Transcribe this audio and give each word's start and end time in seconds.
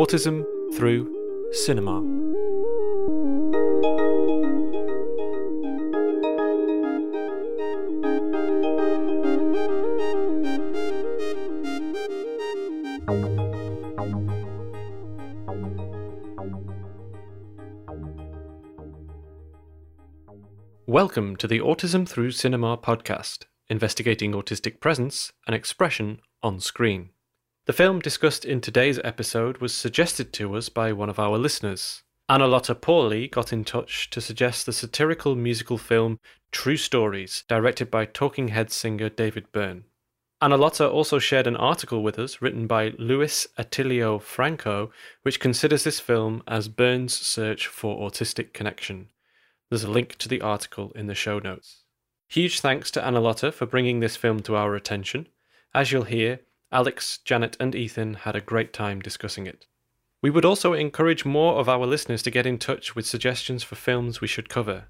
Autism 0.00 0.46
Through 0.72 1.14
Cinema. 1.52 2.00
Welcome 20.86 21.36
to 21.36 21.46
the 21.46 21.58
Autism 21.58 22.08
Through 22.08 22.30
Cinema 22.30 22.78
podcast, 22.78 23.44
investigating 23.68 24.32
autistic 24.32 24.80
presence 24.80 25.30
and 25.46 25.54
expression 25.54 26.22
on 26.42 26.58
screen. 26.58 27.10
The 27.70 27.76
film 27.76 28.00
discussed 28.00 28.44
in 28.44 28.60
today's 28.60 28.98
episode 29.04 29.58
was 29.58 29.72
suggested 29.72 30.32
to 30.32 30.56
us 30.56 30.68
by 30.68 30.92
one 30.92 31.08
of 31.08 31.20
our 31.20 31.38
listeners. 31.38 32.02
Analotta 32.28 32.74
Pauly 32.74 33.30
got 33.30 33.52
in 33.52 33.62
touch 33.62 34.10
to 34.10 34.20
suggest 34.20 34.66
the 34.66 34.72
satirical 34.72 35.36
musical 35.36 35.78
film 35.78 36.18
True 36.50 36.76
Stories, 36.76 37.44
directed 37.46 37.88
by 37.88 38.06
Talking 38.06 38.48
Heads 38.48 38.74
singer 38.74 39.08
David 39.08 39.52
Byrne. 39.52 39.84
Analotta 40.42 40.92
also 40.92 41.20
shared 41.20 41.46
an 41.46 41.54
article 41.54 42.02
with 42.02 42.18
us 42.18 42.42
written 42.42 42.66
by 42.66 42.92
Luis 42.98 43.46
Atilio 43.56 44.20
Franco, 44.20 44.90
which 45.22 45.38
considers 45.38 45.84
this 45.84 46.00
film 46.00 46.42
as 46.48 46.66
Byrne's 46.66 47.16
search 47.16 47.68
for 47.68 48.00
autistic 48.00 48.52
connection. 48.52 49.10
There's 49.68 49.84
a 49.84 49.90
link 49.92 50.16
to 50.16 50.28
the 50.28 50.40
article 50.40 50.90
in 50.96 51.06
the 51.06 51.14
show 51.14 51.38
notes. 51.38 51.84
Huge 52.26 52.58
thanks 52.58 52.90
to 52.90 53.00
Analotta 53.00 53.54
for 53.54 53.66
bringing 53.66 54.00
this 54.00 54.16
film 54.16 54.40
to 54.40 54.56
our 54.56 54.74
attention. 54.74 55.28
As 55.72 55.92
you'll 55.92 56.02
hear, 56.02 56.40
Alex, 56.72 57.18
Janet, 57.24 57.56
and 57.58 57.74
Ethan 57.74 58.14
had 58.14 58.36
a 58.36 58.40
great 58.40 58.72
time 58.72 59.00
discussing 59.00 59.46
it. 59.46 59.66
We 60.22 60.30
would 60.30 60.44
also 60.44 60.72
encourage 60.72 61.24
more 61.24 61.58
of 61.58 61.68
our 61.68 61.86
listeners 61.86 62.22
to 62.22 62.30
get 62.30 62.46
in 62.46 62.58
touch 62.58 62.94
with 62.94 63.06
suggestions 63.06 63.62
for 63.62 63.74
films 63.74 64.20
we 64.20 64.28
should 64.28 64.48
cover. 64.48 64.84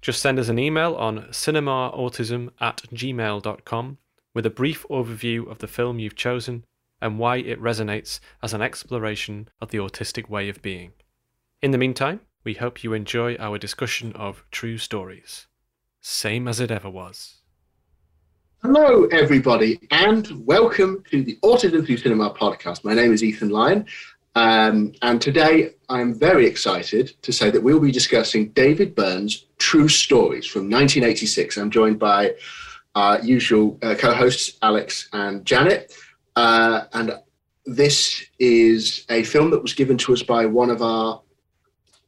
Just 0.00 0.22
send 0.22 0.38
us 0.38 0.48
an 0.48 0.58
email 0.58 0.94
on 0.94 1.26
cinemautism 1.30 2.50
at 2.60 2.82
gmail.com 2.92 3.98
with 4.34 4.46
a 4.46 4.50
brief 4.50 4.86
overview 4.88 5.50
of 5.50 5.58
the 5.58 5.68
film 5.68 5.98
you've 5.98 6.16
chosen 6.16 6.64
and 7.02 7.18
why 7.18 7.36
it 7.36 7.60
resonates 7.60 8.20
as 8.42 8.54
an 8.54 8.62
exploration 8.62 9.48
of 9.60 9.70
the 9.70 9.78
autistic 9.78 10.28
way 10.28 10.48
of 10.48 10.62
being. 10.62 10.92
In 11.62 11.70
the 11.70 11.78
meantime, 11.78 12.20
we 12.42 12.54
hope 12.54 12.82
you 12.82 12.94
enjoy 12.94 13.36
our 13.36 13.58
discussion 13.58 14.12
of 14.14 14.44
true 14.50 14.78
stories. 14.78 15.46
Same 16.00 16.48
as 16.48 16.60
it 16.60 16.70
ever 16.70 16.88
was. 16.88 17.39
Hello, 18.62 19.06
everybody, 19.06 19.80
and 19.90 20.46
welcome 20.46 21.02
to 21.10 21.24
the 21.24 21.38
Autism 21.42 21.86
Through 21.86 21.96
Cinema 21.96 22.34
podcast. 22.34 22.84
My 22.84 22.92
name 22.92 23.10
is 23.10 23.24
Ethan 23.24 23.48
Lyon, 23.48 23.86
um, 24.34 24.92
and 25.00 25.18
today 25.18 25.70
I'm 25.88 26.12
very 26.12 26.44
excited 26.44 27.14
to 27.22 27.32
say 27.32 27.50
that 27.50 27.62
we'll 27.62 27.80
be 27.80 27.90
discussing 27.90 28.50
David 28.50 28.94
Byrne's 28.94 29.46
True 29.56 29.88
Stories 29.88 30.44
from 30.44 30.64
1986. 30.64 31.56
I'm 31.56 31.70
joined 31.70 31.98
by 31.98 32.34
our 32.94 33.18
usual 33.22 33.78
uh, 33.80 33.94
co 33.94 34.12
hosts, 34.12 34.58
Alex 34.60 35.08
and 35.14 35.42
Janet. 35.46 35.94
Uh, 36.36 36.82
and 36.92 37.14
this 37.64 38.26
is 38.38 39.06
a 39.08 39.22
film 39.22 39.50
that 39.52 39.62
was 39.62 39.72
given 39.72 39.96
to 39.96 40.12
us 40.12 40.22
by 40.22 40.44
one 40.44 40.68
of 40.68 40.82
our 40.82 41.22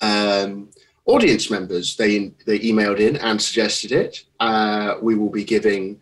um, 0.03 0.69
audience 1.07 1.51
members. 1.51 1.97
They 1.97 2.35
they 2.45 2.59
emailed 2.59 3.01
in 3.01 3.17
and 3.17 3.41
suggested 3.41 3.91
it. 3.91 4.25
Uh, 4.39 4.97
we 5.01 5.15
will 5.15 5.31
be 5.31 5.45
giving 5.45 5.99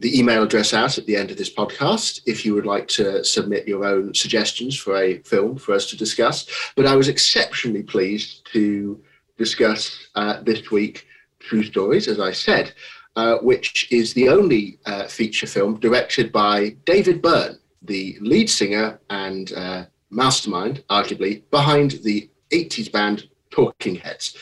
the 0.00 0.18
email 0.18 0.42
address 0.42 0.74
out 0.74 0.98
at 0.98 1.06
the 1.06 1.16
end 1.16 1.30
of 1.30 1.36
this 1.36 1.52
podcast 1.52 2.20
if 2.26 2.44
you 2.44 2.54
would 2.54 2.66
like 2.66 2.88
to 2.88 3.24
submit 3.24 3.66
your 3.66 3.84
own 3.84 4.14
suggestions 4.14 4.76
for 4.76 4.96
a 4.96 5.18
film 5.18 5.56
for 5.56 5.74
us 5.74 5.88
to 5.90 5.96
discuss. 5.96 6.46
But 6.76 6.86
I 6.86 6.96
was 6.96 7.08
exceptionally 7.08 7.82
pleased 7.82 8.46
to 8.52 9.02
discuss 9.38 10.08
uh, 10.14 10.42
this 10.42 10.70
week 10.70 11.06
True 11.40 11.62
Stories, 11.62 12.08
as 12.08 12.20
I 12.20 12.32
said, 12.32 12.72
uh, 13.14 13.38
which 13.38 13.90
is 13.90 14.12
the 14.14 14.28
only 14.28 14.78
uh, 14.86 15.06
feature 15.06 15.46
film 15.46 15.78
directed 15.80 16.32
by 16.32 16.70
David 16.84 17.22
Byrne, 17.22 17.58
the 17.82 18.16
lead 18.20 18.50
singer 18.50 18.98
and 19.10 19.52
uh, 19.52 19.84
mastermind, 20.10 20.82
arguably, 20.90 21.42
behind 21.50 21.92
the 22.02 22.28
80s 22.50 22.90
band 22.90 23.28
talking 23.50 23.94
heads. 23.94 24.36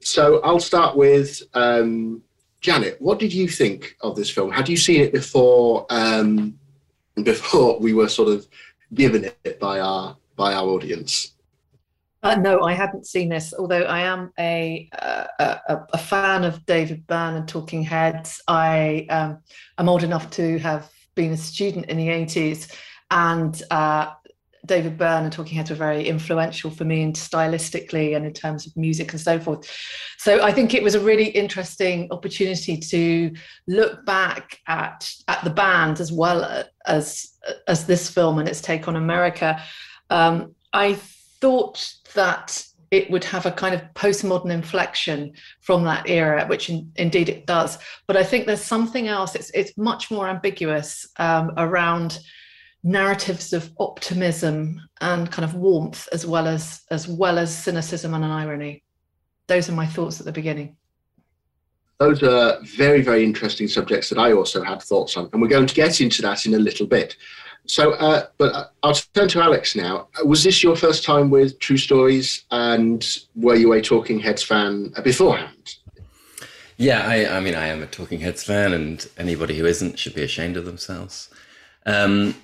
So 0.00 0.40
I'll 0.42 0.60
start 0.60 0.96
with 0.96 1.42
um, 1.54 2.22
Janet. 2.64 2.96
What 2.98 3.18
did 3.18 3.30
you 3.30 3.46
think 3.46 3.94
of 4.00 4.16
this 4.16 4.30
film? 4.30 4.50
Had 4.50 4.70
you 4.70 4.76
seen 4.78 5.02
it 5.02 5.12
before? 5.12 5.84
Um, 5.90 6.58
before 7.22 7.78
we 7.78 7.92
were 7.92 8.08
sort 8.08 8.30
of 8.30 8.48
given 8.94 9.30
it 9.44 9.60
by 9.60 9.80
our 9.80 10.16
by 10.34 10.54
our 10.54 10.66
audience. 10.66 11.34
Uh, 12.22 12.36
no, 12.36 12.62
I 12.62 12.72
hadn't 12.72 13.06
seen 13.06 13.28
this. 13.28 13.52
Although 13.52 13.82
I 13.82 14.00
am 14.00 14.32
a 14.38 14.88
uh, 14.98 15.26
a, 15.38 15.80
a, 15.92 15.98
fan 15.98 16.42
of 16.42 16.64
David 16.64 17.06
Byrne 17.06 17.34
and 17.34 17.46
Talking 17.46 17.82
Heads. 17.82 18.40
I 18.48 19.06
um, 19.10 19.40
am 19.76 19.90
old 19.90 20.02
enough 20.02 20.30
to 20.30 20.58
have 20.60 20.90
been 21.14 21.32
a 21.32 21.36
student 21.36 21.84
in 21.90 21.98
the 21.98 22.08
eighties, 22.08 22.68
and 23.10 23.62
uh, 23.70 24.12
David 24.66 24.96
Byrne 24.96 25.24
and 25.24 25.32
Talking 25.32 25.56
Heads 25.56 25.70
were 25.70 25.76
very 25.76 26.06
influential 26.06 26.70
for 26.70 26.84
me, 26.84 27.02
and 27.02 27.14
stylistically 27.14 28.16
and 28.16 28.24
in 28.24 28.32
terms 28.32 28.66
of 28.66 28.76
music 28.76 29.12
and 29.12 29.20
so 29.20 29.38
forth. 29.38 29.70
So 30.18 30.42
I 30.42 30.52
think 30.52 30.74
it 30.74 30.82
was 30.82 30.94
a 30.94 31.00
really 31.00 31.28
interesting 31.28 32.08
opportunity 32.10 32.76
to 32.76 33.32
look 33.66 34.04
back 34.06 34.60
at 34.66 35.10
at 35.28 35.42
the 35.44 35.50
band 35.50 36.00
as 36.00 36.12
well 36.12 36.64
as 36.86 37.32
as 37.68 37.86
this 37.86 38.08
film 38.08 38.38
and 38.38 38.48
its 38.48 38.60
take 38.60 38.88
on 38.88 38.96
America. 38.96 39.62
Um, 40.10 40.54
I 40.72 40.94
thought 41.40 41.92
that 42.14 42.64
it 42.90 43.10
would 43.10 43.24
have 43.24 43.44
a 43.44 43.50
kind 43.50 43.74
of 43.74 43.82
postmodern 43.94 44.52
inflection 44.52 45.32
from 45.60 45.82
that 45.84 46.08
era, 46.08 46.46
which 46.46 46.70
in, 46.70 46.92
indeed 46.96 47.28
it 47.28 47.44
does. 47.44 47.78
But 48.06 48.16
I 48.16 48.22
think 48.22 48.46
there's 48.46 48.62
something 48.62 49.08
else. 49.08 49.34
It's 49.34 49.50
it's 49.50 49.76
much 49.76 50.10
more 50.10 50.28
ambiguous 50.28 51.06
um, 51.18 51.52
around 51.56 52.20
narratives 52.84 53.54
of 53.54 53.72
optimism 53.80 54.78
and 55.00 55.32
kind 55.32 55.44
of 55.44 55.54
warmth 55.54 56.06
as 56.12 56.26
well 56.26 56.46
as 56.46 56.82
as 56.90 57.08
well 57.08 57.38
as 57.38 57.56
cynicism 57.56 58.12
and 58.12 58.22
an 58.22 58.30
irony. 58.30 58.84
Those 59.46 59.68
are 59.70 59.72
my 59.72 59.86
thoughts 59.86 60.20
at 60.20 60.26
the 60.26 60.32
beginning. 60.32 60.76
Those 61.98 62.22
are 62.22 62.58
very 62.62 63.00
very 63.00 63.24
interesting 63.24 63.68
subjects 63.68 64.10
that 64.10 64.18
i 64.18 64.32
also 64.32 64.62
had 64.62 64.82
thoughts 64.82 65.16
on 65.16 65.30
and 65.32 65.40
we're 65.40 65.48
going 65.48 65.66
to 65.66 65.74
get 65.74 66.00
into 66.00 66.20
that 66.22 66.44
in 66.44 66.54
a 66.54 66.58
little 66.58 66.86
bit. 66.86 67.16
So 67.66 67.92
uh, 67.92 68.26
but 68.36 68.54
uh, 68.54 68.66
i'll 68.82 68.94
turn 68.94 69.28
to 69.28 69.40
alex 69.40 69.74
now. 69.74 70.08
Was 70.22 70.44
this 70.44 70.62
your 70.62 70.76
first 70.76 71.04
time 71.04 71.30
with 71.30 71.58
true 71.60 71.78
stories 71.78 72.44
and 72.50 73.02
were 73.34 73.56
you 73.56 73.72
a 73.72 73.80
talking 73.80 74.18
heads 74.20 74.42
fan 74.42 74.92
beforehand? 75.02 75.76
Yeah 76.76 77.08
i, 77.08 77.36
I 77.38 77.40
mean 77.40 77.54
i 77.54 77.66
am 77.68 77.82
a 77.82 77.86
talking 77.86 78.20
heads 78.20 78.44
fan 78.44 78.74
and 78.74 79.08
anybody 79.16 79.56
who 79.56 79.64
isn't 79.64 79.98
should 79.98 80.14
be 80.14 80.22
ashamed 80.22 80.58
of 80.58 80.66
themselves. 80.66 81.30
Um, 81.86 82.34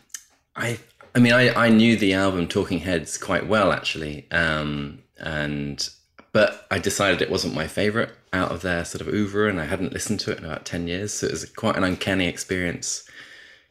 I 0.57 0.79
I 1.15 1.19
mean, 1.19 1.33
I, 1.33 1.67
I 1.67 1.69
knew 1.71 1.97
the 1.97 2.15
album 2.15 2.47
Talking 2.47 2.79
Heads 2.81 3.19
quite 3.19 3.47
well 3.47 3.73
actually, 3.73 4.27
um, 4.31 5.03
and 5.19 5.89
but 6.33 6.67
I 6.71 6.79
decided 6.79 7.21
it 7.21 7.31
wasn't 7.31 7.55
my 7.55 7.67
favorite 7.67 8.11
out 8.33 8.53
of 8.53 8.63
their 8.63 8.85
sort 8.85 9.01
of 9.01 9.09
oeuvre, 9.09 9.49
and 9.49 9.61
I 9.61 9.65
hadn't 9.65 9.93
listened 9.93 10.21
to 10.21 10.33
it 10.33 10.39
in 10.39 10.45
about 10.45 10.65
ten 10.65 10.87
years, 10.87 11.13
so 11.13 11.27
it 11.27 11.33
was 11.33 11.45
quite 11.47 11.77
an 11.77 11.85
uncanny 11.85 12.27
experience 12.27 13.05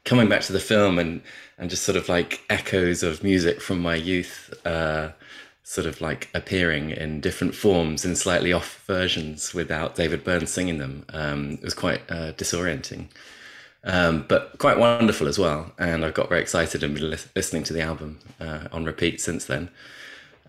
coming 0.04 0.28
back 0.28 0.42
to 0.42 0.52
the 0.52 0.60
film 0.60 0.98
and 0.98 1.22
and 1.58 1.70
just 1.70 1.82
sort 1.84 1.96
of 1.96 2.08
like 2.08 2.42
echoes 2.50 3.02
of 3.02 3.22
music 3.22 3.60
from 3.60 3.80
my 3.80 3.94
youth, 3.94 4.52
uh, 4.66 5.10
sort 5.62 5.86
of 5.86 6.00
like 6.00 6.28
appearing 6.34 6.90
in 6.90 7.20
different 7.20 7.54
forms 7.54 8.04
in 8.04 8.16
slightly 8.16 8.52
off 8.52 8.82
versions 8.86 9.54
without 9.54 9.94
David 9.94 10.24
Byrne 10.24 10.46
singing 10.46 10.78
them. 10.78 11.04
Um, 11.12 11.52
it 11.52 11.62
was 11.62 11.74
quite 11.74 12.02
uh, 12.10 12.32
disorienting 12.32 13.08
um, 13.84 14.24
but 14.28 14.58
quite 14.58 14.78
wonderful 14.78 15.28
as 15.28 15.38
well. 15.38 15.72
And 15.78 16.04
I've 16.04 16.14
got 16.14 16.28
very 16.28 16.40
excited 16.40 16.82
and 16.82 16.94
been 16.94 17.10
li- 17.10 17.16
listening 17.34 17.62
to 17.64 17.72
the 17.72 17.80
album 17.80 18.18
uh, 18.40 18.68
on 18.72 18.84
repeat 18.84 19.20
since 19.20 19.46
then. 19.46 19.70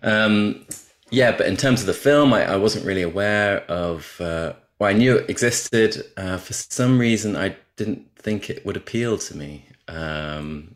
Um, 0.02 0.66
yeah, 1.10 1.36
but 1.36 1.46
in 1.46 1.56
terms 1.56 1.80
of 1.80 1.86
the 1.86 1.94
film, 1.94 2.32
I, 2.32 2.52
I 2.52 2.56
wasn't 2.56 2.84
really 2.86 3.02
aware 3.02 3.60
of. 3.70 4.20
Uh, 4.20 4.54
well, 4.78 4.90
I 4.90 4.94
knew 4.94 5.16
it 5.16 5.30
existed. 5.30 6.04
Uh, 6.16 6.38
for 6.38 6.52
some 6.52 6.98
reason, 6.98 7.36
I 7.36 7.56
didn't 7.76 8.06
think 8.16 8.50
it 8.50 8.64
would 8.66 8.76
appeal 8.76 9.18
to 9.18 9.36
me 9.36 9.66
um, 9.88 10.74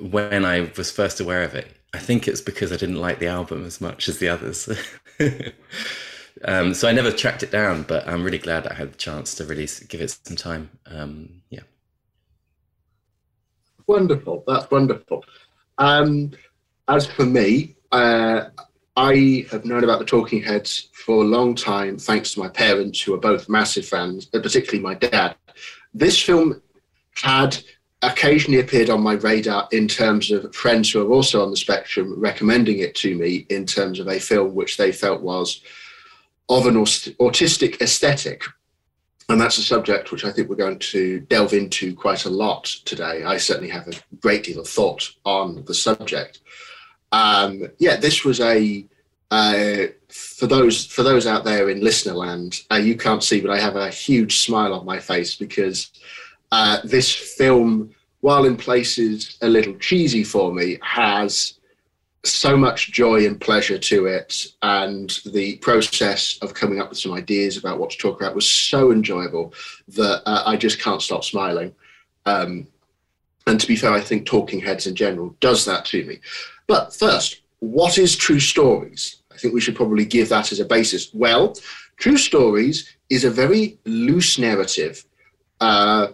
when 0.00 0.44
I 0.44 0.70
was 0.76 0.90
first 0.90 1.20
aware 1.20 1.42
of 1.42 1.54
it. 1.54 1.68
I 1.94 1.98
think 1.98 2.28
it's 2.28 2.40
because 2.40 2.72
I 2.72 2.76
didn't 2.76 2.96
like 2.96 3.18
the 3.20 3.28
album 3.28 3.64
as 3.64 3.80
much 3.80 4.08
as 4.08 4.18
the 4.18 4.28
others. 4.28 4.68
Um, 6.44 6.74
so 6.74 6.88
I 6.88 6.92
never 6.92 7.10
tracked 7.10 7.42
it 7.42 7.50
down, 7.50 7.82
but 7.84 8.06
I'm 8.06 8.22
really 8.22 8.38
glad 8.38 8.66
I 8.66 8.74
had 8.74 8.92
the 8.92 8.96
chance 8.96 9.34
to 9.36 9.44
really 9.44 9.68
give 9.88 10.00
it 10.00 10.18
some 10.22 10.36
time. 10.36 10.70
Um, 10.86 11.42
yeah. 11.50 11.60
Wonderful. 13.86 14.44
That's 14.46 14.70
wonderful. 14.70 15.24
Um, 15.78 16.32
as 16.88 17.06
for 17.06 17.24
me, 17.24 17.76
uh, 17.92 18.46
I 18.96 19.46
have 19.50 19.64
known 19.64 19.84
about 19.84 19.98
the 19.98 20.04
Talking 20.04 20.42
Heads 20.42 20.88
for 20.92 21.22
a 21.22 21.26
long 21.26 21.54
time, 21.54 21.98
thanks 21.98 22.34
to 22.34 22.40
my 22.40 22.48
parents, 22.48 23.00
who 23.00 23.14
are 23.14 23.18
both 23.18 23.48
massive 23.48 23.86
fans, 23.86 24.26
particularly 24.26 24.80
my 24.80 24.94
dad. 24.94 25.36
This 25.94 26.20
film 26.20 26.60
had 27.14 27.58
occasionally 28.02 28.60
appeared 28.60 28.90
on 28.90 29.02
my 29.02 29.14
radar 29.14 29.68
in 29.72 29.88
terms 29.88 30.30
of 30.30 30.54
friends 30.54 30.90
who 30.90 31.02
are 31.06 31.12
also 31.12 31.42
on 31.42 31.50
the 31.50 31.56
spectrum 31.56 32.18
recommending 32.18 32.78
it 32.78 32.94
to 32.94 33.14
me 33.16 33.46
in 33.48 33.64
terms 33.64 33.98
of 33.98 34.08
a 34.08 34.20
film 34.20 34.54
which 34.54 34.76
they 34.76 34.92
felt 34.92 35.22
was 35.22 35.62
of 36.48 36.66
an 36.66 36.74
autistic 36.74 37.80
aesthetic. 37.80 38.42
And 39.28 39.40
that's 39.40 39.58
a 39.58 39.62
subject 39.62 40.12
which 40.12 40.24
I 40.24 40.30
think 40.30 40.48
we're 40.48 40.54
going 40.54 40.78
to 40.78 41.20
delve 41.20 41.52
into 41.52 41.94
quite 41.94 42.26
a 42.26 42.30
lot 42.30 42.64
today. 42.64 43.24
I 43.24 43.38
certainly 43.38 43.70
have 43.70 43.88
a 43.88 43.92
great 44.20 44.44
deal 44.44 44.60
of 44.60 44.68
thought 44.68 45.10
on 45.24 45.64
the 45.64 45.74
subject. 45.74 46.40
Um, 47.10 47.68
yeah, 47.78 47.96
this 47.96 48.24
was 48.24 48.40
a 48.40 48.86
uh, 49.32 49.86
for 50.08 50.46
those 50.46 50.86
for 50.86 51.02
those 51.02 51.26
out 51.26 51.44
there 51.44 51.68
in 51.70 51.82
listener 51.82 52.14
land. 52.14 52.60
Uh, 52.70 52.76
you 52.76 52.96
can't 52.96 53.24
see, 53.24 53.40
but 53.40 53.50
I 53.50 53.58
have 53.58 53.74
a 53.74 53.90
huge 53.90 54.38
smile 54.38 54.72
on 54.72 54.86
my 54.86 55.00
face 55.00 55.34
because 55.34 55.90
uh, 56.52 56.78
this 56.84 57.12
film, 57.12 57.90
while 58.20 58.44
in 58.44 58.56
places 58.56 59.36
a 59.42 59.48
little 59.48 59.74
cheesy 59.74 60.22
for 60.22 60.52
me, 60.52 60.78
has 60.82 61.54
so 62.30 62.56
much 62.56 62.92
joy 62.92 63.26
and 63.26 63.40
pleasure 63.40 63.78
to 63.78 64.06
it. 64.06 64.46
And 64.62 65.18
the 65.26 65.56
process 65.56 66.38
of 66.42 66.54
coming 66.54 66.80
up 66.80 66.88
with 66.88 66.98
some 66.98 67.12
ideas 67.12 67.56
about 67.56 67.78
what 67.78 67.90
to 67.90 67.98
talk 67.98 68.20
about 68.20 68.34
was 68.34 68.48
so 68.48 68.92
enjoyable 68.92 69.54
that 69.88 70.22
uh, 70.26 70.42
I 70.46 70.56
just 70.56 70.80
can't 70.80 71.02
stop 71.02 71.24
smiling. 71.24 71.74
Um, 72.24 72.66
and 73.46 73.60
to 73.60 73.66
be 73.66 73.76
fair, 73.76 73.92
I 73.92 74.00
think 74.00 74.26
Talking 74.26 74.60
Heads 74.60 74.86
in 74.86 74.94
general 74.94 75.36
does 75.40 75.64
that 75.64 75.84
to 75.86 76.04
me. 76.04 76.20
But 76.66 76.94
first, 76.94 77.42
what 77.60 77.98
is 77.98 78.16
True 78.16 78.40
Stories? 78.40 79.22
I 79.32 79.36
think 79.36 79.54
we 79.54 79.60
should 79.60 79.76
probably 79.76 80.04
give 80.04 80.28
that 80.30 80.50
as 80.52 80.60
a 80.60 80.64
basis. 80.64 81.12
Well, 81.14 81.54
True 81.96 82.16
Stories 82.16 82.96
is 83.08 83.24
a 83.24 83.30
very 83.30 83.78
loose 83.84 84.38
narrative. 84.38 85.04
Uh, 85.60 86.08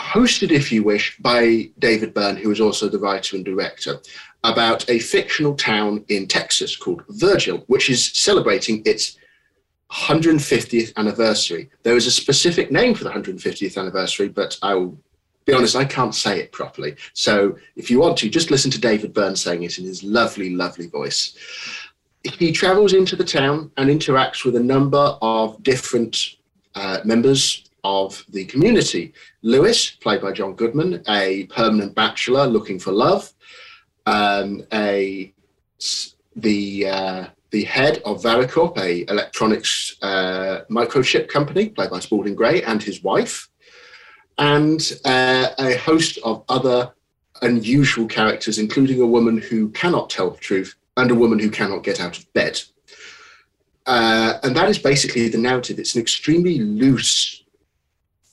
hosted, 0.00 0.50
if 0.50 0.72
you 0.72 0.82
wish, 0.82 1.16
by 1.18 1.70
David 1.78 2.14
Byrne, 2.14 2.36
who 2.36 2.50
is 2.50 2.60
also 2.60 2.88
the 2.88 2.98
writer 2.98 3.36
and 3.36 3.44
director, 3.44 4.00
about 4.44 4.88
a 4.90 4.98
fictional 4.98 5.54
town 5.56 6.04
in 6.08 6.28
Texas 6.28 6.76
called 6.76 7.02
Virgil, 7.08 7.64
which 7.66 7.90
is 7.90 8.12
celebrating 8.12 8.82
its 8.84 9.16
150th 9.90 10.94
anniversary. 10.96 11.70
There 11.82 11.96
is 11.96 12.06
a 12.06 12.10
specific 12.10 12.70
name 12.70 12.94
for 12.94 13.04
the 13.04 13.10
150th 13.10 13.78
anniversary, 13.78 14.28
but 14.28 14.58
I 14.62 14.74
will 14.74 14.98
be 15.46 15.52
honest, 15.52 15.76
I 15.76 15.84
can't 15.84 16.14
say 16.14 16.40
it 16.40 16.52
properly. 16.52 16.96
So 17.12 17.56
if 17.76 17.90
you 17.90 18.00
want 18.00 18.16
to, 18.18 18.30
just 18.30 18.50
listen 18.50 18.70
to 18.72 18.80
David 18.80 19.12
Byrne 19.12 19.36
saying 19.36 19.62
it 19.62 19.78
in 19.78 19.84
his 19.84 20.02
lovely, 20.02 20.54
lovely 20.54 20.86
voice. 20.86 21.36
He 22.22 22.52
travels 22.52 22.94
into 22.94 23.16
the 23.16 23.24
town 23.24 23.70
and 23.76 23.90
interacts 23.90 24.44
with 24.44 24.56
a 24.56 24.62
number 24.62 25.18
of 25.20 25.62
different 25.62 26.36
uh, 26.74 27.00
members 27.04 27.68
of 27.84 28.24
the 28.30 28.46
community. 28.46 29.12
Lewis, 29.42 29.90
played 29.90 30.22
by 30.22 30.32
John 30.32 30.54
Goodman, 30.54 31.04
a 31.06 31.44
permanent 31.46 31.94
bachelor 31.94 32.46
looking 32.46 32.78
for 32.78 32.92
love, 32.92 33.33
um, 34.06 34.62
a 34.72 35.32
the 36.36 36.88
uh, 36.88 37.26
the 37.50 37.64
head 37.64 38.02
of 38.04 38.22
Varicorp, 38.22 38.76
a 38.78 39.08
electronics 39.10 39.96
uh, 40.02 40.62
microchip 40.70 41.28
company, 41.28 41.68
played 41.68 41.90
by 41.90 42.00
Spalding 42.00 42.34
Gray, 42.34 42.62
and 42.62 42.82
his 42.82 43.02
wife, 43.02 43.48
and 44.38 44.98
uh, 45.04 45.48
a 45.58 45.76
host 45.76 46.18
of 46.24 46.44
other 46.48 46.92
unusual 47.42 48.06
characters, 48.06 48.58
including 48.58 49.00
a 49.00 49.06
woman 49.06 49.38
who 49.38 49.68
cannot 49.70 50.10
tell 50.10 50.30
the 50.30 50.38
truth 50.38 50.74
and 50.96 51.10
a 51.10 51.14
woman 51.14 51.38
who 51.38 51.50
cannot 51.50 51.84
get 51.84 52.00
out 52.00 52.18
of 52.18 52.32
bed. 52.32 52.60
Uh, 53.86 54.38
and 54.42 54.56
that 54.56 54.68
is 54.68 54.78
basically 54.78 55.28
the 55.28 55.38
narrative. 55.38 55.78
It's 55.78 55.94
an 55.94 56.00
extremely 56.00 56.58
loose 56.58 57.44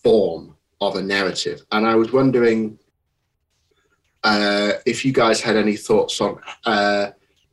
form 0.04 0.56
of 0.80 0.96
a 0.96 1.02
narrative. 1.02 1.62
And 1.72 1.86
I 1.86 1.96
was 1.96 2.12
wondering 2.12 2.80
uh, 4.24 4.74
if 4.86 5.04
you 5.04 5.12
guys 5.12 5.42
had 5.42 5.56
any 5.56 5.76
thoughts 5.76 6.22
on 6.22 6.40
uh, 6.66 7.12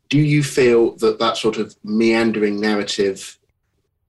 do 0.09 0.19
you 0.19 0.43
feel 0.43 0.97
that 0.97 1.19
that 1.19 1.37
sort 1.37 1.59
of 1.59 1.77
meandering 1.85 2.61
narrative 2.61 3.39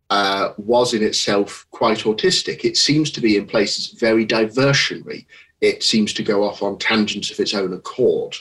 uh, 0.09 0.53
was 0.57 0.93
in 0.93 1.03
itself 1.03 1.65
quite 1.71 1.99
autistic? 1.99 2.63
It 2.63 2.77
seems 2.77 3.11
to 3.11 3.21
be 3.21 3.35
in 3.37 3.45
places 3.45 3.91
very 3.99 4.25
diversionary. 4.25 5.25
It 5.61 5.83
seems 5.83 6.13
to 6.13 6.23
go 6.23 6.43
off 6.43 6.63
on 6.63 6.77
tangents 6.77 7.31
of 7.31 7.39
its 7.39 7.53
own 7.53 7.73
accord. 7.73 8.35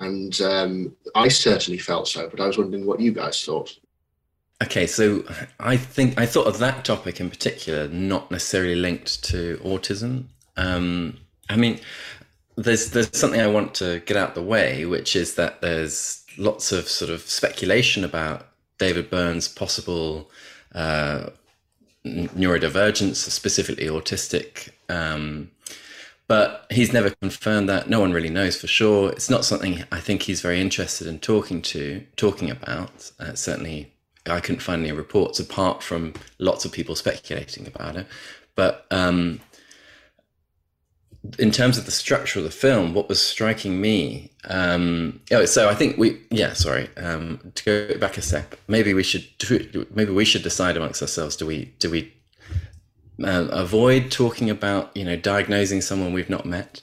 And 0.00 0.40
um, 0.40 0.96
I 1.14 1.28
certainly 1.28 1.78
felt 1.78 2.08
so, 2.08 2.28
but 2.28 2.40
I 2.40 2.46
was 2.46 2.58
wondering 2.58 2.86
what 2.86 3.00
you 3.00 3.12
guys 3.12 3.44
thought. 3.44 3.76
Okay, 4.62 4.86
so 4.86 5.24
I 5.58 5.76
think 5.76 6.18
I 6.18 6.26
thought 6.26 6.46
of 6.46 6.58
that 6.58 6.84
topic 6.84 7.20
in 7.20 7.28
particular, 7.28 7.88
not 7.88 8.30
necessarily 8.30 8.76
linked 8.76 9.24
to 9.24 9.58
autism. 9.64 10.26
Um, 10.56 11.18
I 11.50 11.56
mean, 11.56 11.80
there's 12.56 12.90
there's 12.90 13.16
something 13.16 13.40
I 13.40 13.46
want 13.46 13.74
to 13.76 14.00
get 14.00 14.16
out 14.16 14.34
the 14.34 14.42
way, 14.42 14.84
which 14.84 15.16
is 15.16 15.34
that 15.34 15.60
there's 15.60 16.24
lots 16.38 16.72
of 16.72 16.88
sort 16.88 17.10
of 17.10 17.22
speculation 17.22 18.04
about 18.04 18.46
David 18.78 19.10
Byrne's 19.10 19.48
possible 19.48 20.30
uh, 20.74 21.30
neurodivergence, 22.04 23.16
specifically 23.16 23.86
autistic. 23.86 24.70
Um, 24.88 25.50
but 26.26 26.66
he's 26.70 26.92
never 26.92 27.10
confirmed 27.10 27.68
that. 27.68 27.88
No 27.88 28.00
one 28.00 28.12
really 28.12 28.30
knows 28.30 28.58
for 28.58 28.66
sure. 28.66 29.10
It's 29.10 29.28
not 29.28 29.44
something 29.44 29.84
I 29.92 30.00
think 30.00 30.22
he's 30.22 30.40
very 30.40 30.60
interested 30.60 31.06
in 31.06 31.18
talking 31.18 31.60
to, 31.62 32.02
talking 32.16 32.50
about. 32.50 33.12
Uh, 33.20 33.34
certainly, 33.34 33.92
I 34.26 34.40
couldn't 34.40 34.62
find 34.62 34.82
any 34.82 34.92
reports 34.92 35.38
apart 35.38 35.82
from 35.82 36.14
lots 36.38 36.64
of 36.64 36.72
people 36.72 36.96
speculating 36.96 37.66
about 37.66 37.96
it. 37.96 38.06
But 38.54 38.86
um, 38.90 39.40
in 41.38 41.50
terms 41.50 41.78
of 41.78 41.86
the 41.86 41.90
structure 41.90 42.38
of 42.38 42.44
the 42.44 42.50
film, 42.50 42.94
what 42.94 43.08
was 43.08 43.20
striking 43.20 43.80
me, 43.80 44.30
um, 44.48 45.20
oh, 45.32 45.44
so 45.46 45.68
I 45.68 45.74
think 45.74 45.96
we, 45.96 46.20
yeah, 46.30 46.52
sorry, 46.52 46.88
um, 46.96 47.52
to 47.54 47.64
go 47.64 47.98
back 47.98 48.18
a 48.18 48.22
step, 48.22 48.56
maybe 48.68 48.92
we 48.92 49.02
should, 49.02 49.26
maybe 49.94 50.12
we 50.12 50.24
should 50.24 50.42
decide 50.42 50.76
amongst 50.76 51.00
ourselves: 51.00 51.36
do 51.36 51.46
we, 51.46 51.72
do 51.78 51.90
we 51.90 52.12
uh, 53.22 53.48
avoid 53.50 54.10
talking 54.10 54.50
about, 54.50 54.94
you 54.96 55.04
know, 55.04 55.16
diagnosing 55.16 55.80
someone 55.80 56.12
we've 56.12 56.30
not 56.30 56.44
met, 56.44 56.82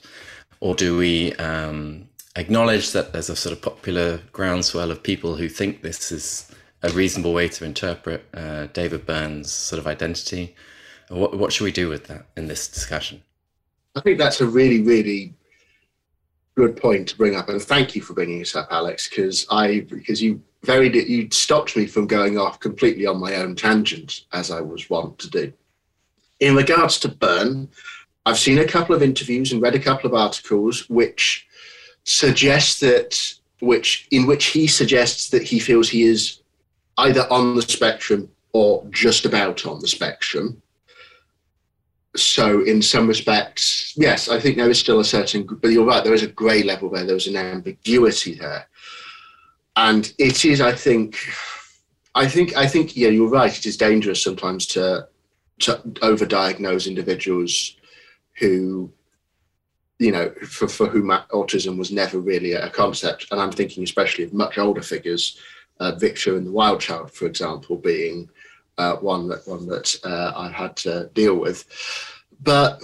or 0.60 0.74
do 0.74 0.96
we 0.96 1.34
um, 1.34 2.08
acknowledge 2.34 2.92
that 2.92 3.12
there's 3.12 3.30
a 3.30 3.36
sort 3.36 3.52
of 3.52 3.62
popular 3.62 4.20
groundswell 4.32 4.90
of 4.90 5.02
people 5.02 5.36
who 5.36 5.48
think 5.48 5.82
this 5.82 6.10
is 6.10 6.50
a 6.82 6.90
reasonable 6.90 7.32
way 7.32 7.48
to 7.48 7.64
interpret 7.64 8.24
uh, 8.34 8.66
David 8.72 9.06
Byrne's 9.06 9.52
sort 9.52 9.78
of 9.78 9.86
identity? 9.86 10.56
What, 11.08 11.38
what 11.38 11.52
should 11.52 11.64
we 11.64 11.72
do 11.72 11.88
with 11.88 12.06
that 12.06 12.26
in 12.36 12.48
this 12.48 12.66
discussion? 12.66 13.22
I 13.94 14.00
think 14.00 14.18
that's 14.18 14.40
a 14.40 14.46
really, 14.46 14.82
really 14.82 15.34
good 16.54 16.76
point 16.76 17.08
to 17.08 17.16
bring 17.16 17.34
up, 17.34 17.48
and 17.48 17.60
thank 17.60 17.94
you 17.94 18.02
for 18.02 18.14
bringing 18.14 18.40
it 18.40 18.56
up, 18.56 18.68
Alex, 18.70 19.08
because 19.08 19.46
I 19.50 19.80
because 19.80 20.22
you 20.22 20.42
very 20.62 20.88
you 21.08 21.28
stopped 21.30 21.76
me 21.76 21.86
from 21.86 22.06
going 22.06 22.38
off 22.38 22.60
completely 22.60 23.06
on 23.06 23.20
my 23.20 23.36
own 23.36 23.54
tangent 23.54 24.26
as 24.32 24.50
I 24.50 24.60
was 24.60 24.88
wont 24.88 25.18
to 25.20 25.30
do. 25.30 25.52
In 26.40 26.54
regards 26.54 26.98
to 27.00 27.08
Byrne, 27.08 27.68
I've 28.26 28.38
seen 28.38 28.58
a 28.58 28.66
couple 28.66 28.94
of 28.94 29.02
interviews 29.02 29.52
and 29.52 29.62
read 29.62 29.74
a 29.74 29.80
couple 29.80 30.08
of 30.08 30.14
articles 30.14 30.88
which 30.88 31.46
suggest 32.04 32.80
that 32.80 33.34
which 33.60 34.08
in 34.10 34.26
which 34.26 34.46
he 34.46 34.66
suggests 34.66 35.28
that 35.30 35.42
he 35.42 35.58
feels 35.58 35.88
he 35.88 36.02
is 36.02 36.40
either 36.98 37.26
on 37.30 37.54
the 37.54 37.62
spectrum 37.62 38.28
or 38.52 38.84
just 38.90 39.24
about 39.24 39.66
on 39.66 39.80
the 39.80 39.88
spectrum 39.88 40.60
so 42.14 42.62
in 42.64 42.82
some 42.82 43.06
respects, 43.06 43.94
yes, 43.96 44.28
I 44.28 44.38
think 44.38 44.56
there 44.56 44.68
is 44.70 44.78
still 44.78 45.00
a 45.00 45.04
certain, 45.04 45.46
but 45.46 45.70
you're 45.70 45.86
right, 45.86 46.04
there 46.04 46.14
is 46.14 46.22
a 46.22 46.28
grey 46.28 46.62
level 46.62 46.90
there. 46.90 47.04
There 47.04 47.14
was 47.14 47.26
an 47.26 47.36
ambiguity 47.36 48.34
there, 48.34 48.66
and 49.76 50.12
it 50.18 50.44
is, 50.44 50.60
I 50.60 50.72
think, 50.72 51.18
I 52.14 52.28
think, 52.28 52.54
I 52.56 52.66
think, 52.66 52.96
yeah, 52.96 53.08
you're 53.08 53.30
right. 53.30 53.56
It 53.56 53.64
is 53.64 53.76
dangerous 53.76 54.22
sometimes 54.22 54.66
to 54.68 55.08
to 55.60 55.76
overdiagnose 56.02 56.86
individuals 56.86 57.76
who, 58.38 58.92
you 59.98 60.12
know, 60.12 60.30
for 60.46 60.68
for 60.68 60.88
whom 60.88 61.08
autism 61.32 61.78
was 61.78 61.90
never 61.90 62.18
really 62.18 62.52
a 62.52 62.68
concept. 62.68 63.26
And 63.30 63.40
I'm 63.40 63.52
thinking 63.52 63.84
especially 63.84 64.24
of 64.24 64.34
much 64.34 64.58
older 64.58 64.82
figures, 64.82 65.38
uh, 65.80 65.92
Victor 65.92 66.36
and 66.36 66.46
the 66.46 66.52
Wild 66.52 66.80
Child, 66.80 67.10
for 67.10 67.26
example, 67.26 67.76
being 67.76 68.28
uh, 68.78 68.96
one 68.96 69.28
that 69.28 69.46
one 69.46 69.66
that 69.66 69.94
uh, 70.04 70.32
I 70.34 70.48
had 70.48 70.76
to 70.78 71.10
deal 71.14 71.36
with. 71.36 71.64
But 72.42 72.80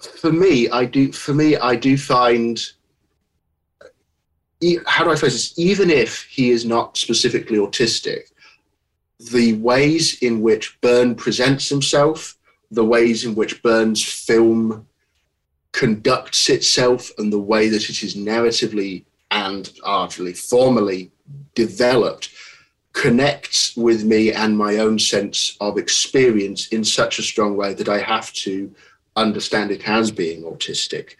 for 0.00 0.32
me, 0.32 0.68
I 0.68 0.84
do. 0.84 1.12
For 1.12 1.34
me, 1.34 1.56
I 1.56 1.76
do 1.76 1.96
find. 1.96 2.60
How 4.86 5.04
do 5.04 5.10
I 5.10 5.16
phrase 5.16 5.34
this? 5.34 5.58
Even 5.58 5.90
if 5.90 6.24
he 6.24 6.50
is 6.50 6.64
not 6.64 6.96
specifically 6.96 7.58
autistic, 7.58 8.30
the 9.18 9.54
ways 9.54 10.22
in 10.22 10.40
which 10.40 10.80
Byrne 10.80 11.14
presents 11.14 11.68
himself, 11.68 12.36
the 12.70 12.84
ways 12.84 13.24
in 13.24 13.34
which 13.34 13.62
Byrne's 13.62 14.02
film 14.02 14.86
conducts 15.72 16.48
itself, 16.48 17.10
and 17.18 17.32
the 17.32 17.38
way 17.38 17.68
that 17.68 17.90
it 17.90 18.02
is 18.02 18.16
narratively 18.16 19.04
and 19.30 19.66
arguably 19.84 20.36
formally 20.36 21.10
developed 21.56 22.30
connects 22.92 23.76
with 23.76 24.04
me 24.04 24.32
and 24.32 24.56
my 24.56 24.78
own 24.78 24.98
sense 24.98 25.56
of 25.60 25.76
experience 25.76 26.68
in 26.68 26.82
such 26.82 27.18
a 27.18 27.22
strong 27.22 27.56
way 27.56 27.74
that 27.74 27.88
I 27.88 27.98
have 27.98 28.32
to 28.44 28.74
understand 29.16 29.70
it 29.70 29.86
as 29.86 30.10
being 30.10 30.44
autistic. 30.44 31.16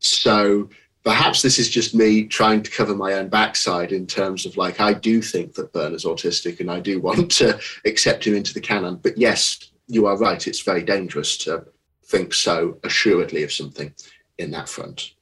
So 0.00 0.68
perhaps 1.04 1.40
this 1.40 1.58
is 1.58 1.70
just 1.70 1.94
me 1.94 2.26
trying 2.26 2.62
to 2.62 2.70
cover 2.70 2.94
my 2.94 3.14
own 3.14 3.28
backside 3.28 3.92
in 3.92 4.06
terms 4.06 4.44
of 4.44 4.58
like 4.58 4.80
I 4.80 4.92
do 4.92 5.22
think 5.22 5.54
that 5.54 5.92
is 5.94 6.04
autistic 6.04 6.60
and 6.60 6.70
I 6.70 6.80
do 6.80 7.00
want 7.08 7.30
to 7.32 7.58
accept 7.86 8.26
him 8.26 8.34
into 8.34 8.52
the 8.52 8.60
canon. 8.60 8.96
But 8.96 9.16
yes, 9.16 9.70
you 9.86 10.06
are 10.06 10.18
right. 10.18 10.46
It's 10.46 10.60
very 10.60 10.82
dangerous 10.82 11.38
to 11.38 11.64
think 12.04 12.34
so 12.34 12.78
assuredly 12.84 13.42
of 13.44 13.52
something 13.52 13.94
in 14.36 14.50
that 14.50 14.68
front. 14.68 15.12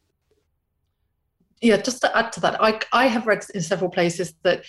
Yeah, 1.62 1.78
just 1.78 2.00
to 2.02 2.16
add 2.16 2.32
to 2.32 2.40
that, 2.40 2.62
I 2.62 2.80
I 2.92 3.06
have 3.06 3.26
read 3.26 3.44
in 3.54 3.62
several 3.62 3.90
places 3.90 4.34
that 4.42 4.64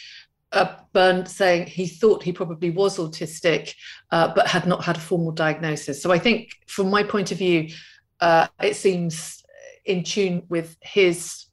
uh, 0.52 0.76
Byrne 0.94 1.26
saying 1.26 1.68
he 1.68 1.88
thought 1.88 2.24
he 2.24 2.32
probably 2.32 2.70
was 2.70 2.98
autistic, 2.98 3.74
uh, 4.12 4.34
but 4.34 4.48
had 4.48 4.66
not 4.66 4.84
had 4.84 4.98
a 4.98 5.02
formal 5.02 5.32
diagnosis. 5.32 6.02
So 6.02 6.12
I 6.12 6.20
think, 6.20 6.52
from 6.68 6.90
my 6.90 7.04
point 7.04 7.32
of 7.32 7.38
view, 7.38 7.70
uh, 8.22 8.48
it 8.62 8.76
seems 8.76 9.44
in 9.86 10.04
tune 10.04 10.44
with 10.50 10.78
his 10.82 11.46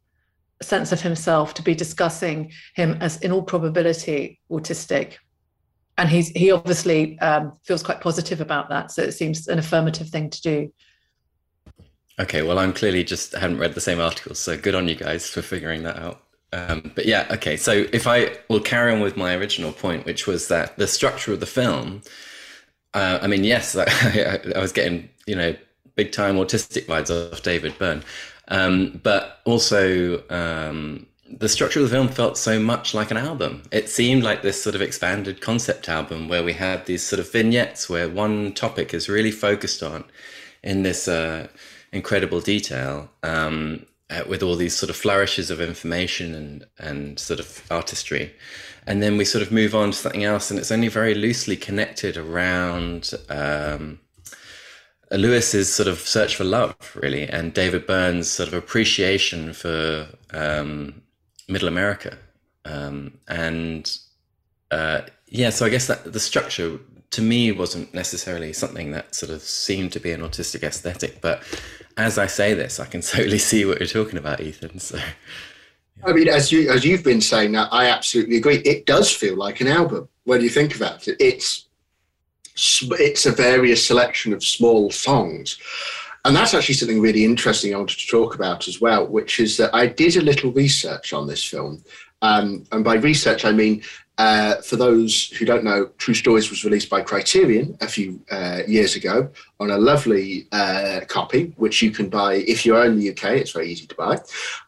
sense 0.62 0.92
of 0.92 1.00
himself 1.00 1.54
to 1.54 1.62
be 1.62 1.74
discussing 1.74 2.52
him 2.74 2.96
as, 3.00 3.18
in 3.18 3.32
all 3.32 3.42
probability, 3.42 4.40
autistic. 4.50 5.14
And 5.98 6.08
he's 6.08 6.28
he 6.28 6.50
obviously 6.50 7.18
um, 7.20 7.52
feels 7.64 7.82
quite 7.82 8.00
positive 8.00 8.40
about 8.40 8.68
that. 8.68 8.90
So 8.90 9.02
it 9.02 9.12
seems 9.12 9.48
an 9.48 9.58
affirmative 9.58 10.08
thing 10.08 10.30
to 10.30 10.42
do. 10.42 10.72
Okay, 12.18 12.42
well, 12.42 12.58
I'm 12.58 12.72
clearly 12.72 13.02
just 13.02 13.32
hadn't 13.32 13.58
read 13.58 13.74
the 13.74 13.80
same 13.80 14.00
articles, 14.00 14.38
so 14.38 14.56
good 14.56 14.74
on 14.74 14.86
you 14.86 14.94
guys 14.94 15.28
for 15.28 15.42
figuring 15.42 15.82
that 15.82 15.96
out. 15.96 16.22
Um, 16.52 16.92
but 16.94 17.06
yeah, 17.06 17.26
okay. 17.32 17.56
So 17.56 17.86
if 17.92 18.06
I 18.06 18.36
will 18.48 18.60
carry 18.60 18.92
on 18.92 19.00
with 19.00 19.16
my 19.16 19.34
original 19.34 19.72
point, 19.72 20.06
which 20.06 20.26
was 20.26 20.46
that 20.48 20.78
the 20.78 20.86
structure 20.86 21.32
of 21.32 21.40
the 21.40 21.46
film. 21.46 22.02
Uh, 22.92 23.18
I 23.20 23.26
mean, 23.26 23.42
yes, 23.42 23.74
I, 23.76 24.40
I, 24.54 24.60
was 24.60 24.70
getting 24.70 25.08
you 25.26 25.34
know 25.34 25.56
big 25.96 26.12
time 26.12 26.36
autistic 26.36 26.86
vibes 26.86 27.10
off 27.10 27.42
David 27.42 27.76
Byrne, 27.76 28.04
um, 28.48 29.00
but 29.02 29.40
also 29.44 30.22
um, 30.30 31.06
the 31.28 31.48
structure 31.48 31.80
of 31.80 31.88
the 31.88 31.94
film 31.94 32.08
felt 32.08 32.38
so 32.38 32.60
much 32.60 32.94
like 32.94 33.10
an 33.10 33.16
album. 33.16 33.64
It 33.72 33.88
seemed 33.88 34.22
like 34.22 34.42
this 34.42 34.62
sort 34.62 34.76
of 34.76 34.82
expanded 34.82 35.40
concept 35.40 35.88
album 35.88 36.28
where 36.28 36.44
we 36.44 36.52
had 36.52 36.86
these 36.86 37.02
sort 37.02 37.18
of 37.18 37.32
vignettes 37.32 37.88
where 37.88 38.08
one 38.08 38.52
topic 38.52 38.94
is 38.94 39.08
really 39.08 39.32
focused 39.32 39.82
on 39.82 40.04
in 40.62 40.84
this 40.84 41.08
uh, 41.08 41.48
incredible 41.94 42.40
detail. 42.40 43.10
Um, 43.22 43.86
uh, 44.10 44.22
with 44.28 44.42
all 44.42 44.54
these 44.54 44.76
sort 44.76 44.90
of 44.90 44.96
flourishes 44.96 45.50
of 45.50 45.60
information 45.60 46.34
and 46.34 46.66
and 46.78 47.18
sort 47.18 47.40
of 47.40 47.62
artistry, 47.70 48.34
and 48.86 49.02
then 49.02 49.16
we 49.16 49.24
sort 49.24 49.42
of 49.42 49.50
move 49.50 49.74
on 49.74 49.90
to 49.90 49.96
something 49.96 50.24
else, 50.24 50.50
and 50.50 50.60
it's 50.60 50.70
only 50.70 50.88
very 50.88 51.14
loosely 51.14 51.56
connected 51.56 52.16
around. 52.16 53.12
Um, 53.28 54.00
Lewis's 55.10 55.72
sort 55.72 55.88
of 55.88 56.00
search 56.00 56.34
for 56.34 56.44
love, 56.44 56.74
really, 56.94 57.28
and 57.28 57.54
David 57.54 57.86
Byrne's 57.86 58.28
sort 58.28 58.48
of 58.48 58.54
appreciation 58.54 59.52
for 59.52 60.08
um, 60.32 61.02
Middle 61.48 61.68
America, 61.68 62.18
um, 62.64 63.18
and 63.28 63.96
uh, 64.70 65.02
yeah. 65.28 65.50
So 65.50 65.66
I 65.66 65.70
guess 65.70 65.86
that 65.86 66.12
the 66.12 66.20
structure 66.20 66.78
to 67.10 67.22
me 67.22 67.52
wasn't 67.52 67.92
necessarily 67.94 68.52
something 68.52 68.90
that 68.92 69.14
sort 69.14 69.30
of 69.30 69.42
seemed 69.42 69.92
to 69.92 70.00
be 70.00 70.10
an 70.12 70.20
autistic 70.20 70.62
aesthetic, 70.62 71.20
but 71.20 71.42
as 71.96 72.18
I 72.18 72.26
say 72.26 72.54
this, 72.54 72.80
I 72.80 72.86
can 72.86 73.00
totally 73.02 73.38
see 73.38 73.64
what 73.64 73.78
you're 73.78 73.86
talking 73.86 74.18
about, 74.18 74.40
Ethan. 74.40 74.78
So, 74.78 74.98
I 76.04 76.12
mean, 76.12 76.28
as 76.28 76.50
you 76.50 76.70
as 76.70 76.84
you've 76.84 77.04
been 77.04 77.20
saying 77.20 77.52
that, 77.52 77.68
I 77.72 77.86
absolutely 77.86 78.36
agree. 78.36 78.56
It 78.56 78.86
does 78.86 79.10
feel 79.10 79.36
like 79.36 79.60
an 79.60 79.68
album 79.68 80.08
when 80.24 80.40
you 80.40 80.48
think 80.48 80.74
about 80.76 81.08
it. 81.08 81.16
It's 81.20 81.66
it's 82.56 83.26
a 83.26 83.32
various 83.32 83.84
selection 83.86 84.32
of 84.32 84.44
small 84.44 84.90
songs. 84.90 85.58
And 86.26 86.34
that's 86.34 86.54
actually 86.54 86.76
something 86.76 87.02
really 87.02 87.24
interesting 87.24 87.74
I 87.74 87.78
wanted 87.78 87.98
to 87.98 88.06
talk 88.06 88.34
about 88.34 88.66
as 88.66 88.80
well, 88.80 89.06
which 89.06 89.40
is 89.40 89.58
that 89.58 89.74
I 89.74 89.86
did 89.86 90.16
a 90.16 90.22
little 90.22 90.52
research 90.52 91.12
on 91.12 91.26
this 91.26 91.44
film. 91.44 91.84
Um, 92.22 92.64
and 92.72 92.82
by 92.82 92.94
research, 92.94 93.44
I 93.44 93.52
mean 93.52 93.82
uh, 94.16 94.56
for 94.62 94.76
those 94.76 95.28
who 95.30 95.44
don't 95.44 95.64
know, 95.64 95.86
True 95.98 96.14
Stories 96.14 96.48
was 96.48 96.64
released 96.64 96.88
by 96.88 97.02
Criterion 97.02 97.76
a 97.80 97.88
few 97.88 98.20
uh, 98.30 98.62
years 98.66 98.94
ago 98.94 99.28
on 99.58 99.70
a 99.70 99.78
lovely 99.78 100.46
uh, 100.52 101.00
copy, 101.08 101.52
which 101.56 101.82
you 101.82 101.90
can 101.90 102.08
buy 102.08 102.34
if 102.34 102.64
you're 102.64 102.84
in 102.84 102.98
the 102.98 103.10
UK. 103.10 103.32
It's 103.32 103.50
very 103.50 103.68
easy 103.68 103.86
to 103.86 103.94
buy. 103.96 104.18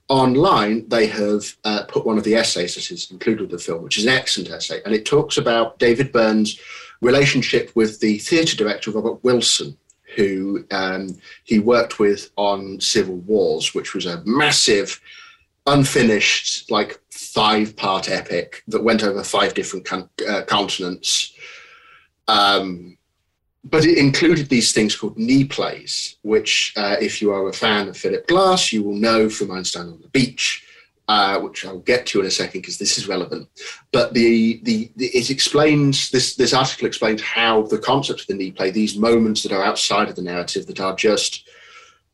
Online, 0.09 0.89
they 0.89 1.07
have 1.07 1.57
uh, 1.65 1.85
put 1.87 2.05
one 2.05 2.19
of 2.19 2.25
the 2.25 2.35
essays 2.35 2.75
that 2.75 2.91
is 2.91 3.11
included 3.11 3.43
with 3.43 3.51
the 3.51 3.59
film, 3.59 3.83
which 3.83 3.99
is 3.99 4.05
an 4.05 4.13
excellent 4.13 4.51
essay, 4.51 4.81
and 4.85 4.95
it 4.95 5.05
talks 5.05 5.37
about 5.37 5.79
David 5.79 6.11
Byrne's 6.11 6.59
relationship 7.01 7.71
with 7.77 8.01
the 8.01 8.19
theatre 8.19 8.57
director 8.57 8.91
Robert 8.91 9.23
Wilson, 9.23 9.77
who 10.17 10.65
um, 10.73 11.17
he 11.45 11.61
worked 11.61 12.01
with 12.01 12.31
on 12.37 12.81
Civil 12.81 13.17
Wars, 13.19 13.75
which 13.75 13.95
was 13.95 14.07
a 14.07 14.23
massive 14.25 15.01
unfinished, 15.67 16.71
like 16.71 17.01
five 17.11 17.77
part 17.77 18.09
epic 18.09 18.63
that 18.69 18.85
went 18.85 19.03
over 19.03 19.23
five 19.23 19.55
different 19.55 19.85
con- 19.85 20.09
uh, 20.29 20.43
continents. 20.43 21.33
Um, 22.29 22.97
but 23.65 23.85
it 23.85 23.99
included 23.99 24.49
these 24.49 24.73
things 24.73 24.95
called 24.95 25.19
knee 25.19 25.45
plays, 25.45 26.17
which, 26.23 26.73
uh, 26.77 26.97
if 27.01 27.21
you 27.21 27.33
are 27.33 27.49
a 27.49 27.53
fan 27.53 27.89
of 27.89 27.97
Philip 27.97 28.27
Glass, 28.29 28.73
you 28.73 28.83
will 28.85 28.95
know 28.95 29.29
from 29.29 29.51
Einstein 29.51 29.89
on 29.89 30.01
the 30.01 30.09
Beach, 30.09 30.65
uh, 31.09 31.41
which 31.41 31.65
I'll 31.65 31.81
get 31.81 32.07
to 32.07 32.21
in 32.21 32.27
a 32.27 32.31
second 32.31 32.61
because 32.61 32.79
this 32.79 32.97
is 32.97 33.09
relevant. 33.09 33.49
But 33.93 34.15
the, 34.15 34.61
the, 34.63 34.91
the 34.97 35.07
it 35.07 35.31
explains 35.31 36.11
this 36.11 36.37
this 36.37 36.55
article 36.55 36.87
explains 36.87 37.23
how 37.23 37.63
the 37.63 37.79
concept 37.79 38.21
of 38.21 38.27
the 38.29 38.35
knee 38.35 38.53
play, 38.53 38.71
these 38.71 38.97
moments 38.97 39.43
that 39.43 39.53
are 39.53 39.65
outside 39.65 40.09
of 40.09 40.17
the 40.17 40.23
narrative, 40.23 40.67
that 40.67 40.81
are 40.81 40.95
just 40.95 41.49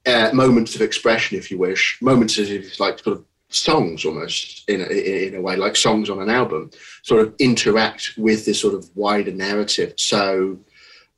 uh, 0.06 0.30
moments 0.32 0.74
of 0.74 0.80
expression, 0.80 1.38
if 1.38 1.50
you 1.50 1.58
wish, 1.58 1.98
moments 2.00 2.38
of 2.38 2.48
like 2.78 2.98
sort 2.98 3.18
of 3.18 3.24
songs 3.54 4.04
almost 4.04 4.68
in 4.68 4.80
a, 4.80 5.28
in 5.28 5.34
a 5.34 5.40
way, 5.40 5.56
like 5.56 5.76
songs 5.76 6.10
on 6.10 6.20
an 6.20 6.30
album, 6.30 6.70
sort 7.02 7.26
of 7.26 7.34
interact 7.38 8.14
with 8.16 8.44
this 8.44 8.60
sort 8.60 8.74
of 8.74 8.88
wider 8.96 9.32
narrative. 9.32 9.94
So, 9.96 10.58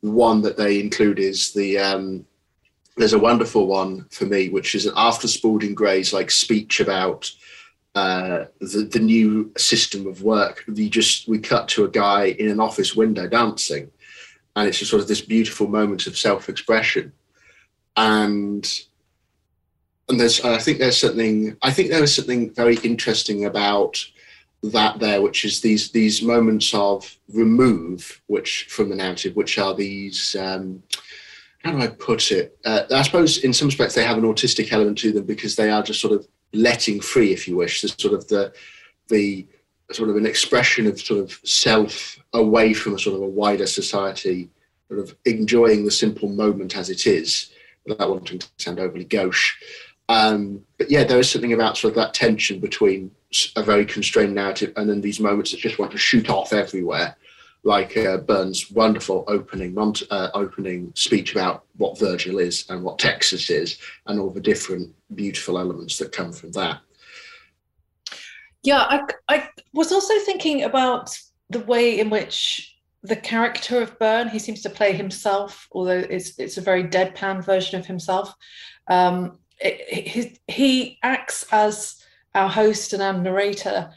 one 0.01 0.43
that 0.43 0.57
they 0.57 0.81
include 0.81 1.19
is 1.19 1.53
the 1.53 1.79
um, 1.79 2.27
there's 2.97 3.13
a 3.13 3.19
wonderful 3.19 3.67
one 3.67 4.07
for 4.11 4.27
me, 4.27 4.49
which 4.49 4.75
is 4.75 4.87
an 4.87 4.93
after 4.97 5.27
Spalding 5.27 5.75
Gray's 5.75 6.13
like 6.13 6.31
speech 6.31 6.81
about 6.81 7.31
uh, 7.95 8.45
the 8.61 8.89
the 8.91 9.01
new 9.01 9.53
system 9.57 10.07
of 10.07 10.23
work. 10.23 10.65
We 10.67 10.89
just 10.89 11.29
we 11.29 11.39
cut 11.39 11.69
to 11.69 11.85
a 11.85 11.91
guy 11.91 12.27
in 12.27 12.51
an 12.51 12.61
office 12.61 12.95
window 12.95 13.29
dancing, 13.29 13.91
and 14.57 14.69
it's 14.69 14.79
just 14.79 14.91
sort 14.91 15.03
of 15.03 15.09
this 15.09 15.21
beautiful 15.21 15.69
moment 15.69 16.07
of 16.07 16.19
self 16.19 16.49
expression, 16.49 17.13
and 17.97 18.69
and 20.09 20.21
there's 20.21 20.41
I 20.43 20.59
think 20.59 20.79
there's 20.79 20.99
something 20.99 21.57
I 21.63 21.71
think 21.71 21.91
there 21.91 22.03
is 22.03 22.15
something 22.15 22.53
very 22.55 22.77
interesting 22.77 23.47
about 23.47 24.05
that 24.63 24.99
there, 24.99 25.21
which 25.21 25.45
is 25.45 25.61
these 25.61 25.91
these 25.91 26.23
moments 26.23 26.73
of 26.75 27.17
remove, 27.33 28.21
which 28.27 28.67
from 28.71 28.89
the 28.89 28.97
narrative, 28.97 29.37
which 29.37 29.59
are 29.59 29.75
these. 29.75 30.37
Um, 30.37 30.83
how 31.63 31.73
do 31.73 31.79
I 31.79 31.87
put 31.87 32.31
it? 32.31 32.59
Uh, 32.67 32.83
I 32.91 33.01
suppose 33.01 33.39
in 33.39 33.55
some 33.55 33.69
respects 33.69 33.95
they 33.95 34.05
have 34.05 34.19
an 34.19 34.25
autistic 34.25 34.71
element 34.71 34.99
to 34.99 35.13
them 35.13 35.25
because 35.25 35.57
they 35.57 35.71
are 35.71 35.83
just 35.83 36.01
sort 36.01 36.13
of 36.13 36.29
letting 36.53 37.01
free, 37.01 37.33
if 37.33 37.49
you 37.49 37.57
wish, 37.57 37.81
the 37.81 37.89
sort 37.89 38.13
of 38.13 38.29
the 38.29 38.53
the 39.09 39.47
sort 39.91 40.11
of 40.11 40.17
an 40.17 40.27
expression 40.27 40.87
of 40.87 41.01
sort 41.01 41.21
of 41.21 41.39
self 41.45 42.19
away 42.33 42.75
from 42.75 42.95
a 42.95 42.99
sort 42.99 43.17
of 43.17 43.23
a 43.23 43.29
wider 43.29 43.67
society, 43.67 44.51
sort 44.89 45.01
of 45.01 45.17
enjoying 45.25 45.85
the 45.85 45.91
simple 45.91 46.29
moment 46.29 46.77
as 46.77 46.91
it 46.91 47.07
is, 47.07 47.51
without 47.87 48.11
wanting 48.11 48.39
to 48.39 48.49
sound 48.59 48.79
overly 48.79 49.05
gauche. 49.05 49.57
Um, 50.09 50.63
but 50.79 50.91
yeah, 50.91 51.05
there 51.05 51.19
is 51.19 51.31
something 51.31 51.53
about 51.53 51.79
sort 51.79 51.93
of 51.93 51.97
that 51.97 52.15
tension 52.15 52.61
between 52.61 53.11
a 53.57 53.63
very 53.63 53.87
constrained 53.87 54.35
narrative 54.35 54.73
and 54.77 54.89
then 54.89 55.01
these 55.01 55.21
moments 55.21 55.51
that 55.51 55.61
just 55.61 55.79
want 55.79 55.93
to 55.93 55.99
shoot 55.99 56.29
off 56.29 56.53
everywhere, 56.53 57.17
like 57.63 57.97
uh, 57.97 58.19
Byrne's 58.19 58.71
wonderful 58.71 59.25
opening 59.27 59.77
uh, 59.79 60.29
opening 60.35 60.93
speech 60.95 61.33
about 61.33 61.65
what 61.77 61.99
Virgil 61.99 62.39
is 62.39 62.67
and 62.69 62.85
what 62.85 62.99
Texas 62.99 63.51
is, 63.51 63.79
and 64.07 64.21
all 64.21 64.31
the 64.31 64.41
different 64.41 64.93
beautiful 65.15 65.59
elements 65.59 65.99
that 65.99 66.13
come 66.13 66.33
from 66.33 66.53
that. 66.53 66.81
Yeah, 68.63 68.81
I, 68.89 69.01
I 69.29 69.49
was 69.73 69.93
also 69.93 70.19
thinking 70.21 70.65
about 70.65 71.17
the 71.51 71.61
way 71.61 71.99
in 72.01 72.11
which 72.11 72.75
the 73.03 73.17
character 73.17 73.83
of 73.83 73.99
Byrne, 73.99 74.29
he 74.29 74.39
seems 74.39 74.63
to 74.63 74.71
play 74.71 74.93
himself, 74.93 75.69
although 75.73 75.99
it's 75.99 76.39
it's 76.39 76.57
a 76.57 76.63
very 76.63 76.85
deadpan 76.85 77.45
version 77.45 77.79
of 77.79 77.87
himself. 77.87 78.35
Um, 78.89 79.39
he, 79.61 80.39
he 80.49 80.99
acts 81.03 81.45
as 81.53 82.03
our 82.35 82.49
host 82.49 82.93
and 82.93 83.03
our 83.03 83.13
narrator. 83.13 83.91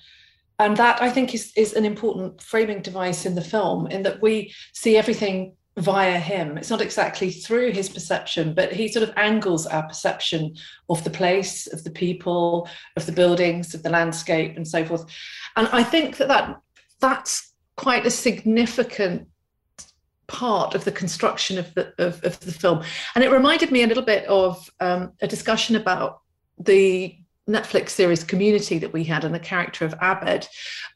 And 0.59 0.75
that 0.77 1.01
i 1.01 1.09
think 1.09 1.35
is, 1.35 1.53
is 1.55 1.73
an 1.73 1.85
important 1.85 2.41
framing 2.41 2.81
device 2.81 3.25
in 3.25 3.35
the 3.35 3.43
film 3.43 3.87
in 3.87 4.03
that 4.03 4.21
we 4.21 4.53
see 4.73 4.97
everything 4.97 5.53
via 5.77 6.17
him. 6.17 6.57
It's 6.57 6.71
not 6.71 6.81
exactly 6.81 7.29
through 7.29 7.71
his 7.71 7.89
perception 7.89 8.53
but 8.55 8.73
he 8.73 8.87
sort 8.87 9.07
of 9.07 9.13
angles 9.17 9.67
our 9.67 9.87
perception 9.87 10.55
of 10.89 11.03
the 11.03 11.11
place 11.11 11.67
of 11.67 11.83
the 11.83 11.91
people 11.91 12.67
of 12.95 13.05
the 13.05 13.11
buildings 13.11 13.75
of 13.75 13.83
the 13.83 13.91
landscape 13.91 14.55
and 14.55 14.67
so 14.67 14.83
forth. 14.83 15.05
And 15.55 15.67
i 15.67 15.83
think 15.83 16.17
that, 16.17 16.27
that 16.27 16.59
that's 16.99 17.53
quite 17.75 18.07
a 18.07 18.11
significant 18.11 19.27
part 20.27 20.75
of 20.75 20.84
the 20.84 20.91
construction 20.91 21.57
of 21.57 21.74
the 21.74 21.93
of, 21.98 22.24
of 22.24 22.39
the 22.41 22.51
film, 22.51 22.84
and 23.15 23.24
it 23.24 23.31
reminded 23.31 23.72
me 23.72 23.84
a 23.84 23.88
little 23.88 24.03
bit 24.03 24.25
of 24.25 24.69
um, 24.79 25.13
a 25.22 25.27
discussion 25.27 25.75
about 25.75 26.22
the 26.60 27.15
Netflix 27.50 27.89
series 27.89 28.24
Community 28.24 28.77
that 28.79 28.93
we 28.93 29.03
had 29.03 29.24
and 29.24 29.34
the 29.34 29.39
character 29.39 29.86
of 29.86 29.93
Abed, 30.01 30.48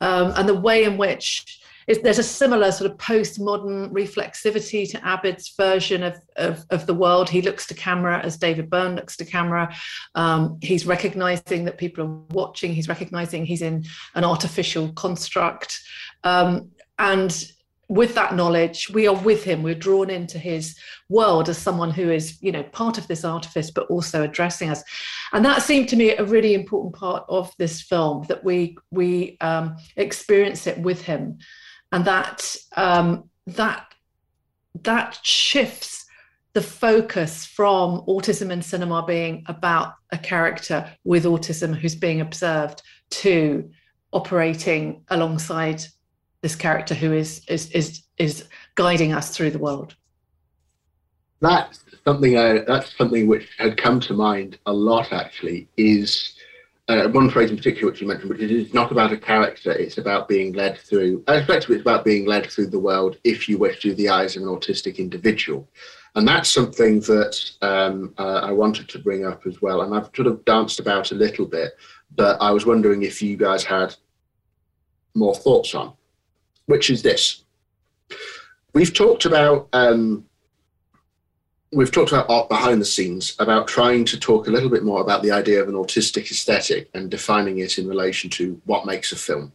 um, 0.01 0.33
and 0.35 0.47
the 0.47 0.55
way 0.55 0.83
in 0.83 0.97
which 0.97 1.61
there's 1.87 2.19
a 2.19 2.23
similar 2.23 2.71
sort 2.71 2.91
of 2.91 2.97
postmodern 2.97 3.91
reflexivity 3.91 4.89
to 4.89 5.01
Abed's 5.05 5.53
version 5.57 6.03
of, 6.03 6.17
of, 6.35 6.63
of, 6.69 6.85
the 6.85 6.93
world. 6.93 7.29
He 7.29 7.41
looks 7.41 7.67
to 7.67 7.73
camera 7.73 8.19
as 8.19 8.37
David 8.37 8.69
Byrne 8.69 8.95
looks 8.95 9.17
to 9.17 9.25
camera. 9.25 9.73
Um, 10.15 10.59
he's 10.61 10.85
recognizing 10.85 11.65
that 11.65 11.77
people 11.77 12.03
are 12.03 12.35
watching. 12.35 12.73
He's 12.73 12.87
recognizing 12.87 13.45
he's 13.45 13.61
in 13.61 13.85
an 14.15 14.23
artificial 14.23 14.93
construct. 14.93 15.81
Um, 16.23 16.71
and 16.99 17.51
with 17.91 18.15
that 18.15 18.35
knowledge, 18.35 18.89
we 18.89 19.05
are 19.05 19.15
with 19.15 19.43
him. 19.43 19.63
We're 19.63 19.75
drawn 19.75 20.09
into 20.09 20.39
his 20.39 20.77
world 21.09 21.49
as 21.49 21.57
someone 21.57 21.91
who 21.91 22.09
is, 22.09 22.41
you 22.41 22.53
know, 22.53 22.63
part 22.63 22.97
of 22.97 23.05
this 23.07 23.25
artifice, 23.25 23.69
but 23.69 23.85
also 23.87 24.23
addressing 24.23 24.69
us. 24.69 24.81
And 25.33 25.43
that 25.43 25.61
seemed 25.61 25.89
to 25.89 25.97
me 25.97 26.15
a 26.15 26.23
really 26.23 26.53
important 26.53 26.95
part 26.95 27.25
of 27.27 27.53
this 27.57 27.81
film 27.81 28.23
that 28.29 28.45
we 28.45 28.77
we 28.91 29.37
um, 29.41 29.75
experience 29.97 30.67
it 30.67 30.79
with 30.79 31.01
him, 31.01 31.39
and 31.91 32.05
that 32.05 32.55
um, 32.77 33.29
that 33.47 33.93
that 34.83 35.19
shifts 35.21 36.05
the 36.53 36.61
focus 36.61 37.45
from 37.45 38.05
autism 38.07 38.51
in 38.51 38.61
cinema 38.61 39.05
being 39.05 39.43
about 39.47 39.95
a 40.11 40.17
character 40.17 40.89
with 41.03 41.25
autism 41.25 41.75
who's 41.75 41.95
being 41.95 42.21
observed 42.21 42.81
to 43.09 43.69
operating 44.13 45.03
alongside 45.09 45.83
this 46.41 46.55
character 46.55 46.93
who 46.93 47.13
is 47.13 47.41
is 47.47 47.71
is 47.71 48.03
is 48.17 48.45
guiding 48.75 49.13
us 49.13 49.35
through 49.35 49.51
the 49.51 49.59
world. 49.59 49.95
That's 51.39 51.83
something 52.05 52.37
I, 52.37 52.59
that's 52.59 52.95
something 52.95 53.27
which 53.27 53.47
had 53.57 53.77
come 53.77 53.99
to 54.01 54.13
mind 54.13 54.59
a 54.65 54.73
lot 54.73 55.11
actually 55.11 55.67
is 55.77 56.35
uh, 56.87 57.07
one 57.09 57.29
phrase 57.29 57.49
in 57.49 57.57
particular 57.57 57.91
which 57.91 58.01
you 58.01 58.07
mentioned, 58.07 58.29
which 58.29 58.41
is 58.41 58.73
not 58.73 58.91
about 58.91 59.13
a 59.13 59.17
character, 59.17 59.71
it's 59.71 59.97
about 59.97 60.27
being 60.27 60.51
led 60.53 60.77
through, 60.77 61.23
effectively 61.27 61.75
it's 61.75 61.83
about 61.83 62.03
being 62.03 62.25
led 62.25 62.49
through 62.51 62.67
the 62.67 62.79
world, 62.79 63.17
if 63.23 63.47
you 63.47 63.57
wish, 63.57 63.81
through 63.81 63.95
the 63.95 64.09
eyes 64.09 64.35
of 64.35 64.43
an 64.43 64.49
autistic 64.49 64.97
individual. 64.97 65.67
And 66.15 66.27
that's 66.27 66.49
something 66.49 66.99
that 67.01 67.39
um, 67.61 68.13
uh, 68.17 68.41
I 68.43 68.51
wanted 68.51 68.89
to 68.89 68.99
bring 68.99 69.25
up 69.25 69.47
as 69.47 69.61
well. 69.61 69.83
And 69.83 69.95
I've 69.95 70.09
sort 70.13 70.27
of 70.27 70.43
danced 70.43 70.81
about 70.81 71.11
a 71.11 71.15
little 71.15 71.45
bit, 71.45 71.77
but 72.15 72.41
I 72.41 72.51
was 72.51 72.65
wondering 72.65 73.03
if 73.03 73.21
you 73.21 73.37
guys 73.37 73.63
had 73.63 73.95
more 75.13 75.35
thoughts 75.35 75.73
on 75.73 75.93
which 76.65 76.89
is 76.89 77.01
this. 77.01 77.43
We've 78.73 78.93
talked 78.93 79.25
about 79.25 79.67
um, 79.73 80.25
we've 81.73 81.91
talked 81.91 82.11
about 82.11 82.29
art 82.29 82.49
behind 82.49 82.81
the 82.81 82.85
scenes 82.85 83.35
about 83.39 83.67
trying 83.67 84.05
to 84.05 84.19
talk 84.19 84.47
a 84.47 84.51
little 84.51 84.69
bit 84.69 84.83
more 84.83 85.01
about 85.01 85.23
the 85.23 85.31
idea 85.31 85.61
of 85.61 85.69
an 85.69 85.75
autistic 85.75 86.29
aesthetic 86.29 86.89
and 86.93 87.09
defining 87.09 87.59
it 87.59 87.77
in 87.77 87.87
relation 87.87 88.29
to 88.29 88.61
what 88.65 88.85
makes 88.85 89.11
a 89.11 89.15
film. 89.15 89.53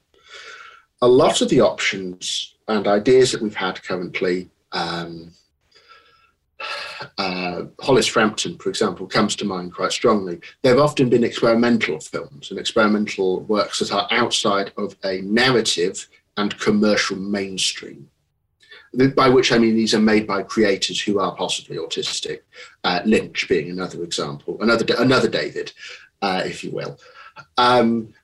A 1.02 1.08
lot 1.08 1.42
of 1.42 1.50
the 1.50 1.60
options 1.60 2.54
and 2.68 2.86
ideas 2.86 3.32
that 3.32 3.42
we've 3.42 3.54
had 3.54 3.82
currently, 3.82 4.48
um, 4.72 5.30
uh, 7.18 7.64
Hollis 7.80 8.06
Frampton, 8.06 8.56
for 8.56 8.70
example, 8.70 9.06
comes 9.06 9.36
to 9.36 9.44
mind 9.44 9.74
quite 9.74 9.92
strongly. 9.92 10.40
They've 10.62 10.78
often 10.78 11.10
been 11.10 11.22
experimental 11.22 12.00
films 12.00 12.50
and 12.50 12.58
experimental 12.58 13.40
works 13.40 13.80
that 13.80 13.92
are 13.92 14.08
outside 14.10 14.72
of 14.78 14.96
a 15.04 15.20
narrative 15.20 16.08
and 16.36 16.58
commercial 16.58 17.16
mainstream. 17.16 18.08
By 19.14 19.28
which 19.28 19.52
I 19.52 19.58
mean 19.58 19.74
these 19.74 19.94
are 19.94 20.00
made 20.00 20.26
by 20.26 20.42
creators 20.42 21.00
who 21.00 21.18
are 21.18 21.34
possibly 21.36 21.76
autistic. 21.76 22.40
Uh, 22.82 23.00
Lynch 23.04 23.46
being 23.48 23.70
another 23.70 24.02
example, 24.02 24.56
another 24.62 24.86
another 24.98 25.28
David, 25.28 25.72
uh, 26.22 26.42
if 26.44 26.64
you 26.64 26.70
will. 26.70 26.98
Um, 27.58 28.14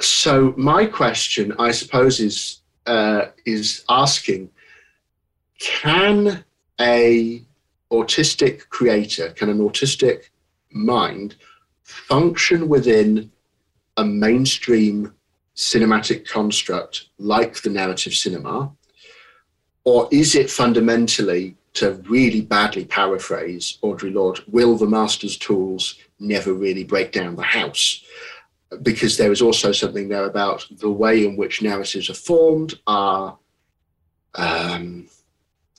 so 0.00 0.54
my 0.56 0.84
question, 0.84 1.54
I 1.58 1.70
suppose, 1.70 2.20
is 2.20 2.60
uh, 2.86 3.26
is 3.46 3.84
asking: 3.88 4.50
Can 5.58 6.44
a 6.80 7.42
autistic 7.90 8.68
creator, 8.68 9.30
can 9.30 9.48
an 9.48 9.58
autistic 9.58 10.24
mind 10.70 11.36
function 11.82 12.68
within 12.68 13.30
a 13.96 14.04
mainstream 14.04 15.14
cinematic 15.58 16.24
construct 16.24 17.08
like 17.18 17.60
the 17.62 17.68
narrative 17.68 18.14
cinema? 18.14 18.70
Or 19.84 20.08
is 20.12 20.36
it 20.36 20.50
fundamentally, 20.50 21.56
to 21.74 21.94
really 22.08 22.42
badly 22.42 22.84
paraphrase 22.84 23.78
Audre 23.82 24.14
Lorde, 24.14 24.40
will 24.46 24.76
the 24.76 24.86
master's 24.86 25.36
tools 25.36 25.96
never 26.20 26.54
really 26.54 26.84
break 26.84 27.10
down 27.10 27.34
the 27.34 27.42
house? 27.42 28.04
Because 28.82 29.16
there 29.16 29.32
is 29.32 29.42
also 29.42 29.72
something 29.72 30.08
there 30.08 30.26
about 30.26 30.64
the 30.70 30.90
way 30.90 31.26
in 31.26 31.36
which 31.36 31.60
narratives 31.60 32.08
are 32.08 32.14
formed 32.14 32.78
are, 32.86 33.36
um, 34.36 35.08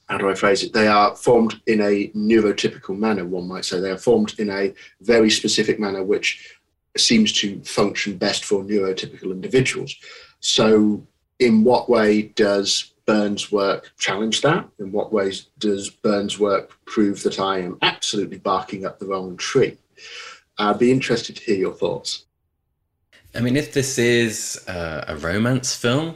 how 0.09 0.17
do 0.17 0.29
I 0.29 0.33
phrase 0.33 0.63
it? 0.63 0.73
They 0.73 0.87
are 0.87 1.15
formed 1.15 1.61
in 1.67 1.79
a 1.81 2.09
neurotypical 2.09 2.97
manner, 2.97 3.25
one 3.25 3.47
might 3.47 3.63
say. 3.63 3.79
They 3.79 3.91
are 3.91 3.97
formed 3.97 4.37
in 4.39 4.49
a 4.49 4.73
very 5.01 5.29
specific 5.29 5.79
manner, 5.79 6.03
which 6.03 6.58
seems 6.97 7.31
to 7.33 7.61
function 7.63 8.17
best 8.17 8.45
for 8.45 8.63
neurotypical 8.63 9.31
individuals. 9.31 9.95
So, 10.39 11.05
in 11.39 11.63
what 11.63 11.89
way 11.89 12.23
does 12.23 12.93
Byrne's 13.05 13.51
work 13.51 13.91
challenge 13.97 14.41
that? 14.41 14.67
In 14.79 14.91
what 14.91 15.11
ways 15.11 15.47
does 15.57 15.89
Byrne's 15.89 16.37
work 16.37 16.77
prove 16.85 17.23
that 17.23 17.39
I 17.39 17.59
am 17.59 17.77
absolutely 17.81 18.37
barking 18.37 18.85
up 18.85 18.99
the 18.99 19.07
wrong 19.07 19.37
tree? 19.37 19.77
I'd 20.57 20.79
be 20.79 20.91
interested 20.91 21.37
to 21.37 21.43
hear 21.43 21.57
your 21.57 21.73
thoughts. 21.73 22.25
I 23.33 23.41
mean, 23.41 23.55
if 23.55 23.73
this 23.73 23.97
is 23.97 24.63
uh, 24.67 25.05
a 25.07 25.15
romance 25.15 25.75
film, 25.75 26.15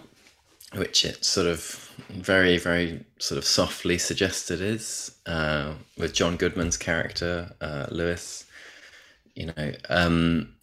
which 0.75 1.05
it 1.05 1.23
sort 1.23 1.47
of 1.47 1.91
very, 2.09 2.57
very 2.57 3.05
sort 3.19 3.37
of 3.37 3.45
softly 3.45 3.97
suggested 3.97 4.61
is, 4.61 5.15
uh, 5.25 5.73
with 5.97 6.13
John 6.13 6.37
Goodman's 6.37 6.77
character, 6.77 7.51
uh, 7.61 7.87
Lewis, 7.91 8.45
you 9.35 9.47
know, 9.47 9.71
um, 9.89 10.53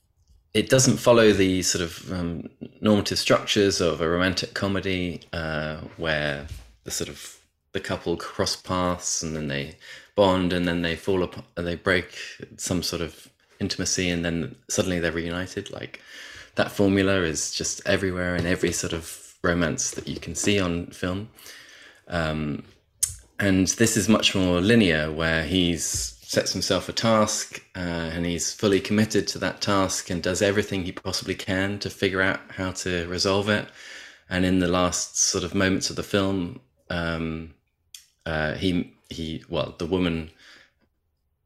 it 0.52 0.68
doesn't 0.68 0.96
follow 0.96 1.32
the 1.32 1.62
sort 1.62 1.82
of 1.82 2.12
um, 2.12 2.48
normative 2.80 3.18
structures 3.18 3.80
of 3.80 4.00
a 4.00 4.08
romantic 4.08 4.54
comedy 4.54 5.20
uh, 5.32 5.78
where 5.96 6.46
the 6.84 6.90
sort 6.90 7.08
of 7.08 7.36
the 7.72 7.80
couple 7.80 8.16
cross 8.16 8.56
paths 8.56 9.22
and 9.22 9.36
then 9.36 9.48
they 9.48 9.76
bond 10.16 10.52
and 10.52 10.66
then 10.66 10.82
they 10.82 10.96
fall 10.96 11.22
apart 11.22 11.46
they 11.54 11.76
break 11.76 12.18
some 12.56 12.82
sort 12.82 13.00
of 13.00 13.30
intimacy 13.60 14.10
and 14.10 14.24
then 14.24 14.56
suddenly 14.68 14.98
they're 14.98 15.12
reunited. 15.12 15.70
Like 15.70 16.00
that 16.56 16.72
formula 16.72 17.20
is 17.20 17.52
just 17.52 17.86
everywhere 17.86 18.34
in 18.34 18.46
every 18.46 18.72
sort 18.72 18.92
of 18.92 19.34
romance 19.42 19.92
that 19.92 20.08
you 20.08 20.18
can 20.18 20.34
see 20.34 20.58
on 20.58 20.86
film. 20.86 21.28
Um, 22.08 22.64
and 23.38 23.68
this 23.68 23.96
is 23.96 24.08
much 24.08 24.34
more 24.34 24.60
linear 24.60 25.12
where 25.12 25.44
he's 25.44 26.19
sets 26.30 26.52
himself 26.52 26.88
a 26.88 26.92
task 26.92 27.60
uh, 27.74 27.80
and 28.14 28.24
he's 28.24 28.52
fully 28.52 28.80
committed 28.80 29.26
to 29.26 29.36
that 29.36 29.60
task 29.60 30.10
and 30.10 30.22
does 30.22 30.40
everything 30.40 30.84
he 30.84 30.92
possibly 30.92 31.34
can 31.34 31.76
to 31.76 31.90
figure 31.90 32.22
out 32.22 32.38
how 32.50 32.70
to 32.70 33.04
resolve 33.08 33.48
it. 33.48 33.66
And 34.28 34.44
in 34.44 34.60
the 34.60 34.68
last 34.68 35.18
sort 35.18 35.42
of 35.42 35.56
moments 35.56 35.90
of 35.90 35.96
the 35.96 36.04
film, 36.04 36.60
um, 36.88 37.52
uh, 38.26 38.54
he 38.54 38.94
he 39.08 39.42
well 39.48 39.74
the 39.78 39.86
woman 39.86 40.30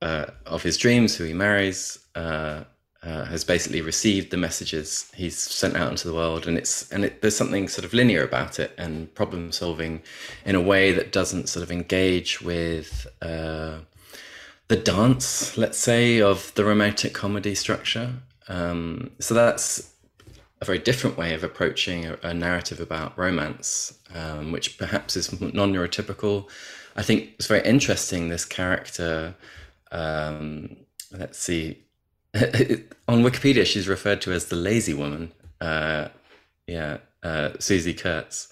uh, 0.02 0.26
of 0.44 0.62
his 0.62 0.76
dreams 0.76 1.16
who 1.16 1.24
he 1.24 1.32
marries 1.32 1.98
uh, 2.14 2.64
uh, 3.02 3.24
has 3.24 3.42
basically 3.42 3.80
received 3.80 4.30
the 4.30 4.36
messages 4.36 5.10
he's 5.14 5.38
sent 5.38 5.76
out 5.76 5.92
into 5.92 6.06
the 6.06 6.14
world, 6.14 6.46
and 6.46 6.58
it's 6.58 6.92
and 6.92 7.06
it, 7.06 7.22
there's 7.22 7.36
something 7.36 7.68
sort 7.68 7.86
of 7.86 7.94
linear 7.94 8.22
about 8.22 8.58
it 8.58 8.74
and 8.76 9.14
problem 9.14 9.50
solving 9.50 10.02
in 10.44 10.54
a 10.54 10.60
way 10.60 10.92
that 10.92 11.10
doesn't 11.10 11.48
sort 11.48 11.62
of 11.62 11.72
engage 11.72 12.42
with 12.42 13.06
uh, 13.22 13.78
the 14.68 14.76
dance, 14.76 15.56
let's 15.56 15.78
say, 15.78 16.20
of 16.20 16.52
the 16.54 16.64
romantic 16.64 17.12
comedy 17.12 17.54
structure. 17.54 18.14
Um, 18.48 19.10
so 19.20 19.34
that's 19.34 19.92
a 20.60 20.64
very 20.64 20.78
different 20.78 21.16
way 21.18 21.34
of 21.34 21.44
approaching 21.44 22.06
a, 22.06 22.18
a 22.22 22.34
narrative 22.34 22.80
about 22.80 23.16
romance, 23.18 23.98
um, 24.14 24.52
which 24.52 24.78
perhaps 24.78 25.16
is 25.16 25.40
non 25.40 25.72
neurotypical. 25.72 26.48
I 26.96 27.02
think 27.02 27.30
it's 27.34 27.46
very 27.46 27.66
interesting. 27.66 28.28
This 28.28 28.44
character, 28.44 29.34
um, 29.92 30.76
let's 31.10 31.38
see, 31.38 31.84
on 32.34 33.22
Wikipedia, 33.22 33.66
she's 33.66 33.88
referred 33.88 34.20
to 34.22 34.32
as 34.32 34.46
the 34.46 34.56
lazy 34.56 34.94
woman. 34.94 35.32
Uh, 35.60 36.08
yeah, 36.66 36.98
uh, 37.22 37.50
Swoosie 37.58 37.98
Kurtz. 37.98 38.48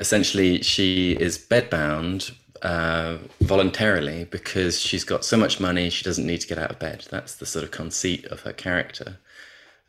Essentially, 0.00 0.62
she 0.62 1.12
is 1.12 1.38
bedbound 1.38 2.32
uh, 2.62 3.18
voluntarily 3.40 4.24
because 4.24 4.80
she's 4.80 5.04
got 5.04 5.24
so 5.24 5.36
much 5.36 5.60
money 5.60 5.90
she 5.90 6.04
doesn't 6.04 6.26
need 6.26 6.40
to 6.40 6.46
get 6.46 6.58
out 6.58 6.70
of 6.70 6.78
bed. 6.78 7.06
That's 7.10 7.36
the 7.36 7.46
sort 7.46 7.64
of 7.64 7.70
conceit 7.70 8.24
of 8.26 8.40
her 8.40 8.52
character. 8.52 9.18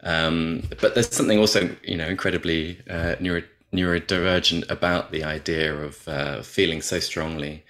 Um, 0.02 0.64
but 0.82 0.94
there's 0.94 1.14
something 1.14 1.40
also, 1.40 1.76
you 1.84 1.98
know, 1.98 2.08
incredibly 2.08 2.80
uh, 2.90 3.16
neuro- 3.20 3.44
neurodivergent 3.74 4.70
about 4.70 5.12
the 5.12 5.24
idea 5.24 5.74
of 5.74 6.08
uh, 6.08 6.42
feeling 6.42 6.82
so 6.82 7.00
strongly 7.00 7.64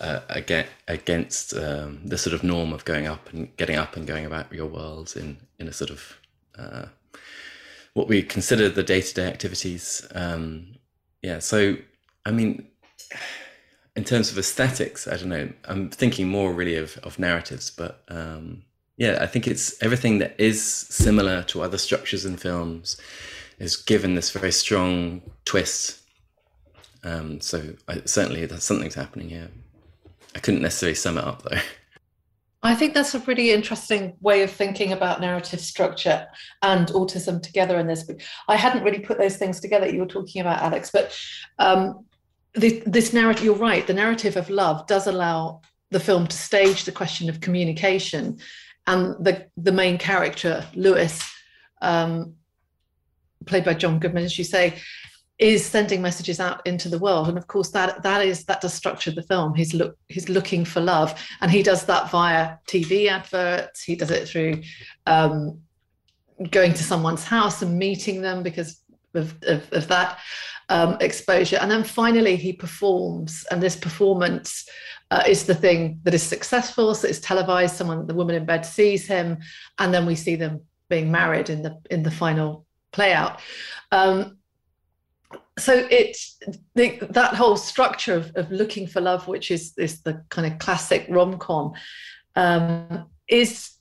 uh, 0.00 0.20
against 0.86 1.54
um, 1.54 2.00
the 2.04 2.18
sort 2.18 2.34
of 2.34 2.44
norm 2.44 2.72
of 2.72 2.84
going 2.84 3.06
up 3.06 3.32
and 3.32 3.54
getting 3.56 3.76
up 3.76 3.96
and 3.96 4.06
going 4.06 4.24
about 4.24 4.52
your 4.52 4.66
world 4.66 5.14
in 5.16 5.38
in 5.58 5.66
a 5.66 5.72
sort 5.72 5.90
of 5.90 6.18
uh, 6.56 6.86
what 7.94 8.06
we 8.06 8.22
consider 8.22 8.68
the 8.68 8.82
day 8.82 9.00
to 9.00 9.14
day 9.14 9.26
activities. 9.26 10.06
Um, 10.14 10.76
yeah, 11.22 11.40
so 11.40 11.76
I 12.24 12.30
mean, 12.30 12.68
in 13.98 14.04
terms 14.04 14.30
of 14.30 14.38
aesthetics, 14.38 15.08
I 15.08 15.16
don't 15.16 15.28
know. 15.28 15.50
I'm 15.64 15.90
thinking 15.90 16.28
more 16.28 16.52
really 16.52 16.76
of 16.76 16.96
of 16.98 17.18
narratives, 17.18 17.68
but 17.68 18.04
um, 18.06 18.62
yeah, 18.96 19.18
I 19.20 19.26
think 19.26 19.48
it's 19.48 19.82
everything 19.82 20.18
that 20.18 20.36
is 20.38 20.62
similar 20.62 21.42
to 21.50 21.62
other 21.62 21.78
structures 21.78 22.24
in 22.24 22.36
films 22.36 22.96
is 23.58 23.74
given 23.74 24.14
this 24.14 24.30
very 24.30 24.52
strong 24.52 25.20
twist. 25.44 26.00
Um, 27.02 27.40
so 27.40 27.74
I, 27.88 28.02
certainly, 28.04 28.46
that's 28.46 28.64
something's 28.64 28.94
happening 28.94 29.30
here. 29.30 29.48
I 30.36 30.38
couldn't 30.38 30.62
necessarily 30.62 30.94
sum 30.94 31.18
it 31.18 31.24
up 31.24 31.42
though. 31.42 31.58
I 32.62 32.76
think 32.76 32.94
that's 32.94 33.14
a 33.14 33.20
pretty 33.20 33.50
interesting 33.50 34.16
way 34.20 34.42
of 34.44 34.50
thinking 34.52 34.92
about 34.92 35.20
narrative 35.20 35.60
structure 35.60 36.26
and 36.62 36.86
autism 36.88 37.42
together 37.42 37.80
in 37.80 37.88
this 37.88 38.04
book. 38.04 38.20
I 38.46 38.54
hadn't 38.54 38.84
really 38.84 39.00
put 39.00 39.18
those 39.18 39.36
things 39.36 39.58
together 39.58 39.88
you 39.88 40.00
were 40.00 40.06
talking 40.06 40.40
about, 40.40 40.62
Alex, 40.62 40.90
but 40.92 41.16
um, 41.58 42.04
the, 42.54 42.82
this 42.86 43.12
narrative, 43.12 43.44
you're 43.44 43.54
right, 43.54 43.86
the 43.86 43.94
narrative 43.94 44.36
of 44.36 44.50
love 44.50 44.86
does 44.86 45.06
allow 45.06 45.60
the 45.90 46.00
film 46.00 46.26
to 46.26 46.36
stage 46.36 46.84
the 46.84 46.92
question 46.92 47.28
of 47.28 47.40
communication. 47.40 48.38
And 48.86 49.22
the, 49.24 49.46
the 49.56 49.72
main 49.72 49.98
character, 49.98 50.64
Lewis, 50.74 51.22
um, 51.82 52.34
played 53.46 53.64
by 53.64 53.74
John 53.74 53.98
Goodman, 53.98 54.24
as 54.24 54.38
you 54.38 54.44
say, 54.44 54.78
is 55.38 55.64
sending 55.64 56.02
messages 56.02 56.40
out 56.40 56.66
into 56.66 56.88
the 56.88 56.98
world. 56.98 57.28
And 57.28 57.38
of 57.38 57.46
course 57.46 57.70
that 57.70 58.02
that 58.02 58.24
is 58.24 58.44
that 58.46 58.60
does 58.60 58.74
structure 58.74 59.12
the 59.12 59.22
film. 59.22 59.54
He's 59.54 59.72
look 59.72 59.96
he's 60.08 60.28
looking 60.28 60.64
for 60.64 60.80
love. 60.80 61.14
And 61.40 61.50
he 61.50 61.62
does 61.62 61.86
that 61.86 62.10
via 62.10 62.56
tv 62.66 63.08
adverts. 63.08 63.82
He 63.82 63.94
does 63.94 64.10
it 64.10 64.28
through 64.28 64.62
um, 65.06 65.60
going 66.50 66.72
to 66.74 66.82
someone's 66.82 67.24
house 67.24 67.62
and 67.62 67.78
meeting 67.78 68.20
them 68.20 68.42
because 68.42 68.80
of, 69.14 69.34
of, 69.42 69.72
of 69.72 69.88
that 69.88 70.18
um, 70.68 70.96
exposure. 71.00 71.58
And 71.60 71.70
then 71.70 71.84
finally 71.84 72.36
he 72.36 72.52
performs. 72.52 73.46
And 73.50 73.62
this 73.62 73.76
performance 73.76 74.68
uh, 75.10 75.22
is 75.26 75.44
the 75.44 75.54
thing 75.54 76.00
that 76.02 76.14
is 76.14 76.22
successful. 76.22 76.94
So 76.94 77.08
it's 77.08 77.20
televised 77.20 77.76
someone 77.76 78.06
the 78.06 78.14
woman 78.14 78.34
in 78.34 78.44
bed 78.44 78.66
sees 78.66 79.06
him 79.06 79.38
and 79.78 79.92
then 79.92 80.06
we 80.06 80.14
see 80.14 80.36
them 80.36 80.62
being 80.88 81.10
married 81.10 81.50
in 81.50 81.62
the 81.62 81.78
in 81.90 82.02
the 82.02 82.10
final 82.10 82.66
play 82.92 83.12
out. 83.12 83.40
Um, 83.92 84.38
so 85.58 85.86
it's 85.90 86.38
the, 86.74 86.98
that 87.10 87.34
whole 87.34 87.56
structure 87.56 88.14
of, 88.14 88.32
of 88.36 88.50
looking 88.50 88.86
for 88.86 89.00
love, 89.00 89.26
which 89.28 89.50
is, 89.50 89.74
is 89.76 90.02
the 90.02 90.22
kind 90.28 90.50
of 90.50 90.58
classic 90.58 91.06
rom 91.08 91.38
com, 91.38 91.72
um, 92.36 93.06
is 93.28 93.72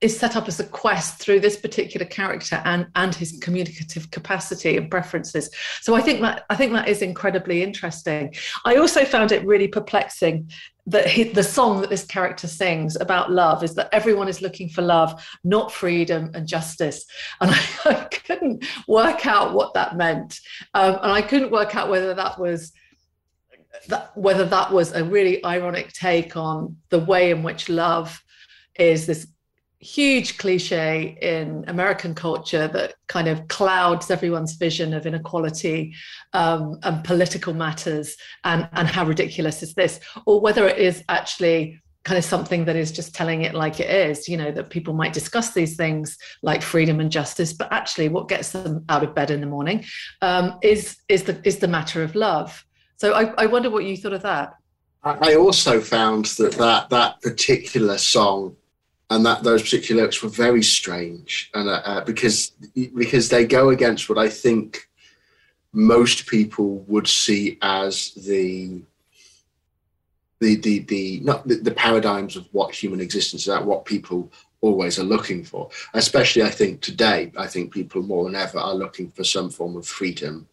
is 0.00 0.16
set 0.16 0.36
up 0.36 0.46
as 0.46 0.60
a 0.60 0.64
quest 0.64 1.18
through 1.18 1.40
this 1.40 1.56
particular 1.56 2.06
character 2.06 2.62
and 2.64 2.86
and 2.94 3.14
his 3.14 3.36
communicative 3.40 4.10
capacity 4.10 4.76
and 4.76 4.90
preferences. 4.90 5.50
So 5.80 5.94
I 5.94 6.00
think 6.00 6.20
that 6.20 6.44
I 6.50 6.56
think 6.56 6.72
that 6.72 6.88
is 6.88 7.02
incredibly 7.02 7.62
interesting. 7.62 8.34
I 8.64 8.76
also 8.76 9.04
found 9.04 9.32
it 9.32 9.44
really 9.44 9.68
perplexing 9.68 10.50
that 10.86 11.06
he, 11.06 11.24
the 11.24 11.42
song 11.42 11.80
that 11.80 11.90
this 11.90 12.04
character 12.04 12.46
sings 12.46 12.96
about 12.96 13.30
love 13.30 13.62
is 13.62 13.74
that 13.74 13.90
everyone 13.92 14.26
is 14.26 14.40
looking 14.40 14.70
for 14.70 14.80
love, 14.80 15.22
not 15.44 15.70
freedom 15.70 16.30
and 16.32 16.46
justice. 16.46 17.04
And 17.40 17.50
I, 17.54 17.66
I 17.84 18.04
couldn't 18.04 18.64
work 18.86 19.26
out 19.26 19.52
what 19.52 19.74
that 19.74 19.96
meant, 19.96 20.40
um, 20.74 20.94
and 21.02 21.12
I 21.12 21.22
couldn't 21.22 21.50
work 21.50 21.74
out 21.74 21.90
whether 21.90 22.14
that 22.14 22.38
was 22.38 22.72
that, 23.88 24.16
whether 24.16 24.44
that 24.44 24.72
was 24.72 24.92
a 24.92 25.04
really 25.04 25.44
ironic 25.44 25.92
take 25.92 26.36
on 26.36 26.76
the 26.88 26.98
way 26.98 27.30
in 27.30 27.42
which 27.42 27.68
love 27.68 28.22
is 28.78 29.06
this 29.06 29.26
huge 29.80 30.38
cliche 30.38 31.16
in 31.22 31.64
American 31.68 32.14
culture 32.14 32.66
that 32.68 32.94
kind 33.06 33.28
of 33.28 33.46
clouds 33.48 34.10
everyone's 34.10 34.54
vision 34.54 34.92
of 34.92 35.06
inequality 35.06 35.94
um, 36.32 36.78
and 36.82 37.04
political 37.04 37.54
matters 37.54 38.16
and, 38.44 38.68
and 38.72 38.88
how 38.88 39.04
ridiculous 39.04 39.62
is 39.62 39.74
this, 39.74 40.00
or 40.26 40.40
whether 40.40 40.66
it 40.66 40.78
is 40.78 41.04
actually 41.08 41.80
kind 42.04 42.18
of 42.18 42.24
something 42.24 42.64
that 42.64 42.74
is 42.74 42.90
just 42.90 43.14
telling 43.14 43.42
it 43.42 43.54
like 43.54 43.80
it 43.80 43.90
is, 43.90 44.28
you 44.28 44.36
know, 44.36 44.50
that 44.50 44.70
people 44.70 44.94
might 44.94 45.12
discuss 45.12 45.52
these 45.52 45.76
things 45.76 46.16
like 46.42 46.62
freedom 46.62 47.00
and 47.00 47.12
justice, 47.12 47.52
but 47.52 47.70
actually 47.72 48.08
what 48.08 48.28
gets 48.28 48.50
them 48.50 48.84
out 48.88 49.04
of 49.04 49.14
bed 49.14 49.30
in 49.30 49.40
the 49.40 49.46
morning 49.46 49.84
um, 50.22 50.58
is, 50.62 50.96
is, 51.08 51.24
the, 51.24 51.40
is 51.44 51.58
the 51.58 51.68
matter 51.68 52.02
of 52.02 52.14
love. 52.14 52.64
So 52.96 53.12
I, 53.12 53.32
I 53.36 53.46
wonder 53.46 53.70
what 53.70 53.84
you 53.84 53.96
thought 53.96 54.14
of 54.14 54.22
that. 54.22 54.54
I 55.04 55.36
also 55.36 55.80
found 55.80 56.24
that 56.38 56.52
that, 56.52 56.90
that 56.90 57.20
particular 57.20 57.98
song 57.98 58.56
and 59.10 59.24
that 59.24 59.42
those 59.42 59.62
particular 59.62 60.02
lyrics 60.02 60.22
were 60.22 60.28
very 60.28 60.62
strange, 60.62 61.50
and 61.54 61.68
uh, 61.68 61.82
uh, 61.84 62.04
because 62.04 62.52
because 62.74 63.28
they 63.28 63.46
go 63.46 63.70
against 63.70 64.08
what 64.08 64.18
I 64.18 64.28
think 64.28 64.88
most 65.72 66.26
people 66.26 66.78
would 66.88 67.08
see 67.08 67.58
as 67.62 68.12
the 68.12 68.82
the 70.40 70.56
the 70.56 70.80
the 70.80 71.20
not 71.20 71.46
the, 71.48 71.56
the 71.56 71.70
paradigms 71.70 72.36
of 72.36 72.48
what 72.52 72.74
human 72.74 73.00
existence 73.00 73.46
is, 73.46 73.60
what 73.60 73.84
people 73.84 74.30
always 74.60 74.98
are 74.98 75.04
looking 75.04 75.44
for. 75.44 75.70
Especially, 75.94 76.42
I 76.42 76.50
think 76.50 76.80
today, 76.80 77.32
I 77.36 77.46
think 77.46 77.72
people 77.72 78.02
more 78.02 78.24
than 78.24 78.34
ever 78.34 78.58
are 78.58 78.74
looking 78.74 79.10
for 79.10 79.24
some 79.24 79.50
form 79.50 79.76
of 79.76 79.86
freedom 79.86 80.48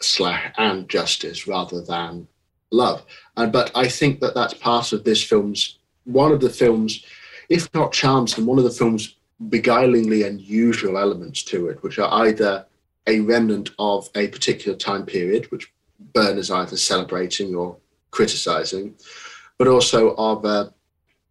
slash 0.00 0.52
and 0.58 0.88
justice 0.88 1.46
rather 1.46 1.80
than 1.80 2.28
love. 2.70 3.04
And 3.36 3.52
but 3.52 3.70
I 3.74 3.88
think 3.88 4.20
that 4.20 4.34
that's 4.34 4.54
part 4.54 4.92
of 4.92 5.04
this 5.04 5.22
film's 5.22 5.78
one 6.04 6.32
of 6.32 6.40
the 6.40 6.50
film's 6.50 7.04
if 7.48 7.72
not 7.74 7.92
charms, 7.92 8.36
and 8.36 8.46
one 8.46 8.58
of 8.58 8.64
the 8.64 8.70
film's 8.70 9.16
beguilingly 9.48 10.26
unusual 10.26 10.98
elements 10.98 11.42
to 11.44 11.68
it, 11.68 11.82
which 11.82 11.98
are 11.98 12.24
either 12.24 12.66
a 13.06 13.20
remnant 13.20 13.70
of 13.78 14.08
a 14.14 14.28
particular 14.28 14.76
time 14.76 15.04
period, 15.06 15.50
which 15.50 15.72
Byrne 16.12 16.38
is 16.38 16.50
either 16.50 16.76
celebrating 16.76 17.54
or 17.54 17.76
criticizing, 18.10 18.94
but 19.58 19.68
also 19.68 20.14
of 20.16 20.44
a, 20.44 20.72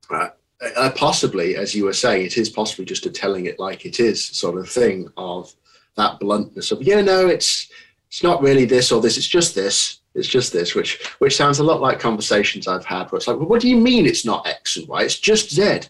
uh, 0.10 0.30
uh, 0.78 0.92
possibly, 0.96 1.56
as 1.56 1.76
you 1.76 1.86
were 1.86 1.94
saying, 1.94 2.26
it 2.26 2.38
is 2.38 2.50
possibly 2.50 2.86
just 2.86 3.06
a 3.06 3.10
telling 3.10 3.46
it 3.46 3.60
like 3.60 3.86
it 3.86 4.00
is 4.00 4.24
sort 4.24 4.58
of 4.58 4.70
thing 4.70 5.10
of 5.18 5.54
that 5.96 6.20
bluntness 6.20 6.72
of, 6.72 6.82
yeah, 6.82 7.02
no, 7.02 7.28
it's 7.28 7.70
it's 8.08 8.24
not 8.24 8.42
really 8.42 8.66
this 8.66 8.92
or 8.92 9.02
this, 9.02 9.18
it's 9.18 9.28
just 9.28 9.56
this. 9.56 10.00
It's 10.16 10.28
just 10.28 10.54
this, 10.54 10.74
which 10.76 11.06
which 11.20 11.36
sounds 11.36 11.60
a 11.60 11.64
lot 11.64 11.82
like 11.82 12.00
conversations 12.00 12.68
I've 12.68 12.86
had 12.86 13.12
where 13.12 13.18
it's 13.18 13.28
like, 13.28 13.38
well, 13.38 13.48
what 13.48 13.62
do 13.62 13.70
you 13.70 13.78
mean 13.78 14.06
it's 14.06 14.26
not 14.26 14.48
X 14.48 14.78
and 14.78 14.88
Y? 14.88 15.04
It's 15.04 15.20
just 15.20 15.52
Z. 15.52 15.82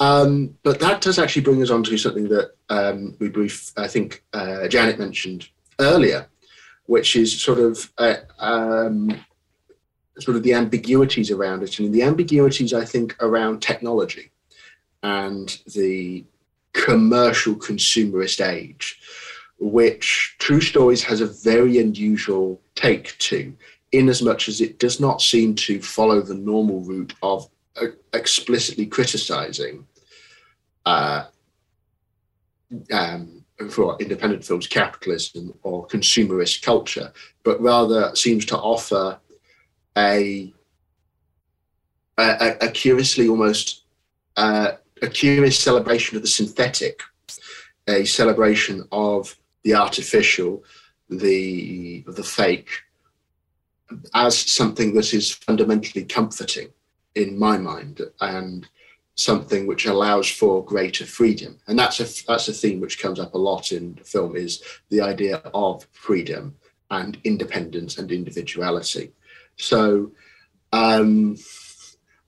Um, 0.00 0.56
but 0.62 0.80
that 0.80 1.00
does 1.00 1.18
actually 1.18 1.42
bring 1.42 1.62
us 1.62 1.70
on 1.70 1.82
to 1.84 1.98
something 1.98 2.28
that 2.28 2.52
um, 2.70 3.14
we 3.20 3.28
brief, 3.28 3.72
I 3.76 3.86
think 3.86 4.24
uh, 4.32 4.66
Janet 4.66 4.98
mentioned 4.98 5.48
earlier, 5.78 6.26
which 6.86 7.14
is 7.14 7.40
sort 7.40 7.58
of 7.58 7.92
uh, 7.98 8.16
um, 8.38 9.14
sort 10.18 10.36
of 10.36 10.42
the 10.42 10.54
ambiguities 10.54 11.30
around 11.30 11.62
it, 11.62 11.78
and 11.78 11.92
the 11.92 12.02
ambiguities 12.02 12.72
I 12.72 12.84
think 12.84 13.16
around 13.20 13.60
technology 13.60 14.32
and 15.02 15.60
the 15.74 16.24
commercial 16.72 17.54
consumerist 17.54 18.44
age 18.44 18.98
which 19.62 20.34
True 20.40 20.60
Stories 20.60 21.04
has 21.04 21.20
a 21.20 21.26
very 21.26 21.78
unusual 21.78 22.60
take 22.74 23.16
to, 23.18 23.54
in 23.92 24.08
as 24.08 24.22
much 24.22 24.48
as 24.48 24.60
it 24.60 24.78
does 24.78 25.00
not 25.00 25.20
seem 25.20 25.54
to 25.54 25.80
follow 25.80 26.20
the 26.20 26.34
normal 26.34 26.80
route 26.80 27.14
of 27.22 27.48
uh, 27.80 27.86
explicitly 28.12 28.86
criticizing 28.86 29.86
uh, 30.86 31.24
um, 32.92 33.44
for 33.70 33.96
independent 34.00 34.44
films 34.44 34.66
capitalism 34.66 35.54
or 35.62 35.86
consumerist 35.86 36.62
culture, 36.62 37.12
but 37.44 37.60
rather 37.60 38.14
seems 38.16 38.44
to 38.46 38.58
offer 38.58 39.18
a 39.96 40.52
a, 42.18 42.56
a 42.60 42.70
curiously 42.70 43.28
almost 43.28 43.84
uh, 44.36 44.72
a 45.00 45.08
curious 45.08 45.58
celebration 45.58 46.16
of 46.16 46.22
the 46.22 46.28
synthetic, 46.28 47.00
a 47.88 48.04
celebration 48.04 48.86
of 48.92 49.36
the 49.64 49.74
artificial, 49.74 50.62
the 51.18 52.04
the 52.06 52.22
fake, 52.22 52.70
as 54.14 54.36
something 54.36 54.94
that 54.94 55.12
is 55.12 55.30
fundamentally 55.30 56.04
comforting 56.04 56.68
in 57.14 57.38
my 57.38 57.58
mind 57.58 58.00
and 58.20 58.68
something 59.14 59.66
which 59.66 59.86
allows 59.86 60.28
for 60.30 60.64
greater 60.64 61.04
freedom. 61.04 61.58
And 61.66 61.78
that's 61.78 62.00
a 62.00 62.26
that's 62.26 62.48
a 62.48 62.52
theme 62.52 62.80
which 62.80 63.00
comes 63.00 63.20
up 63.20 63.34
a 63.34 63.38
lot 63.38 63.72
in 63.72 63.94
the 63.94 64.04
film 64.04 64.36
is 64.36 64.62
the 64.88 65.00
idea 65.00 65.36
of 65.54 65.86
freedom 65.92 66.56
and 66.90 67.18
independence 67.24 67.98
and 67.98 68.10
individuality. 68.10 69.12
So 69.56 70.12
um, 70.72 71.36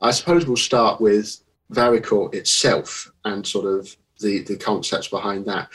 i 0.01 0.11
suppose 0.11 0.47
we'll 0.47 0.57
start 0.57 1.01
with 1.01 1.41
Varicorp 1.73 2.35
itself 2.35 3.11
and 3.25 3.47
sort 3.47 3.67
of 3.67 3.97
the 4.21 4.43
the 4.43 4.57
concepts 4.57 5.09
behind 5.09 5.47
that. 5.47 5.69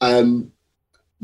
Um, 0.00 0.52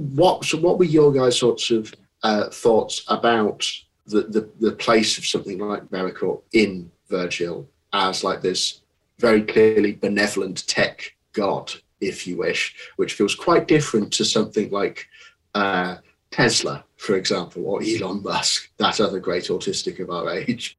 what 0.00 0.44
so 0.44 0.58
what 0.58 0.78
were 0.78 0.84
your 0.84 1.12
guys' 1.12 1.38
sorts 1.38 1.70
of 1.70 1.92
uh, 2.22 2.48
thoughts 2.50 3.04
about 3.08 3.66
the, 4.06 4.22
the 4.22 4.48
the 4.60 4.72
place 4.72 5.18
of 5.18 5.26
something 5.26 5.58
like 5.58 5.84
Varicorp 5.84 6.42
in 6.52 6.90
Virgil 7.08 7.68
as 7.92 8.24
like 8.24 8.40
this 8.40 8.80
very 9.18 9.42
clearly 9.42 9.92
benevolent 9.92 10.66
tech 10.66 11.14
god, 11.32 11.72
if 12.00 12.26
you 12.26 12.38
wish, 12.38 12.74
which 12.96 13.12
feels 13.12 13.34
quite 13.34 13.68
different 13.68 14.12
to 14.14 14.24
something 14.24 14.70
like 14.70 15.06
uh, 15.54 15.96
Tesla, 16.30 16.84
for 16.96 17.16
example, 17.16 17.66
or 17.66 17.82
Elon 17.82 18.22
Musk, 18.22 18.70
that 18.78 19.00
other 19.00 19.20
great 19.20 19.44
autistic 19.44 20.00
of 20.00 20.10
our 20.10 20.30
age. 20.30 20.78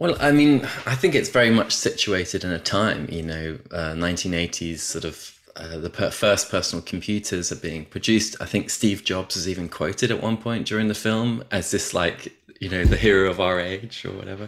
Well, 0.00 0.16
I 0.18 0.32
mean, 0.32 0.66
I 0.86 0.94
think 0.94 1.14
it's 1.14 1.28
very 1.28 1.50
much 1.50 1.76
situated 1.76 2.42
in 2.42 2.50
a 2.52 2.58
time, 2.58 3.06
you 3.10 3.22
know, 3.22 3.58
uh, 3.70 3.92
1980s 3.92 4.78
sort 4.78 5.04
of 5.04 5.38
uh, 5.56 5.76
the 5.76 5.90
per- 5.90 6.10
first 6.10 6.50
personal 6.50 6.82
computers 6.82 7.52
are 7.52 7.56
being 7.56 7.84
produced. 7.84 8.34
I 8.40 8.46
think 8.46 8.70
Steve 8.70 9.04
Jobs 9.04 9.36
is 9.36 9.46
even 9.46 9.68
quoted 9.68 10.10
at 10.10 10.22
one 10.22 10.38
point 10.38 10.66
during 10.66 10.88
the 10.88 10.94
film 10.94 11.44
as 11.50 11.70
this, 11.70 11.92
like, 11.92 12.34
you 12.62 12.70
know, 12.70 12.86
the 12.86 12.96
hero 12.96 13.28
of 13.28 13.40
our 13.40 13.60
age 13.60 14.06
or 14.06 14.12
whatever. 14.12 14.44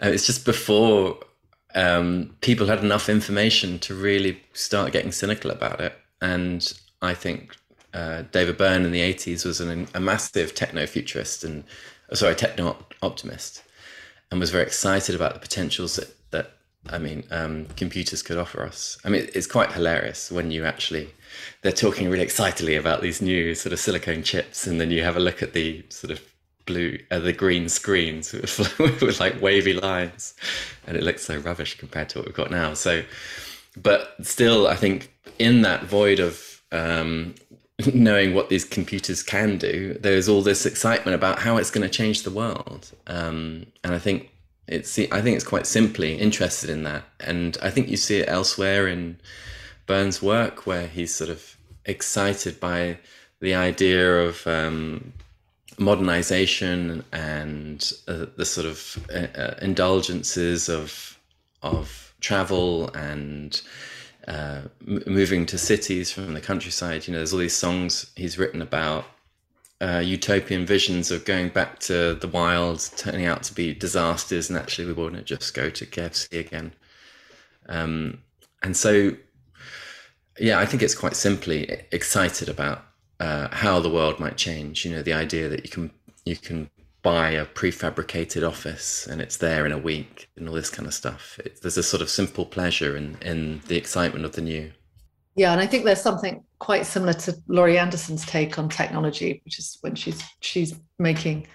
Uh, 0.00 0.10
it's 0.10 0.26
just 0.26 0.44
before 0.44 1.18
um, 1.74 2.36
people 2.40 2.68
had 2.68 2.84
enough 2.84 3.08
information 3.08 3.80
to 3.80 3.96
really 3.96 4.40
start 4.52 4.92
getting 4.92 5.10
cynical 5.10 5.50
about 5.50 5.80
it. 5.80 5.92
And 6.22 6.72
I 7.02 7.14
think 7.14 7.56
uh, 7.92 8.22
David 8.30 8.58
Byrne 8.58 8.84
in 8.84 8.92
the 8.92 9.00
80s 9.00 9.44
was 9.44 9.60
an, 9.60 9.88
a 9.92 9.98
massive 9.98 10.54
techno 10.54 10.86
futurist 10.86 11.42
and, 11.42 11.64
sorry, 12.12 12.36
techno 12.36 12.76
optimist 13.02 13.63
and 14.34 14.40
was 14.40 14.50
very 14.50 14.64
excited 14.64 15.14
about 15.14 15.32
the 15.34 15.38
potentials 15.38 15.94
that, 15.94 16.12
that 16.32 16.50
I 16.90 16.98
mean, 16.98 17.22
um, 17.30 17.66
computers 17.76 18.20
could 18.20 18.36
offer 18.36 18.64
us. 18.64 18.98
I 19.04 19.08
mean, 19.08 19.28
it's 19.32 19.46
quite 19.46 19.70
hilarious 19.70 20.28
when 20.32 20.50
you 20.50 20.64
actually, 20.64 21.14
they're 21.62 21.70
talking 21.70 22.10
really 22.10 22.24
excitedly 22.24 22.74
about 22.74 23.00
these 23.00 23.22
new 23.22 23.54
sort 23.54 23.72
of 23.72 23.78
silicone 23.78 24.24
chips, 24.24 24.66
and 24.66 24.80
then 24.80 24.90
you 24.90 25.04
have 25.04 25.16
a 25.16 25.20
look 25.20 25.40
at 25.40 25.52
the 25.52 25.84
sort 25.88 26.10
of 26.10 26.20
blue, 26.66 26.98
uh, 27.12 27.20
the 27.20 27.32
green 27.32 27.68
screens 27.68 28.32
with, 28.78 28.78
with 29.00 29.20
like 29.20 29.40
wavy 29.40 29.72
lines, 29.72 30.34
and 30.88 30.96
it 30.96 31.04
looks 31.04 31.22
so 31.22 31.36
rubbish 31.38 31.78
compared 31.78 32.08
to 32.08 32.18
what 32.18 32.26
we've 32.26 32.34
got 32.34 32.50
now. 32.50 32.74
So, 32.74 33.04
but 33.76 34.16
still, 34.22 34.66
I 34.66 34.74
think 34.74 35.12
in 35.38 35.62
that 35.62 35.84
void 35.84 36.18
of 36.18 36.60
um, 36.72 37.36
knowing 37.94 38.34
what 38.34 38.48
these 38.48 38.64
computers 38.64 39.22
can 39.22 39.58
do, 39.58 39.94
there's 40.00 40.28
all 40.28 40.42
this 40.42 40.66
excitement 40.66 41.14
about 41.14 41.38
how 41.38 41.56
it's 41.56 41.70
going 41.70 41.88
to 41.88 41.94
change 41.94 42.22
the 42.22 42.30
world. 42.30 42.92
Um, 43.06 43.66
and 43.82 43.94
I 43.94 43.98
think 43.98 44.30
it's 44.66 44.98
I 44.98 45.20
think 45.20 45.36
it's 45.36 45.44
quite 45.44 45.66
simply 45.66 46.14
interested 46.16 46.70
in 46.70 46.84
that, 46.84 47.04
and 47.20 47.58
I 47.62 47.70
think 47.70 47.88
you 47.88 47.96
see 47.96 48.20
it 48.20 48.28
elsewhere 48.28 48.88
in 48.88 49.18
Byrne's 49.86 50.22
work, 50.22 50.66
where 50.66 50.86
he's 50.88 51.14
sort 51.14 51.30
of 51.30 51.56
excited 51.84 52.58
by 52.60 52.98
the 53.40 53.54
idea 53.54 54.20
of 54.20 54.46
um, 54.46 55.12
modernization 55.78 57.04
and 57.12 57.92
uh, 58.08 58.26
the 58.36 58.44
sort 58.46 58.66
of 58.66 59.06
uh, 59.12 59.38
uh 59.38 59.54
indulgences 59.60 60.68
of 60.68 61.18
of 61.62 62.14
travel 62.20 62.88
and 62.94 63.60
uh, 64.28 64.62
moving 64.80 65.46
to 65.46 65.58
cities 65.58 66.10
from 66.10 66.34
the 66.34 66.40
countryside. 66.40 67.06
You 67.06 67.12
know, 67.12 67.18
there's 67.18 67.32
all 67.32 67.38
these 67.38 67.56
songs 67.56 68.10
he's 68.16 68.38
written 68.38 68.62
about 68.62 69.04
uh, 69.80 69.98
utopian 69.98 70.64
visions 70.64 71.10
of 71.10 71.24
going 71.24 71.50
back 71.50 71.78
to 71.80 72.14
the 72.14 72.28
wild, 72.28 72.88
turning 72.96 73.26
out 73.26 73.42
to 73.44 73.54
be 73.54 73.74
disasters, 73.74 74.48
and 74.48 74.58
actually 74.58 74.86
we 74.86 74.92
want 74.92 75.14
to 75.14 75.22
just 75.22 75.52
go 75.52 75.68
to 75.70 75.84
KFC 75.84 76.40
again. 76.40 76.72
Um, 77.68 78.18
and 78.62 78.76
so, 78.76 79.14
yeah, 80.38 80.58
I 80.58 80.66
think 80.66 80.82
it's 80.82 80.94
quite 80.94 81.16
simply 81.16 81.82
excited 81.92 82.48
about 82.48 82.82
uh, 83.20 83.48
how 83.52 83.80
the 83.80 83.90
world 83.90 84.20
might 84.20 84.36
change. 84.36 84.84
You 84.84 84.92
know, 84.92 85.02
the 85.02 85.12
idea 85.12 85.48
that 85.48 85.64
you 85.64 85.70
can 85.70 85.90
you 86.24 86.36
can 86.36 86.70
buy 87.04 87.30
a 87.30 87.44
prefabricated 87.44 88.48
office 88.48 89.06
and 89.06 89.20
it's 89.20 89.36
there 89.36 89.66
in 89.66 89.72
a 89.72 89.78
week 89.78 90.28
and 90.36 90.48
all 90.48 90.54
this 90.54 90.70
kind 90.70 90.88
of 90.88 90.94
stuff. 90.94 91.38
It, 91.44 91.60
there's 91.60 91.76
a 91.76 91.82
sort 91.82 92.00
of 92.00 92.08
simple 92.08 92.46
pleasure 92.46 92.96
in, 92.96 93.16
in 93.20 93.60
the 93.68 93.76
excitement 93.76 94.24
of 94.24 94.32
the 94.32 94.40
new. 94.40 94.72
Yeah, 95.36 95.52
and 95.52 95.60
I 95.60 95.66
think 95.66 95.84
there's 95.84 96.00
something 96.00 96.42
quite 96.60 96.86
similar 96.86 97.12
to 97.12 97.36
Laurie 97.46 97.78
Anderson's 97.78 98.24
take 98.24 98.58
on 98.58 98.68
technology, 98.68 99.42
which 99.44 99.58
is 99.58 99.78
when 99.82 99.94
she's 99.94 100.22
she's 100.40 100.74
making 100.98 101.46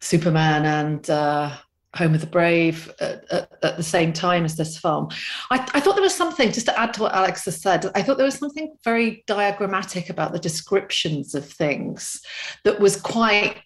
Superman 0.00 0.64
and 0.64 1.08
uh, 1.08 1.54
Home 1.96 2.14
of 2.14 2.20
the 2.20 2.26
Brave 2.26 2.92
at, 2.98 3.30
at, 3.30 3.52
at, 3.62 3.76
the 3.76 3.82
same 3.82 4.12
time 4.12 4.44
as 4.44 4.56
this 4.56 4.78
film. 4.78 5.08
I, 5.50 5.58
I, 5.74 5.80
thought 5.80 5.94
there 5.94 6.02
was 6.02 6.14
something, 6.14 6.50
just 6.50 6.66
to 6.66 6.80
add 6.80 6.94
to 6.94 7.02
what 7.02 7.14
Alex 7.14 7.44
has 7.44 7.60
said, 7.60 7.90
I 7.94 8.02
thought 8.02 8.16
there 8.16 8.24
was 8.24 8.38
something 8.38 8.74
very 8.84 9.22
diagrammatic 9.26 10.08
about 10.08 10.32
the 10.32 10.38
descriptions 10.38 11.34
of 11.34 11.44
things 11.44 12.22
that 12.64 12.80
was 12.80 12.96
quite 12.96 13.56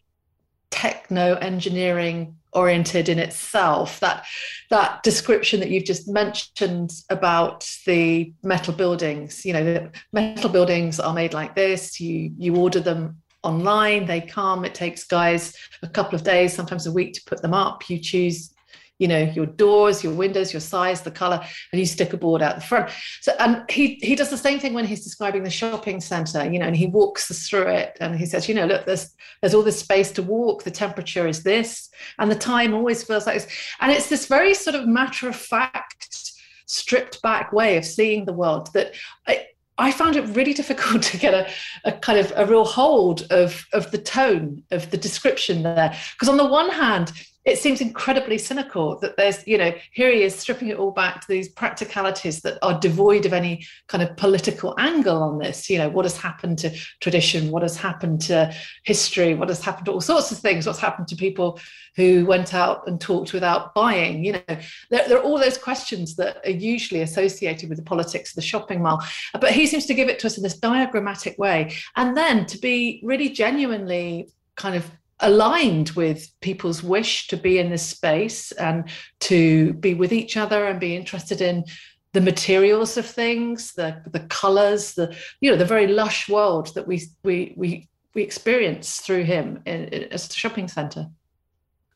techno 0.74 1.34
engineering 1.36 2.34
oriented 2.52 3.08
in 3.08 3.20
itself 3.20 4.00
that 4.00 4.24
that 4.70 5.00
description 5.04 5.60
that 5.60 5.70
you've 5.70 5.84
just 5.84 6.08
mentioned 6.08 6.90
about 7.10 7.68
the 7.86 8.32
metal 8.42 8.74
buildings 8.74 9.46
you 9.46 9.52
know 9.52 9.62
the 9.62 9.90
metal 10.12 10.50
buildings 10.50 10.98
are 10.98 11.14
made 11.14 11.32
like 11.32 11.54
this 11.54 12.00
you 12.00 12.32
you 12.36 12.56
order 12.56 12.80
them 12.80 13.16
online 13.44 14.06
they 14.06 14.20
come 14.20 14.64
it 14.64 14.74
takes 14.74 15.04
guys 15.04 15.54
a 15.82 15.88
couple 15.88 16.16
of 16.16 16.24
days 16.24 16.52
sometimes 16.52 16.86
a 16.86 16.92
week 16.92 17.12
to 17.12 17.22
put 17.26 17.42
them 17.42 17.54
up. 17.54 17.88
You 17.88 17.98
choose 17.98 18.53
you 18.98 19.08
know 19.08 19.22
your 19.34 19.46
doors 19.46 20.04
your 20.04 20.14
windows 20.14 20.52
your 20.52 20.60
size 20.60 21.00
the 21.02 21.10
color 21.10 21.40
and 21.72 21.80
you 21.80 21.86
stick 21.86 22.12
a 22.12 22.16
board 22.16 22.42
out 22.42 22.54
the 22.56 22.60
front. 22.60 22.90
So 23.20 23.32
and 23.38 23.68
he 23.70 23.98
he 24.02 24.14
does 24.14 24.30
the 24.30 24.38
same 24.38 24.58
thing 24.58 24.74
when 24.74 24.84
he's 24.84 25.04
describing 25.04 25.42
the 25.42 25.50
shopping 25.50 26.00
center 26.00 26.50
you 26.50 26.58
know 26.58 26.66
and 26.66 26.76
he 26.76 26.86
walks 26.86 27.30
us 27.30 27.48
through 27.48 27.68
it 27.68 27.96
and 28.00 28.16
he 28.16 28.26
says 28.26 28.48
you 28.48 28.54
know 28.54 28.66
look 28.66 28.86
there's 28.86 29.14
there's 29.40 29.54
all 29.54 29.62
this 29.62 29.78
space 29.78 30.10
to 30.12 30.22
walk. 30.22 30.62
The 30.62 30.70
temperature 30.70 31.26
is 31.26 31.42
this 31.42 31.90
and 32.18 32.30
the 32.30 32.36
time 32.36 32.74
always 32.74 33.02
feels 33.02 33.26
like 33.26 33.36
this. 33.36 33.48
And 33.80 33.92
it's 33.92 34.08
this 34.08 34.26
very 34.26 34.54
sort 34.54 34.76
of 34.76 34.86
matter 34.86 35.28
of 35.28 35.36
fact 35.36 36.32
stripped 36.66 37.20
back 37.22 37.52
way 37.52 37.76
of 37.76 37.84
seeing 37.84 38.24
the 38.24 38.32
world 38.32 38.70
that 38.74 38.94
I, 39.26 39.46
I 39.76 39.92
found 39.92 40.16
it 40.16 40.26
really 40.28 40.54
difficult 40.62 41.02
to 41.02 41.18
get 41.18 41.34
a, 41.34 41.50
a 41.84 41.92
kind 41.92 42.18
of 42.18 42.32
a 42.36 42.46
real 42.46 42.64
hold 42.64 43.26
of, 43.30 43.66
of 43.72 43.90
the 43.90 43.98
tone 43.98 44.62
of 44.70 44.90
the 44.90 44.96
description 44.96 45.62
there. 45.62 45.94
Because 46.14 46.28
on 46.28 46.36
the 46.36 46.46
one 46.46 46.70
hand, 46.70 47.12
it 47.44 47.58
seems 47.58 47.80
incredibly 47.80 48.38
cynical 48.38 48.98
that 49.00 49.16
there's, 49.16 49.46
you 49.46 49.58
know, 49.58 49.72
here 49.92 50.10
he 50.10 50.22
is 50.22 50.34
stripping 50.34 50.68
it 50.68 50.78
all 50.78 50.90
back 50.90 51.20
to 51.20 51.28
these 51.28 51.50
practicalities 51.50 52.40
that 52.40 52.58
are 52.62 52.80
devoid 52.80 53.26
of 53.26 53.34
any 53.34 53.66
kind 53.86 54.02
of 54.02 54.16
political 54.16 54.74
angle 54.78 55.22
on 55.22 55.38
this. 55.38 55.68
You 55.68 55.78
know, 55.78 55.90
what 55.90 56.06
has 56.06 56.16
happened 56.16 56.58
to 56.60 56.70
tradition? 57.00 57.50
What 57.50 57.62
has 57.62 57.76
happened 57.76 58.22
to 58.22 58.54
history? 58.84 59.34
What 59.34 59.50
has 59.50 59.62
happened 59.62 59.86
to 59.86 59.92
all 59.92 60.00
sorts 60.00 60.32
of 60.32 60.38
things? 60.38 60.66
What's 60.66 60.78
happened 60.78 61.08
to 61.08 61.16
people 61.16 61.60
who 61.96 62.24
went 62.24 62.54
out 62.54 62.88
and 62.88 62.98
talked 62.98 63.34
without 63.34 63.74
buying? 63.74 64.24
You 64.24 64.32
know, 64.32 64.56
there, 64.90 65.06
there 65.08 65.18
are 65.18 65.22
all 65.22 65.38
those 65.38 65.58
questions 65.58 66.16
that 66.16 66.38
are 66.46 66.50
usually 66.50 67.02
associated 67.02 67.68
with 67.68 67.76
the 67.76 67.84
politics 67.84 68.30
of 68.30 68.36
the 68.36 68.42
shopping 68.42 68.82
mall. 68.82 69.02
But 69.38 69.52
he 69.52 69.66
seems 69.66 69.84
to 69.86 69.94
give 69.94 70.08
it 70.08 70.18
to 70.20 70.28
us 70.28 70.38
in 70.38 70.42
this 70.42 70.58
diagrammatic 70.58 71.38
way. 71.38 71.74
And 71.94 72.16
then 72.16 72.46
to 72.46 72.58
be 72.58 73.02
really 73.04 73.28
genuinely 73.28 74.30
kind 74.56 74.76
of 74.76 74.90
aligned 75.20 75.90
with 75.90 76.28
people's 76.40 76.82
wish 76.82 77.28
to 77.28 77.36
be 77.36 77.58
in 77.58 77.70
this 77.70 77.86
space 77.86 78.52
and 78.52 78.88
to 79.20 79.72
be 79.74 79.94
with 79.94 80.12
each 80.12 80.36
other 80.36 80.66
and 80.66 80.80
be 80.80 80.96
interested 80.96 81.40
in 81.40 81.64
the 82.12 82.20
materials 82.20 82.96
of 82.96 83.04
things 83.04 83.74
the 83.74 84.00
the 84.12 84.20
colors 84.20 84.94
the 84.94 85.14
you 85.40 85.50
know 85.50 85.56
the 85.56 85.64
very 85.64 85.88
lush 85.88 86.28
world 86.28 86.72
that 86.74 86.86
we 86.86 87.02
we 87.24 87.52
we 87.56 87.88
we 88.14 88.22
experience 88.22 89.00
through 89.00 89.24
him 89.24 89.60
in, 89.66 89.84
in, 89.88 90.04
as 90.12 90.28
a 90.28 90.32
shopping 90.32 90.68
center 90.68 91.08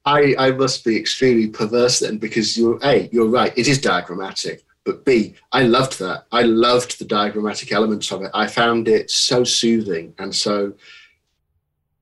I, 0.05 0.35
I 0.39 0.51
must 0.53 0.85
be 0.85 0.97
extremely 0.97 1.49
perverse 1.49 2.01
then 2.01 2.19
because 2.19 2.57
you're 2.59 2.79
a 2.83 3.09
you're 3.13 3.29
right 3.29 3.57
it 3.57 3.69
is 3.69 3.81
diagrammatic 3.81 4.65
but 4.85 5.05
b 5.05 5.35
i 5.53 5.63
loved 5.63 5.99
that. 6.01 6.25
I 6.33 6.43
loved 6.43 6.99
the 6.99 7.05
diagrammatic 7.05 7.71
elements 7.73 8.11
of 8.11 8.23
it. 8.23 8.31
I 8.35 8.47
found 8.49 8.89
it 8.89 9.11
so 9.11 9.45
soothing 9.45 10.15
and 10.19 10.35
so 10.35 10.73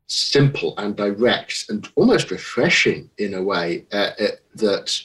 simple 0.07 0.75
and 0.79 0.97
direct 0.97 1.67
and 1.69 1.89
almost 1.97 2.31
refreshing 2.31 3.11
in 3.19 3.35
a 3.35 3.43
way 3.43 3.85
uh, 3.93 4.11
uh, 4.21 4.29
that 4.55 5.01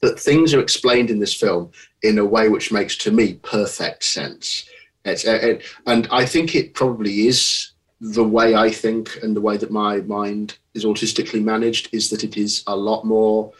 that 0.00 0.20
things 0.20 0.52
are 0.52 0.60
explained 0.60 1.10
in 1.10 1.18
this 1.18 1.34
film 1.34 1.70
in 2.02 2.18
a 2.18 2.24
way 2.24 2.48
which 2.48 2.70
makes 2.70 2.94
to 2.94 3.10
me 3.10 3.34
perfect 3.42 4.04
sense. 4.04 4.68
It's, 5.06 5.26
uh, 5.26 5.38
it, 5.42 5.62
and 5.86 6.08
i 6.10 6.24
think 6.24 6.54
it 6.54 6.72
probably 6.72 7.26
is 7.26 7.72
the 8.00 8.24
way 8.24 8.54
i 8.54 8.70
think 8.70 9.18
and 9.22 9.36
the 9.36 9.40
way 9.40 9.56
that 9.58 9.70
my 9.70 10.00
mind 10.02 10.56
is 10.72 10.84
autistically 10.84 11.42
managed 11.42 11.88
is 11.92 12.08
that 12.10 12.24
it 12.24 12.36
is 12.38 12.62
a 12.66 12.76
lot 12.76 13.04
more 13.04 13.52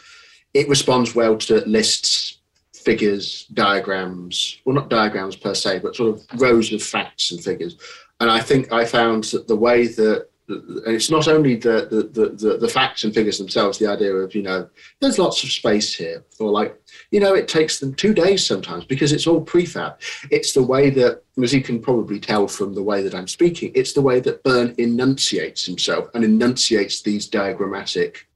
it 0.54 0.68
responds 0.68 1.14
well 1.14 1.36
to 1.36 1.56
lists 1.66 2.38
figures 2.72 3.44
diagrams 3.52 4.60
well 4.64 4.74
not 4.74 4.88
diagrams 4.88 5.36
per 5.36 5.54
se 5.54 5.80
but 5.80 5.96
sort 5.96 6.16
of 6.16 6.40
rows 6.40 6.72
of 6.72 6.82
facts 6.82 7.30
and 7.30 7.44
figures. 7.44 7.76
And 8.20 8.30
i 8.30 8.40
think 8.40 8.72
i 8.72 8.84
found 8.86 9.24
that 9.24 9.46
the 9.46 9.56
way 9.56 9.86
that 9.86 10.28
it's 10.48 11.10
not 11.10 11.26
only 11.26 11.56
the, 11.56 11.88
the 12.12 12.28
the, 12.28 12.58
the 12.58 12.68
facts 12.68 13.04
and 13.04 13.14
figures 13.14 13.38
themselves 13.38 13.78
the 13.78 13.86
idea 13.86 14.12
of 14.12 14.34
you 14.34 14.42
know 14.42 14.68
there's 15.00 15.18
lots 15.18 15.42
of 15.42 15.50
space 15.50 15.94
here. 15.94 16.22
Or 16.38 16.50
like 16.50 16.78
you 17.10 17.20
know 17.20 17.34
it 17.34 17.48
takes 17.48 17.80
them 17.80 17.94
two 17.94 18.12
days 18.12 18.44
sometimes 18.44 18.84
because 18.84 19.12
it's 19.12 19.26
all 19.26 19.40
prefab. 19.40 19.96
It's 20.30 20.52
the 20.52 20.62
way 20.62 20.90
that 20.90 21.22
as 21.42 21.54
you 21.54 21.62
can 21.62 21.80
probably 21.80 22.20
tell 22.20 22.46
from 22.46 22.74
the 22.74 22.82
way 22.82 23.02
that 23.02 23.14
i'm 23.14 23.28
speaking. 23.28 23.72
It's 23.74 23.94
the 23.94 24.02
way 24.02 24.20
that 24.20 24.42
byrne 24.42 24.74
enunciates 24.78 25.64
himself 25.64 26.08
and 26.14 26.24
enunciates 26.24 27.02
these 27.02 27.26
diagrammatic 27.26 28.28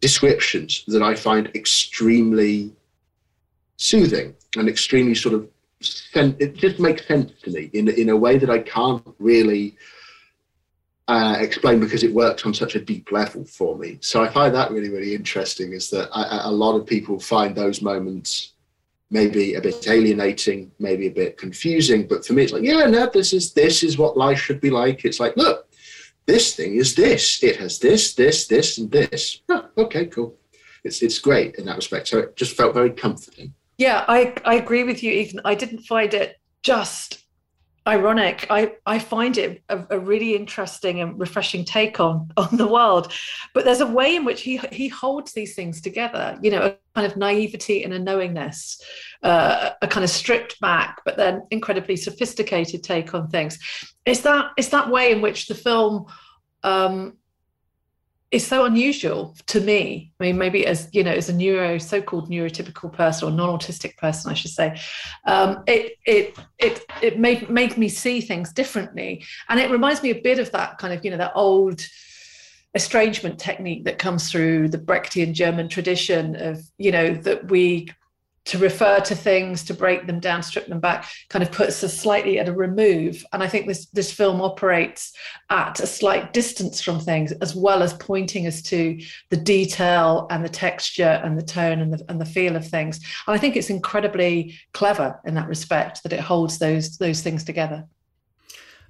descriptions 0.00 0.84
that 0.86 1.02
i 1.02 1.14
find 1.14 1.50
extremely 1.54 2.72
soothing 3.76 4.34
and 4.56 4.68
extremely 4.68 5.14
sort 5.14 5.34
of 5.34 5.48
it 6.14 6.54
just 6.54 6.78
makes 6.78 7.06
sense 7.06 7.32
to 7.42 7.50
me 7.50 7.70
in, 7.72 7.88
in 7.88 8.08
a 8.08 8.16
way 8.16 8.38
that 8.38 8.50
i 8.50 8.58
can't 8.58 9.02
really 9.18 9.76
uh, 11.10 11.36
explain 11.40 11.80
because 11.80 12.04
it 12.04 12.14
worked 12.14 12.46
on 12.46 12.54
such 12.54 12.76
a 12.76 12.80
deep 12.80 13.10
level 13.10 13.44
for 13.44 13.76
me. 13.76 13.98
So 14.00 14.22
I 14.22 14.28
find 14.28 14.54
that 14.54 14.70
really, 14.70 14.90
really 14.90 15.12
interesting. 15.12 15.72
Is 15.72 15.90
that 15.90 16.08
I, 16.12 16.42
a 16.44 16.50
lot 16.50 16.76
of 16.76 16.86
people 16.86 17.18
find 17.18 17.54
those 17.54 17.82
moments 17.82 18.52
maybe 19.10 19.54
a 19.54 19.60
bit 19.60 19.88
alienating, 19.88 20.70
maybe 20.78 21.08
a 21.08 21.10
bit 21.10 21.36
confusing, 21.36 22.06
but 22.06 22.24
for 22.24 22.34
me, 22.34 22.44
it's 22.44 22.52
like, 22.52 22.62
yeah, 22.62 22.86
no, 22.86 23.10
this 23.12 23.32
is 23.32 23.52
this 23.52 23.82
is 23.82 23.98
what 23.98 24.16
life 24.16 24.38
should 24.38 24.60
be 24.60 24.70
like. 24.70 25.04
It's 25.04 25.18
like, 25.18 25.36
look, 25.36 25.68
this 26.26 26.54
thing 26.54 26.76
is 26.76 26.94
this. 26.94 27.42
It 27.42 27.56
has 27.56 27.80
this, 27.80 28.14
this, 28.14 28.46
this, 28.46 28.78
and 28.78 28.88
this. 28.88 29.40
Okay, 29.76 30.06
cool. 30.06 30.36
It's 30.84 31.02
it's 31.02 31.18
great 31.18 31.56
in 31.56 31.64
that 31.66 31.76
respect. 31.76 32.06
So 32.06 32.18
it 32.20 32.36
just 32.36 32.56
felt 32.56 32.72
very 32.72 32.90
comforting. 32.90 33.52
Yeah, 33.78 34.04
I 34.06 34.34
I 34.44 34.54
agree 34.54 34.84
with 34.84 35.02
you, 35.02 35.10
Ethan. 35.10 35.40
I 35.44 35.56
didn't 35.56 35.80
find 35.80 36.14
it 36.14 36.38
just 36.62 37.19
ironic. 37.90 38.46
I, 38.50 38.72
I 38.86 38.98
find 38.98 39.36
it 39.36 39.62
a, 39.68 39.84
a, 39.90 39.98
really 39.98 40.36
interesting 40.36 41.00
and 41.00 41.18
refreshing 41.18 41.64
take 41.64 41.98
on 41.98 42.30
on 42.36 42.56
the 42.56 42.66
world. 42.66 43.12
But 43.52 43.64
there's 43.64 43.80
a 43.80 43.86
way 43.86 44.16
in 44.16 44.24
which 44.24 44.42
he 44.42 44.58
he 44.70 44.88
holds 44.88 45.32
these 45.32 45.54
things 45.54 45.80
together. 45.80 46.38
You 46.42 46.52
know, 46.52 46.62
a 46.62 46.76
kind 46.94 47.10
of 47.10 47.16
naivety 47.16 47.82
and 47.82 47.92
a 47.92 47.98
knowingness, 47.98 48.80
uh, 49.22 49.70
a 49.82 49.88
kind 49.88 50.04
of 50.04 50.10
stripped 50.10 50.60
back, 50.60 51.02
but 51.04 51.16
then 51.16 51.46
incredibly 51.50 51.96
sophisticated 51.96 52.84
take 52.84 53.12
on 53.12 53.28
things. 53.28 53.58
It's 54.06 54.20
that 54.20 54.52
it's 54.56 54.68
that 54.68 54.90
way 54.90 55.10
in 55.12 55.20
which 55.20 55.48
the 55.48 55.54
film 55.54 56.06
um, 56.62 57.16
is 58.30 58.46
so 58.46 58.64
unusual 58.64 59.34
to 59.46 59.60
me. 59.60 60.12
I 60.20 60.24
mean, 60.24 60.38
maybe 60.38 60.66
as 60.66 60.88
you 60.92 61.02
know, 61.02 61.12
as 61.12 61.28
a 61.28 61.32
neuro, 61.32 61.78
so-called 61.78 62.30
neurotypical 62.30 62.92
person 62.92 63.28
or 63.28 63.32
non-autistic 63.32 63.96
person, 63.96 64.30
I 64.30 64.34
should 64.34 64.52
say, 64.52 64.80
um, 65.26 65.64
it 65.66 65.96
it 66.06 66.38
it 66.58 66.84
it 67.02 67.18
made 67.18 67.50
made 67.50 67.76
me 67.76 67.88
see 67.88 68.20
things 68.20 68.52
differently, 68.52 69.24
and 69.48 69.58
it 69.58 69.70
reminds 69.70 70.02
me 70.02 70.10
a 70.10 70.20
bit 70.20 70.38
of 70.38 70.52
that 70.52 70.78
kind 70.78 70.94
of 70.94 71.04
you 71.04 71.10
know 71.10 71.16
that 71.16 71.32
old 71.34 71.84
estrangement 72.74 73.36
technique 73.40 73.84
that 73.84 73.98
comes 73.98 74.30
through 74.30 74.68
the 74.68 74.78
Brechtian 74.78 75.32
German 75.32 75.68
tradition 75.68 76.36
of 76.36 76.62
you 76.78 76.92
know 76.92 77.12
that 77.14 77.50
we 77.50 77.88
to 78.50 78.58
refer 78.58 78.98
to 78.98 79.14
things, 79.14 79.62
to 79.62 79.72
break 79.72 80.08
them 80.08 80.18
down, 80.18 80.42
strip 80.42 80.66
them 80.66 80.80
back, 80.80 81.08
kind 81.28 81.40
of 81.40 81.52
puts 81.52 81.84
us 81.84 81.96
slightly 81.96 82.36
at 82.40 82.48
a 82.48 82.52
remove. 82.52 83.24
And 83.32 83.44
I 83.44 83.48
think 83.48 83.68
this 83.68 83.86
this 83.90 84.12
film 84.12 84.40
operates 84.40 85.12
at 85.50 85.78
a 85.78 85.86
slight 85.86 86.32
distance 86.32 86.80
from 86.80 86.98
things, 86.98 87.30
as 87.30 87.54
well 87.54 87.80
as 87.80 87.94
pointing 87.94 88.48
us 88.48 88.60
to 88.62 89.00
the 89.28 89.36
detail 89.36 90.26
and 90.30 90.44
the 90.44 90.48
texture 90.48 91.20
and 91.22 91.38
the 91.38 91.44
tone 91.44 91.80
and 91.80 91.92
the 91.92 92.04
and 92.08 92.20
the 92.20 92.24
feel 92.24 92.56
of 92.56 92.66
things. 92.66 92.98
And 93.28 93.36
I 93.36 93.38
think 93.38 93.54
it's 93.54 93.70
incredibly 93.70 94.58
clever 94.72 95.20
in 95.24 95.34
that 95.34 95.46
respect 95.46 96.02
that 96.02 96.12
it 96.12 96.20
holds 96.20 96.58
those 96.58 96.98
those 96.98 97.22
things 97.22 97.44
together. 97.44 97.86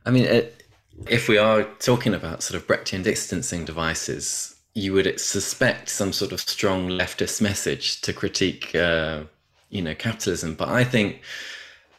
I 0.07 0.11
mean, 0.11 0.25
it, 0.25 0.65
if 1.07 1.29
we 1.29 1.37
are 1.37 1.65
talking 1.81 2.15
about 2.15 2.43
sort 2.43 2.57
of 2.59 2.67
Brechtian 2.67 3.03
distancing 3.03 3.67
devices, 3.67 4.57
you 4.73 4.95
would 4.95 5.21
suspect 5.21 5.91
some 5.91 6.15
sort 6.15 6.33
of 6.33 6.41
strong 6.41 6.89
leftist 6.89 7.43
message 7.43 8.01
to 8.01 8.15
critique. 8.15 8.75
Uh, 8.75 9.25
you 9.71 9.83
know 9.83 9.95
capitalism. 9.95 10.55
But 10.55 10.69
I 10.69 10.85
think 10.85 11.23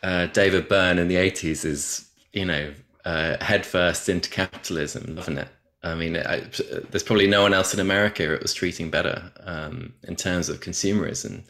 uh, 0.04 0.28
David 0.28 0.68
Byrne 0.68 1.00
in 1.00 1.08
the 1.08 1.18
eighties 1.18 1.66
is 1.66 2.10
you 2.34 2.46
know 2.46 2.74
uh, 3.06 3.44
headfirst 3.44 4.10
into 4.10 4.30
capitalism, 4.30 5.16
loving 5.16 5.38
it. 5.38 5.48
I 5.84 5.96
mean, 5.96 6.16
I, 6.16 6.44
there's 6.92 7.04
probably 7.04 7.28
no 7.28 7.42
one 7.42 7.54
else 7.54 7.74
in 7.74 7.80
America 7.80 8.34
it 8.34 8.42
was 8.42 8.54
treating 8.54 8.92
better 8.92 9.32
um, 9.44 9.94
in 10.04 10.16
terms 10.16 10.48
of 10.48 10.60
consumerism. 10.60 11.44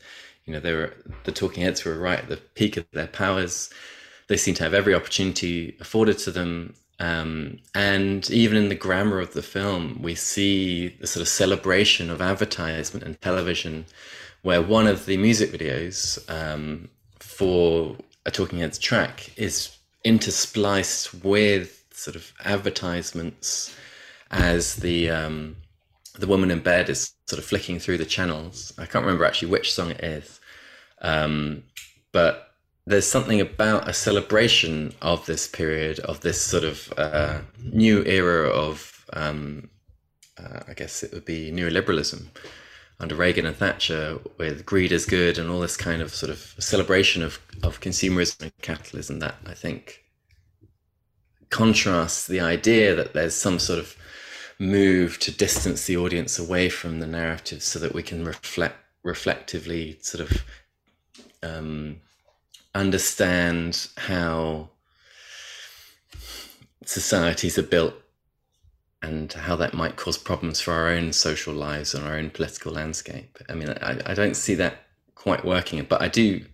You 0.45 0.53
know, 0.53 0.59
they 0.59 0.73
were 0.73 0.93
the 1.25 1.31
talking 1.31 1.63
heads 1.63 1.83
were 1.83 1.99
right 1.99 2.19
at 2.19 2.29
the 2.29 2.37
peak 2.37 2.77
of 2.77 2.85
their 2.93 3.07
powers. 3.07 3.69
They 4.27 4.37
seem 4.37 4.55
to 4.55 4.63
have 4.63 4.73
every 4.73 4.95
opportunity 4.95 5.75
afforded 5.81 6.17
to 6.19 6.31
them. 6.31 6.75
Um, 6.99 7.57
and 7.75 8.29
even 8.29 8.57
in 8.57 8.69
the 8.69 8.75
grammar 8.75 9.19
of 9.19 9.33
the 9.33 9.41
film, 9.41 10.01
we 10.01 10.15
see 10.15 10.89
the 10.99 11.07
sort 11.07 11.21
of 11.21 11.27
celebration 11.27 12.09
of 12.09 12.21
advertisement 12.21 13.03
and 13.03 13.19
television 13.21 13.85
where 14.41 14.61
one 14.61 14.87
of 14.87 15.05
the 15.05 15.17
music 15.17 15.51
videos 15.51 16.19
um, 16.29 16.89
for 17.19 17.95
a 18.25 18.31
Talking 18.31 18.59
Heads 18.59 18.77
track 18.77 19.31
is 19.37 19.77
interspliced 20.05 21.23
with 21.23 21.85
sort 21.93 22.15
of 22.15 22.31
advertisements 22.43 23.75
as 24.31 24.77
the 24.77 25.09
um, 25.09 25.57
the 26.17 26.27
woman 26.27 26.51
in 26.51 26.59
bed 26.59 26.89
is 26.89 27.13
sort 27.25 27.39
of 27.39 27.45
flicking 27.45 27.79
through 27.79 27.97
the 27.97 28.05
channels. 28.05 28.73
I 28.77 28.85
can't 28.85 29.05
remember 29.05 29.25
actually 29.25 29.49
which 29.49 29.73
song 29.73 29.91
it 29.91 30.03
is, 30.03 30.39
um, 31.01 31.63
but 32.11 32.53
there's 32.85 33.07
something 33.07 33.39
about 33.39 33.87
a 33.87 33.93
celebration 33.93 34.93
of 35.01 35.25
this 35.25 35.47
period 35.47 35.99
of 35.99 36.21
this 36.21 36.41
sort 36.41 36.63
of 36.63 36.91
uh, 36.97 37.39
new 37.63 38.03
era 38.05 38.49
of 38.49 39.05
um, 39.13 39.69
uh, 40.37 40.61
I 40.67 40.73
guess 40.73 41.03
it 41.03 41.13
would 41.13 41.25
be 41.25 41.51
neoliberalism 41.51 42.25
under 43.01 43.15
Reagan 43.15 43.47
and 43.47 43.55
Thatcher 43.55 44.19
with 44.37 44.65
greed 44.65 44.91
is 44.91 45.05
good 45.05 45.39
and 45.39 45.49
all 45.49 45.59
this 45.59 45.75
kind 45.75 46.01
of 46.03 46.13
sort 46.13 46.29
of 46.29 46.55
celebration 46.59 47.23
of, 47.23 47.39
of 47.63 47.81
consumerism 47.81 48.43
and 48.43 48.51
capitalism 48.61 49.19
that 49.19 49.35
I 49.45 49.55
think 49.55 50.05
contrasts 51.49 52.27
the 52.27 52.39
idea 52.39 52.93
that 52.95 53.13
there's 53.13 53.33
some 53.33 53.57
sort 53.57 53.79
of 53.79 53.97
move 54.59 55.17
to 55.19 55.31
distance 55.31 55.87
the 55.87 55.97
audience 55.97 56.37
away 56.37 56.69
from 56.69 56.99
the 56.99 57.07
narrative 57.07 57.63
so 57.63 57.79
that 57.79 57.93
we 57.93 58.03
can 58.03 58.23
reflect 58.23 58.77
reflectively 59.03 59.97
sort 60.01 60.29
of 60.29 60.43
um, 61.41 61.99
understand 62.75 63.87
how 63.97 64.69
societies 66.85 67.57
are 67.57 67.63
built 67.63 67.95
and 69.01 69.33
how 69.33 69.55
that 69.55 69.73
might 69.73 69.95
cause 69.95 70.17
problems 70.17 70.61
for 70.61 70.73
our 70.73 70.89
own 70.89 71.11
social 71.11 71.53
lives 71.53 71.93
and 71.93 72.05
our 72.05 72.15
own 72.15 72.29
political 72.29 72.71
landscape. 72.71 73.37
I 73.49 73.55
mean, 73.55 73.69
I, 73.81 73.99
I 74.05 74.13
don't 74.13 74.35
see 74.35 74.53
that 74.55 74.75
quite 75.15 75.43
working, 75.43 75.83
but 75.83 76.01
I 76.01 76.07
do 76.07 76.45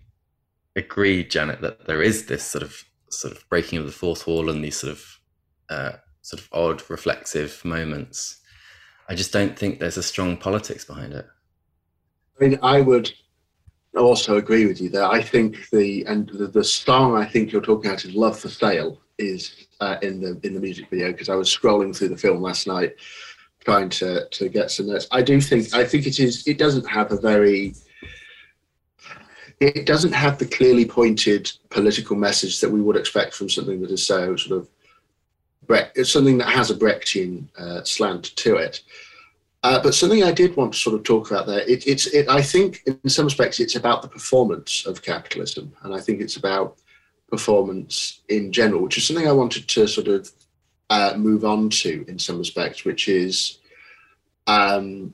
agree, 0.76 1.24
Janet, 1.24 1.60
that 1.60 1.86
there 1.86 2.02
is 2.02 2.26
this 2.26 2.44
sort 2.44 2.62
of 2.62 2.84
sort 3.10 3.34
of 3.34 3.48
breaking 3.48 3.78
of 3.78 3.86
the 3.86 3.92
fourth 3.92 4.26
wall 4.26 4.50
and 4.50 4.62
these 4.62 4.76
sort 4.76 4.92
of 4.92 5.18
uh, 5.70 5.92
sort 6.22 6.40
of 6.40 6.48
odd 6.52 6.82
reflexive 6.88 7.64
moments. 7.64 8.40
I 9.08 9.14
just 9.14 9.32
don't 9.32 9.58
think 9.58 9.78
there's 9.78 9.96
a 9.96 10.02
strong 10.02 10.36
politics 10.36 10.84
behind 10.84 11.14
it. 11.14 11.26
I 12.38 12.44
mean, 12.44 12.58
I 12.62 12.80
would 12.80 13.12
also 13.96 14.36
agree 14.36 14.66
with 14.66 14.80
you 14.80 14.88
there. 14.88 15.06
I 15.06 15.22
think 15.22 15.68
the 15.70 16.04
and 16.06 16.28
the, 16.28 16.46
the 16.46 16.64
song 16.64 17.16
I 17.16 17.24
think 17.24 17.50
you're 17.50 17.62
talking 17.62 17.90
about 17.90 18.04
is 18.04 18.14
"Love 18.14 18.38
for 18.38 18.48
Sale," 18.48 19.00
is 19.18 19.66
uh, 19.80 19.96
in 20.02 20.20
the 20.20 20.38
in 20.42 20.54
the 20.54 20.60
music 20.60 20.88
video 20.88 21.12
because 21.12 21.28
I 21.28 21.34
was 21.34 21.48
scrolling 21.48 21.96
through 21.96 22.08
the 22.08 22.16
film 22.16 22.40
last 22.40 22.66
night 22.66 22.96
trying 23.64 23.88
to 23.90 24.28
to 24.28 24.48
get 24.48 24.70
some 24.70 24.88
notes. 24.88 25.06
I 25.10 25.22
do 25.22 25.40
think 25.40 25.74
I 25.74 25.84
think 25.84 26.06
it 26.06 26.18
is 26.18 26.46
it 26.46 26.58
doesn't 26.58 26.88
have 26.88 27.12
a 27.12 27.20
very 27.20 27.74
it 29.60 29.86
doesn't 29.86 30.12
have 30.12 30.38
the 30.38 30.46
clearly 30.46 30.84
pointed 30.84 31.50
political 31.70 32.16
message 32.16 32.60
that 32.60 32.70
we 32.70 32.80
would 32.80 32.96
expect 32.96 33.34
from 33.34 33.48
something 33.48 33.80
that 33.80 33.90
is 33.90 34.06
so 34.06 34.36
sort 34.36 34.60
of 34.60 34.68
it's 35.70 36.10
something 36.10 36.38
that 36.38 36.48
has 36.48 36.70
a 36.70 36.74
Brechtian 36.74 37.46
uh, 37.58 37.84
slant 37.84 38.34
to 38.36 38.56
it. 38.56 38.80
Uh, 39.64 39.82
but 39.82 39.94
something 39.94 40.22
I 40.22 40.32
did 40.32 40.56
want 40.56 40.72
to 40.72 40.78
sort 40.78 40.94
of 40.94 41.02
talk 41.02 41.30
about 41.30 41.46
there, 41.46 41.60
it, 41.60 41.86
it's, 41.86 42.06
it, 42.06 42.28
I 42.28 42.40
think 42.40 42.82
in 42.86 43.10
some 43.10 43.24
respects 43.24 43.58
it's 43.58 43.74
about 43.74 44.02
the 44.02 44.08
performance 44.08 44.86
of 44.86 45.02
capitalism, 45.02 45.74
and 45.82 45.92
I 45.94 46.00
think 46.00 46.20
it's 46.20 46.36
about 46.36 46.78
performance 47.28 48.20
in 48.28 48.52
general, 48.52 48.82
which 48.82 48.98
is 48.98 49.06
something 49.06 49.28
I 49.28 49.32
wanted 49.32 49.68
to 49.68 49.86
sort 49.86 50.08
of 50.08 50.30
uh, 50.90 51.14
move 51.16 51.44
on 51.44 51.70
to 51.70 52.04
in 52.08 52.18
some 52.18 52.38
respects, 52.38 52.84
which 52.84 53.08
is 53.08 53.58
um, 54.46 55.12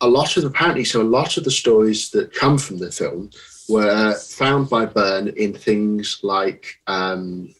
a 0.00 0.08
lot 0.08 0.36
of 0.36 0.44
apparently 0.44 0.84
so 0.84 1.00
a 1.00 1.02
lot 1.02 1.36
of 1.36 1.44
the 1.44 1.50
stories 1.50 2.10
that 2.10 2.32
come 2.32 2.58
from 2.58 2.78
the 2.78 2.92
film 2.92 3.30
were 3.68 4.14
found 4.14 4.68
by 4.68 4.86
Byrne 4.86 5.28
in 5.28 5.54
things 5.54 6.20
like 6.22 6.80
um, 6.86 7.54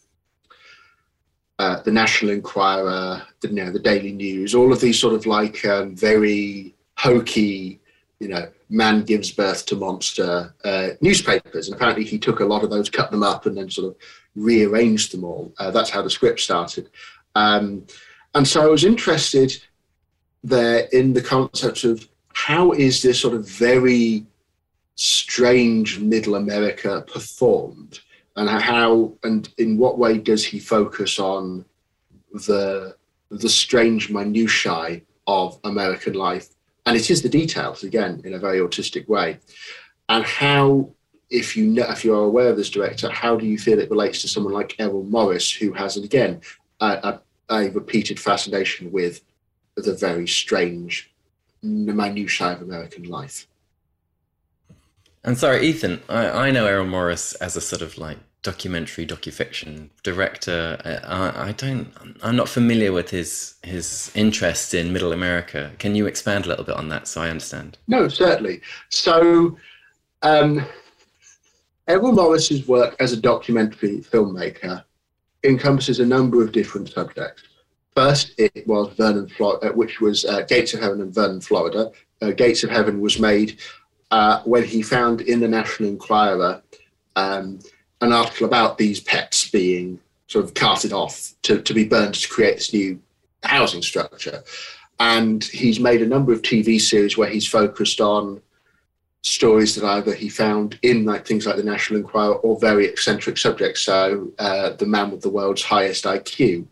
uh, 1.57 1.81
the 1.81 1.91
National 1.91 2.31
Enquirer, 2.31 3.23
the, 3.41 3.47
you 3.47 3.55
know, 3.55 3.71
the 3.71 3.79
Daily 3.79 4.11
News, 4.11 4.53
all 4.53 4.71
of 4.71 4.81
these 4.81 4.99
sort 4.99 5.15
of 5.15 5.25
like 5.25 5.65
um, 5.65 5.95
very 5.95 6.75
hokey, 6.97 7.79
you 8.25 8.33
know, 8.33 8.47
man 8.69 9.03
gives 9.03 9.29
birth 9.31 9.67
to 9.67 9.75
monster 9.75 10.51
uh, 10.63 10.89
newspapers. 10.99 11.67
And 11.67 11.75
apparently 11.75 12.03
he 12.03 12.17
took 12.17 12.39
a 12.39 12.45
lot 12.45 12.63
of 12.63 12.71
those, 12.71 12.89
cut 12.89 13.11
them 13.11 13.21
up, 13.21 13.45
and 13.45 13.55
then 13.55 13.69
sort 13.69 13.89
of 13.89 13.95
rearranged 14.35 15.13
them 15.13 15.23
all. 15.23 15.53
Uh, 15.59 15.69
that's 15.69 15.91
how 15.91 16.01
the 16.01 16.09
script 16.09 16.39
started. 16.39 16.89
Um, 17.35 17.85
and 18.33 18.47
so 18.47 18.63
I 18.63 18.65
was 18.65 18.83
interested 18.83 19.55
there 20.43 20.87
in 20.91 21.13
the 21.13 21.21
concept 21.21 21.83
of 21.83 22.07
how 22.33 22.71
is 22.71 23.03
this 23.03 23.19
sort 23.19 23.35
of 23.35 23.47
very 23.47 24.25
strange 24.95 25.99
middle 25.99 26.33
America 26.33 27.05
performed, 27.07 27.99
and 28.37 28.49
how 28.49 29.13
and 29.23 29.53
in 29.59 29.77
what 29.77 29.99
way 29.99 30.17
does 30.17 30.43
he 30.43 30.59
focus 30.59 31.19
on 31.19 31.63
the 32.33 32.95
the 33.29 33.49
strange 33.49 34.09
minutiae 34.09 35.01
of 35.27 35.59
American 35.63 36.13
life, 36.13 36.54
and 36.85 36.95
it 36.95 37.09
is 37.09 37.21
the 37.21 37.29
details 37.29 37.83
again 37.83 38.21
in 38.23 38.33
a 38.33 38.39
very 38.39 38.59
autistic 38.59 39.07
way, 39.07 39.39
and 40.09 40.23
how. 40.23 40.89
If 41.27 41.57
you 41.57 41.65
know, 41.65 41.89
if 41.89 42.05
you 42.05 42.13
are 42.13 42.23
aware 42.23 42.49
of 42.49 42.55
this 42.55 42.69
director, 42.69 43.09
how 43.09 43.35
do 43.35 43.47
you 43.47 43.57
feel 43.57 43.79
it 43.79 43.89
relates 43.89 44.21
to 44.21 44.27
someone 44.27 44.53
like 44.53 44.75
Errol 44.77 45.03
Morris, 45.03 45.51
who 45.51 45.73
has 45.73 45.97
again 45.97 46.39
a, 46.79 46.85
a, 46.85 47.21
a 47.49 47.69
repeated 47.71 48.19
fascination 48.19 48.91
with 48.91 49.21
the 49.75 49.95
very 49.95 50.27
strange 50.27 51.11
minutiae 51.63 52.53
of 52.53 52.61
American 52.61 53.05
life? 53.05 53.47
And 55.23 55.35
sorry, 55.35 55.65
Ethan, 55.65 56.03
I, 56.07 56.27
I 56.47 56.51
know 56.51 56.67
Errol 56.67 56.85
Morris 56.85 57.33
as 57.33 57.55
a 57.55 57.61
sort 57.61 57.81
of 57.81 57.97
like 57.97 58.19
documentary 58.45 59.07
docufiction 59.07 59.89
director. 60.03 60.77
I, 60.85 61.49
I, 61.49 61.51
don't. 61.53 61.91
I'm 62.21 62.35
not 62.35 62.47
familiar 62.47 62.93
with 62.93 63.09
his 63.09 63.55
his 63.63 64.11
interest 64.13 64.75
in 64.75 64.93
Middle 64.93 65.11
America. 65.11 65.71
Can 65.79 65.95
you 65.95 66.05
expand 66.05 66.45
a 66.45 66.49
little 66.49 66.63
bit 66.63 66.75
on 66.75 66.87
that 66.89 67.07
so 67.07 67.21
I 67.21 67.29
understand? 67.29 67.79
No, 67.87 68.07
certainly. 68.07 68.61
So, 68.89 69.57
um, 70.21 70.63
Errol 71.87 72.11
Morris's 72.11 72.67
work 72.67 72.95
as 72.99 73.13
a 73.13 73.17
documentary 73.17 73.97
filmmaker 74.01 74.83
encompasses 75.43 75.99
a 75.99 76.05
number 76.05 76.43
of 76.43 76.51
different 76.51 76.89
subjects. 76.89 77.41
First, 77.95 78.33
it 78.37 78.67
was 78.67 78.93
Vernon, 78.95 79.27
Florida, 79.27 79.71
uh, 79.71 79.73
which 79.73 80.01
was 80.01 80.23
uh, 80.25 80.41
Gates 80.41 80.73
of 80.75 80.81
Heaven 80.81 81.01
in 81.01 81.11
Vernon, 81.11 81.41
Florida. 81.41 81.91
Uh, 82.21 82.31
Gates 82.31 82.63
of 82.63 82.69
Heaven 82.69 83.01
was 83.01 83.19
made 83.19 83.59
uh, 84.11 84.41
when 84.43 84.63
he 84.63 84.83
found 84.83 85.21
in 85.21 85.39
the 85.39 85.47
National 85.47 85.89
Enquirer 85.89 86.61
um, 87.15 87.59
an 88.05 88.13
article 88.13 88.47
about 88.47 88.77
these 88.77 88.99
pets 88.99 89.49
being 89.49 89.99
sort 90.27 90.45
of 90.45 90.53
carted 90.53 90.93
off 90.93 91.33
to, 91.43 91.61
to 91.61 91.73
be 91.73 91.85
burned 91.85 92.15
to 92.15 92.29
create 92.29 92.55
this 92.55 92.73
new 92.73 92.99
housing 93.43 93.81
structure. 93.81 94.43
And 94.99 95.43
he's 95.43 95.79
made 95.79 96.01
a 96.01 96.07
number 96.07 96.31
of 96.31 96.41
TV 96.41 96.79
series 96.79 97.17
where 97.17 97.29
he's 97.29 97.47
focused 97.47 97.99
on 98.01 98.41
stories 99.21 99.73
that 99.75 99.83
either 99.83 100.13
he 100.13 100.29
found 100.29 100.77
in 100.83 101.03
like 101.03 101.25
things 101.25 101.45
like 101.45 101.57
the 101.57 101.63
National 101.63 101.99
Enquirer 101.99 102.35
or 102.35 102.59
very 102.59 102.85
eccentric 102.85 103.37
subjects. 103.37 103.81
So, 103.81 104.31
uh, 104.39 104.71
the 104.71 104.85
man 104.85 105.11
with 105.11 105.21
the 105.21 105.29
world's 105.29 105.63
highest 105.63 106.05
IQ, 106.05 106.67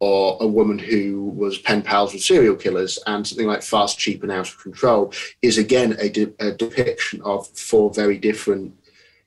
or 0.00 0.36
a 0.40 0.46
woman 0.46 0.78
who 0.78 1.26
was 1.36 1.58
pen 1.58 1.82
pals 1.82 2.12
with 2.12 2.22
serial 2.22 2.56
killers, 2.56 2.98
and 3.06 3.26
something 3.26 3.46
like 3.46 3.62
Fast, 3.62 3.98
Cheap, 3.98 4.22
and 4.22 4.32
Out 4.32 4.48
of 4.48 4.58
Control 4.58 5.12
is 5.42 5.58
again 5.58 5.94
a, 6.00 6.08
de- 6.08 6.34
a 6.40 6.50
depiction 6.50 7.20
of 7.22 7.46
four 7.48 7.92
very 7.92 8.18
different, 8.18 8.74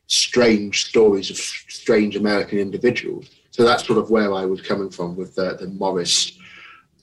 strange 0.07 0.85
stories 0.85 1.29
of 1.29 1.37
strange 1.37 2.15
American 2.15 2.59
individuals. 2.59 3.29
So 3.51 3.63
that's 3.63 3.85
sort 3.85 3.99
of 3.99 4.09
where 4.09 4.33
I 4.33 4.45
was 4.45 4.61
coming 4.61 4.89
from 4.89 5.15
with 5.15 5.35
the, 5.35 5.55
the 5.59 5.67
Morris 5.67 6.37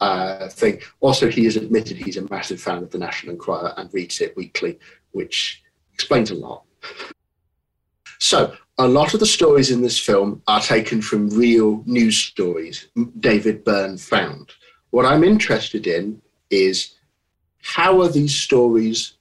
uh, 0.00 0.48
thing. 0.48 0.80
Also, 1.00 1.30
he 1.30 1.44
has 1.44 1.56
admitted 1.56 1.96
he's 1.96 2.16
a 2.16 2.28
massive 2.28 2.60
fan 2.60 2.82
of 2.82 2.90
the 2.90 2.98
National 2.98 3.32
Enquirer 3.32 3.72
and 3.76 3.92
reads 3.92 4.20
it 4.20 4.36
weekly, 4.36 4.78
which 5.12 5.62
explains 5.94 6.30
a 6.30 6.34
lot. 6.34 6.64
So 8.18 8.54
a 8.78 8.86
lot 8.86 9.14
of 9.14 9.20
the 9.20 9.26
stories 9.26 9.70
in 9.70 9.82
this 9.82 9.98
film 9.98 10.42
are 10.46 10.60
taken 10.60 11.02
from 11.02 11.30
real 11.30 11.82
news 11.86 12.18
stories 12.18 12.88
David 13.20 13.64
Byrne 13.64 13.98
found. 13.98 14.50
What 14.90 15.06
I'm 15.06 15.24
interested 15.24 15.86
in 15.86 16.20
is 16.50 16.94
how 17.62 18.00
are 18.02 18.08
these 18.08 18.34
stories, 18.34 19.14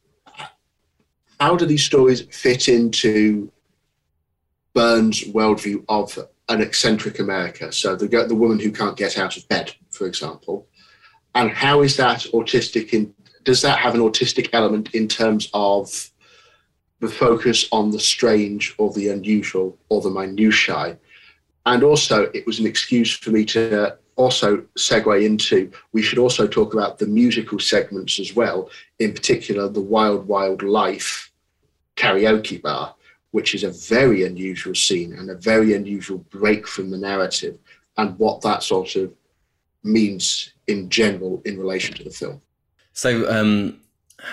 how 1.40 1.56
do 1.56 1.66
these 1.66 1.84
stories 1.84 2.22
fit 2.32 2.68
into 2.68 3.52
Byrne's 4.74 5.24
worldview 5.24 5.84
of 5.90 6.18
an 6.50 6.62
eccentric 6.62 7.20
America? 7.20 7.72
So 7.72 7.96
the, 7.96 8.08
the 8.08 8.36
woman 8.36 8.60
who 8.60 8.72
can't 8.72 8.98
get 8.98 9.18
out 9.18 9.38
of 9.38 9.48
bed, 9.48 9.74
for 9.90 10.08
example. 10.08 10.68
And 11.36 11.50
how 11.50 11.82
is 11.82 11.98
that 11.98 12.26
autistic 12.34 12.94
in, 12.94 13.14
does 13.44 13.62
that 13.62 13.80
have 13.80 13.96
an 13.96 14.02
autistic 14.02 14.50
element 14.54 14.94
in 14.94 15.08
terms 15.08 15.50
of 15.54 16.12
the 17.02 17.10
focus 17.10 17.68
on 17.72 17.92
the 17.92 18.00
strange 18.00 18.74
or 18.78 18.94
the 18.94 19.10
unusual 19.10 19.78
or 19.90 20.02
the 20.02 20.10
minutiae. 20.10 20.98
And 21.66 21.84
also, 21.84 22.32
it 22.34 22.46
was 22.46 22.60
an 22.60 22.68
excuse 22.68 23.12
for 23.18 23.32
me 23.32 23.44
to 23.46 23.98
also 24.16 24.58
segue 24.78 25.26
into 25.26 25.72
we 25.94 26.02
should 26.04 26.20
also 26.20 26.48
talk 26.48 26.74
about 26.74 27.00
the 27.00 27.08
musical 27.08 27.60
segments 27.60 28.20
as 28.20 28.36
well, 28.36 28.70
in 29.00 29.14
particular, 29.14 29.68
the 29.68 29.82
Wild 29.82 30.28
Wild 30.28 30.62
Life 30.62 31.32
karaoke 31.96 32.62
bar, 32.62 32.96
which 33.32 33.56
is 33.56 33.64
a 33.64 33.72
very 33.72 34.24
unusual 34.24 34.76
scene 34.76 35.14
and 35.14 35.30
a 35.30 35.36
very 35.36 35.74
unusual 35.74 36.20
break 36.30 36.68
from 36.68 36.92
the 36.92 36.98
narrative, 36.98 37.58
and 37.98 38.18
what 38.20 38.42
that 38.42 38.64
sort 38.64 38.96
of 38.96 39.14
means 39.84 40.54
in 40.68 40.90
general 40.90 41.42
in 41.46 41.58
relation 41.58 41.96
to 41.96 42.04
the 42.04 42.10
film. 42.10 42.42
So, 42.94 43.30
um, 43.32 43.80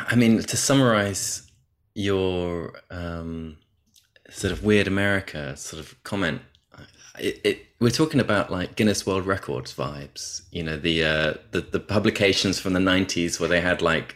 I 0.07 0.17
mean, 0.17 0.43
to 0.43 0.57
summarize 0.57 1.51
your 1.95 2.81
um, 2.91 3.57
sort 4.31 4.53
of 4.53 4.63
weird 4.63 4.87
America 4.87 5.57
sort 5.57 5.81
of 5.81 6.03
comment. 6.05 6.43
It, 7.19 7.41
it, 7.43 7.67
we're 7.81 7.91
talking 7.91 8.21
about 8.21 8.53
like 8.53 8.77
Guinness 8.77 9.05
World 9.05 9.27
Records 9.27 9.75
vibes. 9.75 10.43
You 10.53 10.63
know, 10.63 10.77
the 10.77 11.05
uh, 11.05 11.35
the 11.51 11.61
the 11.61 11.81
publications 11.81 12.61
from 12.61 12.73
the 12.73 12.81
'90s 12.81 13.41
where 13.41 13.49
they 13.49 13.61
had 13.61 13.83
like 13.83 14.15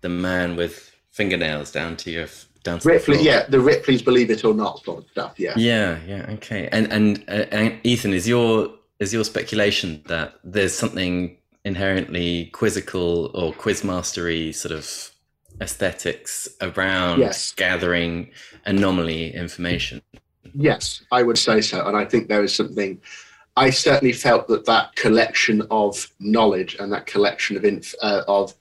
the 0.00 0.08
man 0.08 0.56
with 0.56 0.92
fingernails 1.10 1.70
down 1.70 1.96
to 1.98 2.10
your 2.10 2.26
down 2.62 2.80
Ripley, 2.84 3.22
yeah, 3.22 3.46
the 3.48 3.60
Ripley's 3.60 4.02
Believe 4.02 4.30
It 4.30 4.44
or 4.44 4.54
Not 4.54 4.84
sort 4.84 5.04
of 5.04 5.10
stuff. 5.10 5.34
Yeah, 5.38 5.54
yeah, 5.56 5.98
yeah. 6.06 6.26
Okay, 6.34 6.68
and 6.72 6.92
and, 6.92 7.24
uh, 7.28 7.46
and 7.50 7.78
Ethan, 7.84 8.12
is 8.12 8.28
your 8.28 8.72
is 8.98 9.12
your 9.12 9.24
speculation 9.24 10.02
that 10.06 10.34
there's 10.44 10.74
something 10.74 11.36
inherently 11.64 12.46
quizzical 12.46 13.30
or 13.34 13.52
quiz 13.52 13.84
mastery 13.84 14.52
sort 14.52 14.72
of 14.72 15.10
aesthetics 15.60 16.48
around 16.60 17.18
yes. 17.18 17.52
gathering 17.52 18.30
anomaly 18.66 19.34
information. 19.34 20.00
Yes, 20.54 21.02
I 21.12 21.22
would 21.22 21.38
say 21.38 21.60
so. 21.60 21.86
And 21.86 21.96
I 21.96 22.04
think 22.04 22.28
there 22.28 22.42
is 22.42 22.54
something, 22.54 23.00
I 23.56 23.70
certainly 23.70 24.12
felt 24.12 24.48
that 24.48 24.64
that 24.66 24.94
collection 24.96 25.62
of 25.70 26.10
knowledge 26.18 26.76
and 26.80 26.92
that 26.92 27.06
collection 27.06 27.56
of, 27.56 27.64
inf, 27.64 27.94
uh, 28.02 28.22
of 28.26 28.54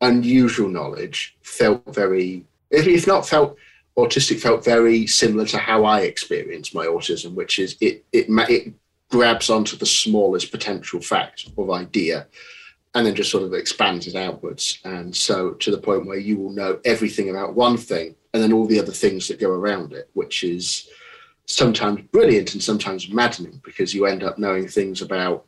unusual 0.00 0.68
knowledge 0.68 1.36
felt 1.42 1.82
very, 1.94 2.44
if, 2.72 2.86
if 2.86 3.06
not 3.06 3.28
felt 3.28 3.56
autistic, 3.96 4.40
felt 4.40 4.64
very 4.64 5.06
similar 5.06 5.46
to 5.46 5.58
how 5.58 5.84
I 5.84 6.00
experience 6.00 6.74
my 6.74 6.86
autism, 6.86 7.34
which 7.34 7.58
is 7.58 7.76
it, 7.80 8.04
it, 8.12 8.26
it 8.28 8.72
grabs 9.10 9.50
onto 9.50 9.76
the 9.76 9.86
smallest 9.86 10.50
potential 10.50 11.00
fact 11.00 11.48
or 11.56 11.74
idea 11.74 12.26
and 12.94 13.06
then 13.06 13.14
just 13.14 13.30
sort 13.30 13.42
of 13.42 13.54
expands 13.54 14.06
it 14.06 14.16
outwards. 14.16 14.78
And 14.84 15.14
so 15.14 15.52
to 15.52 15.70
the 15.70 15.78
point 15.78 16.06
where 16.06 16.18
you 16.18 16.36
will 16.38 16.50
know 16.50 16.80
everything 16.84 17.30
about 17.30 17.54
one 17.54 17.76
thing 17.76 18.14
and 18.32 18.42
then 18.42 18.52
all 18.52 18.66
the 18.66 18.80
other 18.80 18.92
things 18.92 19.28
that 19.28 19.40
go 19.40 19.50
around 19.50 19.92
it, 19.92 20.10
which 20.14 20.44
is 20.44 20.88
sometimes 21.46 22.02
brilliant 22.12 22.54
and 22.54 22.62
sometimes 22.62 23.10
maddening 23.10 23.60
because 23.64 23.94
you 23.94 24.06
end 24.06 24.22
up 24.22 24.38
knowing 24.38 24.68
things 24.68 25.02
about 25.02 25.44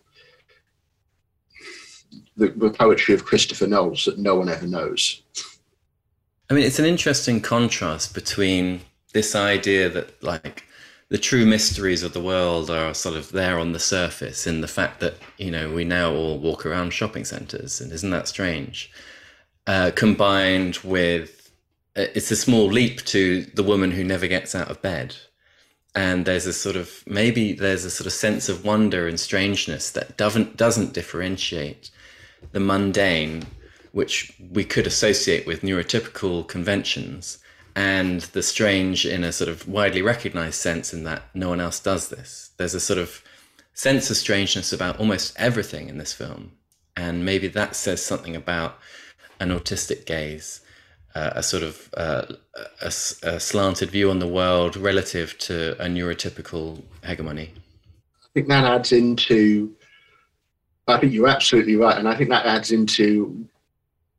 the, 2.37 2.49
the 2.49 2.71
poetry 2.71 3.15
of 3.15 3.25
Christopher 3.25 3.67
Knowles 3.67 4.05
that 4.05 4.19
no 4.19 4.35
one 4.37 4.49
ever 4.49 4.67
knows. 4.67 5.23
I 6.51 6.55
mean, 6.55 6.65
it's 6.65 6.79
an 6.79 6.85
interesting 6.85 7.41
contrast 7.41 8.15
between 8.15 8.83
this 9.13 9.35
idea 9.35 9.89
that, 9.89 10.23
like, 10.23 10.65
the 11.09 11.19
true 11.19 11.47
mysteries 11.47 12.03
of 12.03 12.13
the 12.13 12.21
world 12.21 12.71
are 12.71 12.95
sort 12.95 13.17
of 13.17 13.33
there 13.33 13.59
on 13.59 13.73
the 13.73 13.79
surface 13.79 14.47
in 14.47 14.61
the 14.61 14.69
fact 14.69 15.01
that 15.01 15.15
you 15.39 15.51
know 15.51 15.71
we 15.71 15.85
now 15.85 16.13
all 16.13 16.39
walk 16.39 16.67
around 16.67 16.93
shopping 16.93 17.25
centers 17.25 17.81
and 17.81 17.93
isn't 17.93 18.11
that 18.11 18.29
strange? 18.29 18.91
Uh, 19.67 19.91
combined 19.95 20.77
with 20.79 21.53
uh, 21.97 22.07
it's 22.15 22.31
a 22.31 22.37
small 22.37 22.67
leap 22.67 23.05
to 23.05 23.43
the 23.55 23.63
woman 23.63 23.93
who 23.93 24.05
never 24.05 24.27
gets 24.27 24.55
out 24.55 24.71
of 24.71 24.83
bed. 24.83 25.15
And 25.95 26.27
there's 26.27 26.47
a 26.47 26.53
sort 26.53 26.75
of 26.77 27.05
maybe 27.07 27.53
there's 27.53 27.85
a 27.85 27.91
sort 27.91 28.07
of 28.07 28.13
sense 28.13 28.49
of 28.49 28.65
wonder 28.65 29.07
and 29.07 29.21
strangeness 29.21 29.91
that 29.93 30.17
doesn't 30.17 30.57
doesn't 30.57 30.93
differentiate 30.93 31.91
the 32.53 32.61
mundane 32.61 33.45
which 33.95 34.33
we 34.51 34.65
could 34.65 34.89
associate 34.89 35.47
with 35.47 35.63
neurotypical 35.63 36.47
conventions 36.49 37.39
and 37.77 38.23
the 38.33 38.43
strange 38.43 39.07
in 39.07 39.23
a 39.23 39.31
sort 39.31 39.49
of 39.49 39.69
widely 39.69 40.03
recognized 40.03 40.57
sense 40.57 40.93
in 40.93 41.05
that 41.05 41.23
no 41.33 41.49
one 41.49 41.61
else 41.61 41.79
does 41.79 42.09
this. 42.09 42.51
There's 42.57 42.75
a 42.75 42.81
sort 42.81 42.99
of 42.99 43.23
sense 43.73 44.11
of 44.11 44.17
strangeness 44.17 44.73
about 44.73 44.99
almost 44.99 45.33
everything 45.39 45.89
in 45.89 45.99
this 45.99 46.13
film. 46.13 46.53
And 46.97 47.25
maybe 47.25 47.47
that 47.49 47.77
says 47.77 48.05
something 48.05 48.35
about 48.35 48.79
an 49.39 49.51
autistic 49.51 50.07
gaze, 50.07 50.61
uh, 51.15 51.31
a 51.37 51.43
sort 51.43 51.63
of 51.63 51.89
uh, 51.97 52.27
a, 52.83 52.93
a, 53.23 53.39
slanted 53.39 53.91
view 53.91 54.11
on 54.11 54.19
the 54.19 54.29
world 54.29 54.77
relative 54.77 55.39
to 55.39 55.81
a 55.81 55.87
neurotypical 55.87 56.83
hegemony. 57.05 57.53
I 58.25 58.27
think 58.35 58.49
that 58.49 58.65
adds 58.65 58.91
into 58.91 59.73
I 60.87 60.99
think 60.99 61.13
you're 61.13 61.29
absolutely 61.29 61.77
right, 61.77 61.97
and 61.97 62.09
I 62.09 62.17
think 62.17 62.31
that 62.31 62.45
adds 62.45 62.71
into 62.71 63.47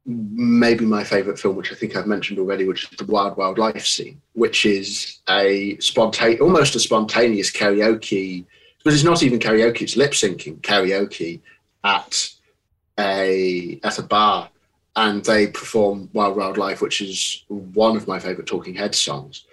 maybe 0.06 0.86
my 0.86 1.04
favourite 1.04 1.40
film, 1.40 1.56
which 1.56 1.72
I 1.72 1.76
think 1.76 1.96
I've 1.96 2.08
mentioned 2.08 2.40
already, 2.40 2.66
which 2.66 2.84
is 2.84 2.98
the 2.98 3.06
Wild 3.06 3.38
Wild 3.38 3.58
Life 3.58 3.86
scene, 3.86 4.22
which 4.34 4.66
is 4.66 5.20
a 5.30 5.78
spontaneous, 5.80 6.42
almost 6.42 6.76
a 6.76 6.80
spontaneous 6.80 7.52
karaoke. 7.52 8.46
But 8.84 8.94
it's 8.94 9.04
not 9.04 9.24
even 9.24 9.40
karaoke; 9.40 9.82
it's 9.82 9.98
lip 9.98 10.12
syncing 10.12 10.62
karaoke 10.62 11.42
at 11.84 12.30
a 13.00 13.80
at 13.84 14.00
a 14.00 14.04
bar, 14.04 14.50
and 14.96 15.26
they 15.26 15.48
perform 15.48 16.10
Wild 16.14 16.38
Wild 16.38 16.58
Life, 16.58 16.82
which 16.82 17.02
is 17.02 17.44
one 17.48 17.98
of 17.98 18.08
my 18.08 18.20
favourite 18.20 18.48
Talking 18.48 18.76
Heads 18.76 19.00
songs. 19.00 19.46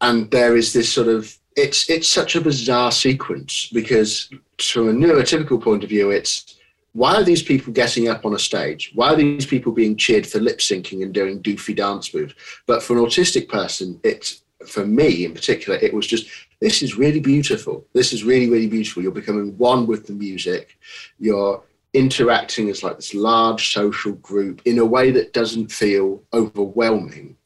And 0.00 0.30
there 0.30 0.56
is 0.56 0.74
this 0.74 0.92
sort 0.92 1.08
of 1.08 1.34
it's 1.56 1.88
it's 1.88 2.08
such 2.08 2.36
a 2.36 2.40
bizarre 2.40 2.92
sequence 2.92 3.70
because 3.72 4.28
from 4.58 4.88
a 4.88 4.92
neurotypical 4.92 5.62
point 5.62 5.84
of 5.84 5.88
view, 5.88 6.10
it's 6.10 6.56
why 6.94 7.16
are 7.16 7.24
these 7.24 7.42
people 7.42 7.72
getting 7.72 8.08
up 8.08 8.24
on 8.24 8.34
a 8.34 8.38
stage? 8.38 8.92
Why 8.94 9.12
are 9.12 9.16
these 9.16 9.46
people 9.46 9.72
being 9.72 9.96
cheered 9.96 10.26
for 10.26 10.38
lip 10.38 10.58
syncing 10.58 11.02
and 11.02 11.12
doing 11.12 11.42
doofy 11.42 11.74
dance 11.74 12.14
moves? 12.14 12.34
But 12.66 12.84
for 12.84 12.96
an 12.96 13.04
autistic 13.04 13.48
person, 13.48 14.00
it's 14.04 14.42
for 14.64 14.86
me 14.86 15.24
in 15.24 15.34
particular, 15.34 15.76
it 15.80 15.92
was 15.92 16.06
just 16.06 16.30
this 16.60 16.82
is 16.82 16.96
really 16.96 17.18
beautiful. 17.18 17.84
This 17.94 18.12
is 18.12 18.22
really, 18.22 18.48
really 18.48 18.68
beautiful. 18.68 19.02
You're 19.02 19.10
becoming 19.10 19.58
one 19.58 19.88
with 19.88 20.06
the 20.06 20.12
music. 20.12 20.78
You're 21.18 21.62
interacting 21.94 22.70
as 22.70 22.84
like 22.84 22.96
this 22.96 23.12
large 23.12 23.72
social 23.72 24.12
group 24.12 24.62
in 24.64 24.78
a 24.78 24.84
way 24.84 25.10
that 25.10 25.32
doesn't 25.32 25.72
feel 25.72 26.22
overwhelming. 26.32 27.36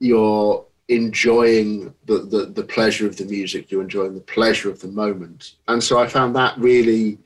You're 0.00 0.66
enjoying 0.88 1.94
the, 2.04 2.18
the, 2.18 2.46
the 2.46 2.64
pleasure 2.64 3.06
of 3.06 3.16
the 3.16 3.24
music, 3.24 3.70
you're 3.70 3.82
enjoying 3.82 4.14
the 4.14 4.20
pleasure 4.20 4.68
of 4.68 4.80
the 4.80 4.88
moment. 4.88 5.54
And 5.68 5.82
so 5.82 5.98
I 5.98 6.06
found 6.06 6.36
that 6.36 6.58
really 6.58 7.18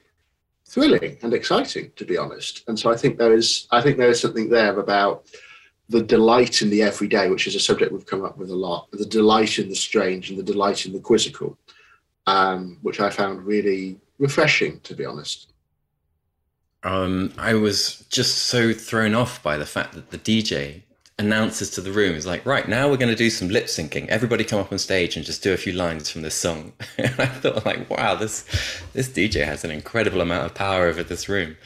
thrilling 0.67 1.19
and 1.23 1.35
exciting, 1.35 1.91
to 1.97 2.05
be 2.05 2.17
honest. 2.17 2.65
And 2.69 2.79
so 2.79 2.91
I 2.91 2.97
think 2.97 3.19
there 3.19 3.33
is 3.33 3.67
I 3.71 3.81
think 3.81 3.99
there 3.99 4.11
is 4.11 4.21
something 4.21 4.49
there 4.49 4.79
about 4.79 5.27
the 5.89 6.03
delight 6.03 6.63
in 6.63 6.71
the 6.71 6.83
everyday, 6.83 7.29
which 7.29 7.47
is 7.47 7.55
a 7.55 7.61
subject 7.61 7.93
we've 7.93 8.07
come 8.07 8.25
up 8.25 8.39
with 8.39 8.51
a 8.51 8.57
lot, 8.57 8.91
the 8.91 9.05
delight 9.05 9.59
in 9.59 9.69
the 9.69 9.75
strange 9.75 10.31
and 10.31 10.39
the 10.39 10.43
delight 10.43 10.87
in 10.87 10.93
the 10.93 11.01
quizzical, 11.01 11.59
um, 12.27 12.79
which 12.83 13.01
I 13.01 13.11
found 13.11 13.45
really 13.45 14.01
refreshing, 14.19 14.81
to 14.81 14.95
be 14.95 15.05
honest. 15.05 15.53
Um, 16.83 17.33
I 17.39 17.55
was 17.55 18.05
just 18.11 18.47
so 18.47 18.73
thrown 18.73 19.15
off 19.15 19.43
by 19.43 19.57
the 19.57 19.67
fact 19.67 19.95
that 19.95 20.11
the 20.11 20.19
DJ 20.19 20.83
announces 21.19 21.71
to 21.71 21.81
the 21.81 21.93
room 21.93 22.15
is 22.15 22.27
like, 22.27 22.45
right 22.45 22.69
now 22.69 22.89
we're 22.89 22.97
going 22.97 23.11
to 23.11 23.17
do 23.17 23.31
some 23.31 23.49
lip 23.49 23.67
syncing. 23.67 24.09
Everybody 24.09 24.45
come 24.45 24.59
up 24.59 24.73
on 24.73 24.79
stage 24.79 25.17
and 25.17 25.25
just 25.25 25.43
do 25.43 25.53
a 25.53 25.57
few 25.57 25.73
lines 25.73 26.11
from 26.11 26.23
this 26.23 26.35
song. 26.35 26.73
and 26.99 27.15
I 27.19 27.27
thought 27.27 27.65
like, 27.65 27.89
wow, 27.89 28.15
this 28.15 28.45
this 28.93 29.09
DJ 29.09 29.45
has 29.45 29.65
an 29.65 29.71
incredible 29.71 30.21
amount 30.21 30.47
of 30.47 30.55
power 30.55 30.87
over 30.87 31.03
this 31.03 31.29
room. 31.29 31.57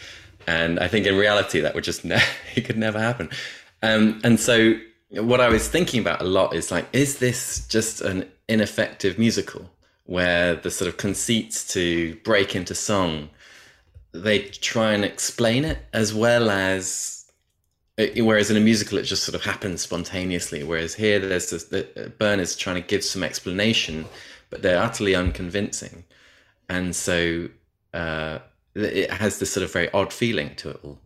And 0.47 0.79
I 0.79 0.89
think 0.89 1.07
in 1.07 1.17
reality 1.17 1.61
that 1.61 1.75
would 1.75 1.85
just 1.85 2.05
ne- 2.05 2.23
it 2.55 2.63
could 2.63 2.79
never 2.79 2.99
happen. 2.99 3.31
Um, 3.83 4.21
and 4.25 4.39
so 4.39 4.75
what 5.11 5.41
I 5.41 5.49
was 5.49 5.69
thinking 5.69 6.01
about 6.01 6.21
a 6.21 6.25
lot 6.25 6.55
is 6.55 6.71
like, 6.71 6.87
is 6.93 7.19
this 7.19 7.67
just 7.69 8.01
an 8.01 8.29
ineffective 8.49 9.19
musical 9.19 9.71
where 10.05 10.57
the 10.57 10.71
sort 10.71 10.89
of 10.89 10.97
conceits 10.97 11.71
to 11.73 12.15
break 12.25 12.57
into 12.57 12.75
song 12.75 13.29
they 14.13 14.41
try 14.41 14.93
and 14.93 15.05
explain 15.05 15.65
it 15.65 15.79
as 15.93 16.15
well 16.15 16.51
as 16.51 17.18
whereas 17.99 18.51
in 18.51 18.57
a 18.57 18.61
musical 18.61 18.99
it 18.99 19.03
just 19.03 19.25
sort 19.25 19.35
of 19.35 19.43
happens 19.43 19.83
spontaneously. 19.83 20.63
Whereas 20.63 20.95
here 20.95 21.19
there's 21.19 21.51
this 21.51 21.65
the, 21.65 22.13
Byrne 22.19 22.41
is 22.41 22.57
trying 22.57 22.77
to 22.77 22.87
give 22.87 23.05
some 23.05 23.23
explanation 23.23 24.07
but 24.51 24.63
they're 24.63 24.81
utterly 24.81 25.15
unconvincing. 25.15 26.05
And 26.69 26.95
so 26.95 27.49
uh, 27.93 28.39
it 28.75 29.11
has 29.11 29.39
this 29.39 29.53
sort 29.53 29.65
of 29.65 29.73
very 29.73 29.91
odd 29.93 30.13
feeling 30.13 30.55
to 30.57 30.71
it 30.71 30.81
all. 30.83 30.99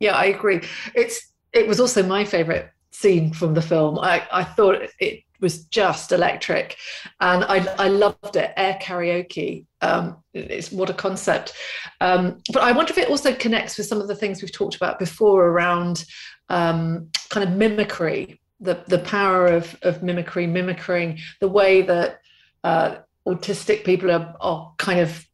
Yeah 0.00 0.16
i 0.16 0.26
agree. 0.26 0.62
It's 0.94 1.28
it 1.52 1.66
was 1.66 1.78
also 1.78 2.02
my 2.02 2.24
favorite 2.24 2.70
scene 2.90 3.32
from 3.32 3.54
the 3.54 3.62
film. 3.62 3.98
I 3.98 4.26
i 4.32 4.44
thought 4.44 4.76
it 4.98 5.22
was 5.42 5.64
just 5.64 6.12
electric 6.12 6.76
and 7.20 7.44
i 7.44 7.58
i 7.78 7.88
loved 7.88 8.36
it 8.36 8.52
air 8.56 8.78
karaoke 8.80 9.66
um, 9.82 10.22
it's 10.32 10.72
what 10.72 10.88
a 10.88 10.94
concept. 10.94 11.52
Um, 12.00 12.38
but 12.52 12.62
I 12.62 12.72
wonder 12.72 12.92
if 12.92 12.98
it 12.98 13.10
also 13.10 13.34
connects 13.34 13.76
with 13.76 13.86
some 13.86 14.00
of 14.00 14.08
the 14.08 14.14
things 14.14 14.40
we've 14.40 14.52
talked 14.52 14.76
about 14.76 14.98
before 14.98 15.46
around 15.46 16.04
um, 16.48 17.08
kind 17.28 17.46
of 17.46 17.56
mimicry, 17.56 18.40
the 18.60 18.82
the 18.86 19.00
power 19.00 19.48
of 19.48 19.76
of 19.82 20.02
mimicry, 20.02 20.46
mimicking 20.46 21.18
the 21.40 21.48
way 21.48 21.82
that 21.82 22.20
uh, 22.64 22.96
autistic 23.26 23.84
people 23.84 24.10
are, 24.10 24.34
are 24.40 24.72
kind 24.78 25.00
of 25.00 25.26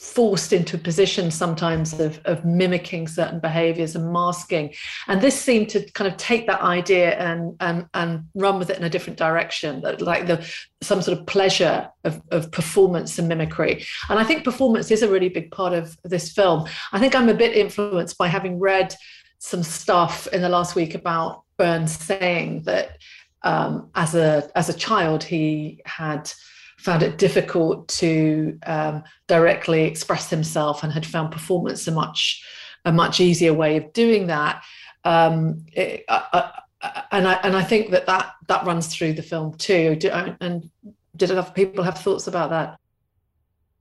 forced 0.00 0.54
into 0.54 0.78
a 0.78 0.80
position 0.80 1.30
sometimes 1.30 2.00
of, 2.00 2.20
of 2.24 2.42
mimicking 2.42 3.06
certain 3.06 3.38
behaviors 3.38 3.94
and 3.94 4.10
masking. 4.10 4.72
And 5.08 5.20
this 5.20 5.38
seemed 5.38 5.68
to 5.70 5.82
kind 5.92 6.10
of 6.10 6.16
take 6.16 6.46
that 6.46 6.62
idea 6.62 7.18
and 7.18 7.54
and 7.60 7.86
and 7.92 8.24
run 8.34 8.58
with 8.58 8.70
it 8.70 8.78
in 8.78 8.84
a 8.84 8.88
different 8.88 9.18
direction 9.18 9.82
like 10.00 10.26
the 10.26 10.42
some 10.80 11.02
sort 11.02 11.18
of 11.18 11.26
pleasure 11.26 11.86
of, 12.04 12.22
of 12.30 12.50
performance 12.50 13.18
and 13.18 13.28
mimicry. 13.28 13.84
And 14.08 14.18
i 14.18 14.24
think 14.24 14.42
performance 14.42 14.90
is 14.90 15.02
a 15.02 15.08
really 15.08 15.28
big 15.28 15.50
part 15.50 15.74
of 15.74 15.98
this 16.02 16.32
film. 16.32 16.66
I 16.92 16.98
think 16.98 17.14
i'm 17.14 17.28
a 17.28 17.34
bit 17.34 17.54
influenced 17.54 18.16
by 18.16 18.28
having 18.28 18.58
read 18.58 18.94
some 19.38 19.62
stuff 19.62 20.26
in 20.28 20.40
the 20.40 20.48
last 20.48 20.74
week 20.74 20.94
about 20.94 21.42
Byrne's 21.58 21.96
saying 21.96 22.62
that 22.62 22.96
um, 23.42 23.90
as 23.94 24.14
a 24.14 24.50
as 24.54 24.70
a 24.70 24.74
child 24.74 25.22
he 25.22 25.82
had 25.84 26.32
found 26.80 27.02
it 27.02 27.18
difficult 27.18 27.86
to 27.88 28.58
um, 28.66 29.04
directly 29.26 29.82
express 29.82 30.30
himself 30.30 30.82
and 30.82 30.92
had 30.92 31.04
found 31.04 31.30
performance 31.30 31.86
a 31.86 31.92
much 31.92 32.42
a 32.86 32.92
much 32.92 33.20
easier 33.20 33.52
way 33.52 33.76
of 33.76 33.92
doing 33.92 34.26
that. 34.28 34.62
Um, 35.04 35.66
it, 35.74 36.04
I, 36.08 36.50
I, 36.82 37.02
and 37.12 37.28
I 37.28 37.34
and 37.42 37.54
I 37.54 37.62
think 37.62 37.90
that 37.90 38.06
that 38.06 38.32
that 38.48 38.64
runs 38.64 38.86
through 38.94 39.12
the 39.12 39.22
film 39.22 39.54
too. 39.58 39.96
Do, 39.96 40.10
and 40.10 40.70
did 41.16 41.30
other 41.30 41.50
people 41.50 41.84
have 41.84 41.98
thoughts 41.98 42.26
about 42.26 42.50
that? 42.50 42.78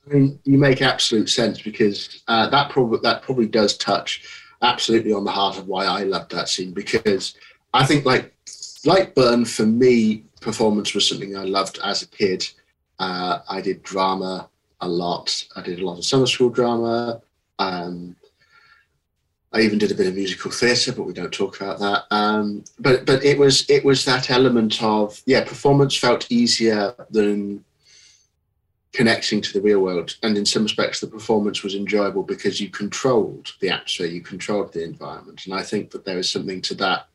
I 0.05 0.13
mean, 0.13 0.39
you 0.43 0.57
make 0.57 0.81
absolute 0.81 1.29
sense 1.29 1.61
because 1.61 2.21
uh, 2.27 2.49
that 2.49 2.69
probably 2.69 2.99
that 3.03 3.21
probably 3.21 3.47
does 3.47 3.77
touch 3.77 4.23
absolutely 4.61 5.13
on 5.13 5.23
the 5.23 5.31
heart 5.31 5.57
of 5.57 5.67
why 5.67 5.85
I 5.85 6.03
loved 6.03 6.31
that 6.33 6.49
scene 6.49 6.73
because 6.73 7.35
I 7.73 7.85
think 7.85 8.05
like 8.05 8.35
like 8.83 9.15
Byrne 9.15 9.45
for 9.45 9.65
me 9.65 10.25
performance 10.41 10.93
was 10.93 11.07
something 11.07 11.37
I 11.37 11.43
loved 11.43 11.79
as 11.83 12.01
a 12.01 12.07
kid 12.07 12.49
uh, 12.99 13.39
I 13.49 13.61
did 13.61 13.83
drama 13.83 14.49
a 14.81 14.87
lot. 14.87 15.45
I 15.55 15.61
did 15.61 15.79
a 15.79 15.85
lot 15.85 15.97
of 15.97 16.05
summer 16.05 16.27
school 16.27 16.49
drama. 16.49 17.21
Um, 17.57 18.15
I 19.51 19.61
even 19.61 19.79
did 19.79 19.91
a 19.91 19.95
bit 19.95 20.07
of 20.07 20.15
musical 20.15 20.51
theatre, 20.51 20.93
but 20.93 21.03
we 21.03 21.13
don't 21.13 21.33
talk 21.33 21.59
about 21.59 21.79
that. 21.79 22.03
Um, 22.11 22.63
but 22.77 23.05
but 23.05 23.23
it 23.23 23.37
was 23.37 23.67
it 23.69 23.83
was 23.83 24.05
that 24.05 24.29
element 24.29 24.81
of 24.83 25.21
yeah, 25.25 25.43
performance 25.43 25.95
felt 25.95 26.31
easier 26.31 26.93
than 27.09 27.65
connecting 28.93 29.41
to 29.41 29.53
the 29.53 29.61
real 29.61 29.79
world, 29.79 30.17
and 30.21 30.37
in 30.37 30.45
some 30.45 30.63
respects, 30.63 30.99
the 30.99 31.07
performance 31.07 31.63
was 31.63 31.75
enjoyable 31.75 32.23
because 32.23 32.61
you 32.61 32.69
controlled 32.69 33.53
the 33.59 33.69
atmosphere, 33.69 34.07
you 34.07 34.21
controlled 34.21 34.73
the 34.73 34.83
environment, 34.83 35.45
and 35.45 35.53
I 35.53 35.63
think 35.63 35.91
that 35.91 36.05
there 36.05 36.19
is 36.19 36.29
something 36.29 36.61
to 36.63 36.75
that 36.75 37.07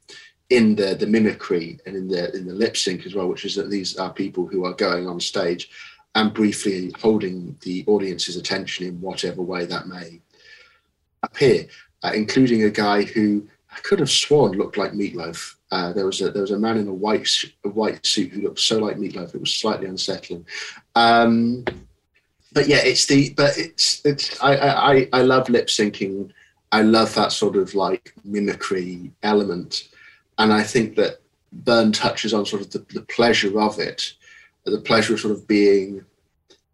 in 0.51 0.74
the 0.74 0.95
the 0.95 1.07
mimicry 1.07 1.78
and 1.86 1.97
in 1.97 2.09
the 2.09 2.34
in 2.36 2.47
the 2.47 2.53
lip 2.53 2.76
sync 2.76 3.07
as 3.07 3.14
well, 3.14 3.28
which 3.28 3.45
is 3.45 3.55
that 3.55 3.70
these 3.70 3.97
are 3.97 4.12
people 4.12 4.47
who 4.47 4.64
are 4.64 4.74
going 4.74 5.09
on 5.09 5.20
stage 5.20 5.70
and 6.14 6.34
briefly 6.34 6.92
holding 7.01 7.57
the 7.62 7.84
audience's 7.86 8.36
attention 8.36 8.86
in 8.86 9.01
whatever 9.01 9.42
way 9.42 9.64
that 9.64 9.88
may 9.88 10.20
appear, 11.22 11.66
uh, 12.03 12.12
including 12.14 12.62
a 12.62 12.70
guy 12.70 13.03
who 13.03 13.47
I 13.74 13.80
could 13.80 13.99
have 13.99 14.11
sworn 14.11 14.53
looked 14.53 14.76
like 14.76 14.92
Meatloaf. 14.92 15.57
Uh, 15.70 15.92
there 15.92 16.07
was 16.07 16.20
a 16.20 16.30
there 16.30 16.42
was 16.42 16.53
a 16.53 16.59
man 16.59 16.76
in 16.76 16.88
a 16.88 16.92
white 16.92 17.28
a 17.64 17.68
white 17.68 18.05
suit 18.07 18.30
who 18.30 18.42
looked 18.42 18.61
so 18.61 18.78
like 18.78 18.97
Meatloaf 18.97 19.34
it 19.34 19.40
was 19.40 19.53
slightly 19.53 19.86
unsettling. 19.86 20.47
Um, 20.95 21.64
but 22.53 22.68
yeah, 22.68 22.82
it's 22.84 23.07
the 23.07 23.30
but 23.30 23.57
it's 23.59 24.05
it's 24.05 24.40
I 24.42 24.57
I 24.57 25.09
I 25.12 25.22
love 25.22 25.49
lip 25.49 25.66
syncing. 25.66 26.30
I 26.70 26.82
love 26.82 27.14
that 27.14 27.32
sort 27.32 27.57
of 27.57 27.74
like 27.74 28.12
mimicry 28.24 29.11
element 29.22 29.88
and 30.39 30.53
I 30.53 30.62
think 30.62 30.97
that 30.97 31.20
Byrne 31.53 31.93
touches 31.93 32.35
on 32.35 32.47
sort 32.47 32.62
of 32.62 32.70
the, 32.70 32.85
the 32.93 33.07
pleasure 33.07 33.61
of 33.61 33.78
it, 33.78 34.14
the 34.64 34.80
pleasure 34.80 35.14
of 35.14 35.20
sort 35.20 35.35
of 35.35 35.47
being 35.47 36.05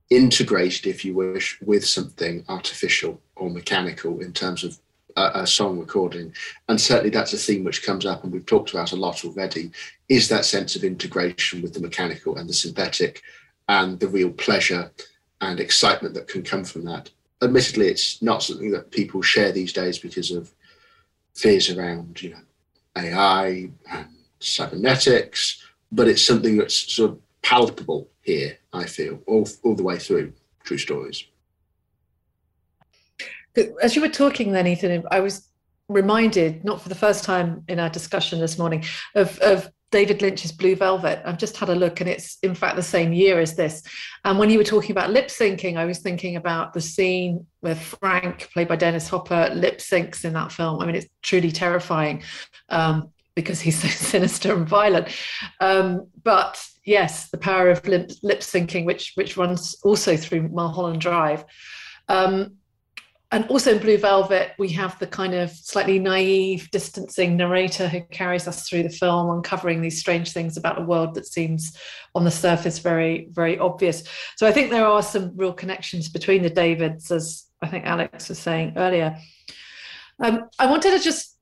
integrated, 0.08 0.86
if 0.86 1.04
you 1.04 1.14
wish, 1.14 1.60
with 1.60 1.86
something 1.86 2.44
artificial 2.48 3.20
or 3.36 3.50
mechanical 3.50 4.20
in 4.20 4.32
terms 4.32 4.64
of 4.64 4.78
a, 5.16 5.42
a, 5.42 5.46
song 5.46 5.78
recording. 5.78 6.32
And 6.68 6.80
certainly 6.80 7.10
that's 7.10 7.32
a 7.32 7.38
theme 7.38 7.64
which 7.64 7.84
comes 7.84 8.06
up 8.06 8.24
and 8.24 8.32
we've 8.32 8.46
talked 8.46 8.70
about 8.70 8.92
a 8.92 8.96
lot 8.96 9.24
already, 9.24 9.70
is 10.08 10.28
that 10.28 10.44
sense 10.44 10.74
of 10.74 10.84
integration 10.84 11.62
with 11.62 11.74
the 11.74 11.80
mechanical 11.80 12.36
and 12.36 12.48
the 12.48 12.54
synthetic 12.54 13.22
and 13.68 14.00
the 14.00 14.08
real 14.08 14.30
pleasure 14.30 14.90
and 15.40 15.60
excitement 15.60 16.14
that 16.14 16.28
can 16.28 16.42
come 16.42 16.64
from 16.64 16.84
that. 16.84 17.10
Admittedly, 17.42 17.86
it's 17.86 18.20
not 18.20 18.42
something 18.42 18.70
that 18.72 18.90
people 18.90 19.22
share 19.22 19.52
these 19.52 19.72
days 19.72 19.98
because 19.98 20.30
of 20.30 20.52
fears 21.34 21.70
around, 21.70 22.20
you 22.20 22.30
know, 22.30 22.40
AI 22.96 23.70
and 23.90 24.08
cybernetics, 24.40 25.64
but 25.92 26.08
it's 26.08 26.24
something 26.24 26.56
that's 26.56 26.92
sort 26.92 27.12
of 27.12 27.18
palpable 27.42 28.08
here, 28.22 28.58
I 28.72 28.84
feel, 28.84 29.20
all, 29.26 29.48
all 29.62 29.74
the 29.74 29.82
way 29.82 29.98
through 29.98 30.32
True 30.64 30.78
Stories. 30.78 31.24
As 33.82 33.96
you 33.96 34.02
were 34.02 34.08
talking 34.08 34.52
then, 34.52 34.66
Ethan, 34.66 35.04
I 35.10 35.20
was 35.20 35.48
reminded, 35.88 36.64
not 36.64 36.80
for 36.80 36.88
the 36.88 36.94
first 36.94 37.24
time 37.24 37.64
in 37.68 37.80
our 37.80 37.90
discussion 37.90 38.38
this 38.38 38.58
morning, 38.58 38.84
of, 39.14 39.38
of 39.40 39.70
David 39.90 40.22
Lynch's 40.22 40.52
Blue 40.52 40.76
Velvet. 40.76 41.20
I've 41.24 41.38
just 41.38 41.56
had 41.56 41.68
a 41.68 41.74
look, 41.74 42.00
and 42.00 42.08
it's 42.08 42.38
in 42.42 42.54
fact 42.54 42.76
the 42.76 42.82
same 42.82 43.12
year 43.12 43.40
as 43.40 43.56
this. 43.56 43.82
And 44.24 44.38
when 44.38 44.50
you 44.50 44.58
were 44.58 44.64
talking 44.64 44.92
about 44.92 45.10
lip 45.10 45.28
syncing, 45.28 45.76
I 45.76 45.84
was 45.84 45.98
thinking 45.98 46.36
about 46.36 46.72
the 46.72 46.80
scene 46.80 47.46
where 47.60 47.74
Frank, 47.74 48.48
played 48.52 48.68
by 48.68 48.76
Dennis 48.76 49.08
Hopper, 49.08 49.50
lip 49.54 49.78
syncs 49.78 50.24
in 50.24 50.32
that 50.34 50.52
film. 50.52 50.80
I 50.80 50.86
mean, 50.86 50.94
it's 50.94 51.08
truly 51.22 51.50
terrifying 51.50 52.22
um, 52.68 53.10
because 53.34 53.60
he's 53.60 53.78
so 53.82 53.88
sinister 53.88 54.54
and 54.54 54.68
violent. 54.68 55.08
Um, 55.60 56.06
but 56.22 56.64
yes, 56.84 57.28
the 57.30 57.38
power 57.38 57.68
of 57.70 57.86
lip, 57.86 58.12
lip 58.22 58.40
syncing, 58.40 58.84
which 58.84 59.12
which 59.16 59.36
runs 59.36 59.76
also 59.82 60.16
through 60.16 60.48
Mulholland 60.48 61.00
Drive. 61.00 61.44
Um, 62.08 62.56
and 63.32 63.46
also 63.46 63.72
in 63.72 63.78
Blue 63.78 63.96
Velvet, 63.96 64.52
we 64.58 64.68
have 64.70 64.98
the 64.98 65.06
kind 65.06 65.34
of 65.34 65.50
slightly 65.50 66.00
naive, 66.00 66.68
distancing 66.72 67.36
narrator 67.36 67.86
who 67.86 68.00
carries 68.10 68.48
us 68.48 68.68
through 68.68 68.82
the 68.82 68.90
film, 68.90 69.30
uncovering 69.30 69.80
these 69.80 70.00
strange 70.00 70.32
things 70.32 70.56
about 70.56 70.80
a 70.80 70.84
world 70.84 71.14
that 71.14 71.26
seems 71.26 71.78
on 72.16 72.24
the 72.24 72.30
surface 72.30 72.80
very, 72.80 73.28
very 73.30 73.56
obvious. 73.58 74.02
So 74.36 74.48
I 74.48 74.52
think 74.52 74.70
there 74.70 74.86
are 74.86 75.02
some 75.02 75.36
real 75.36 75.52
connections 75.52 76.08
between 76.08 76.42
the 76.42 76.50
Davids, 76.50 77.12
as 77.12 77.46
I 77.62 77.68
think 77.68 77.86
Alex 77.86 78.28
was 78.28 78.38
saying 78.40 78.72
earlier. 78.76 79.16
Um, 80.18 80.48
I 80.58 80.66
wanted 80.66 80.96
to 80.96 80.98
just 80.98 81.36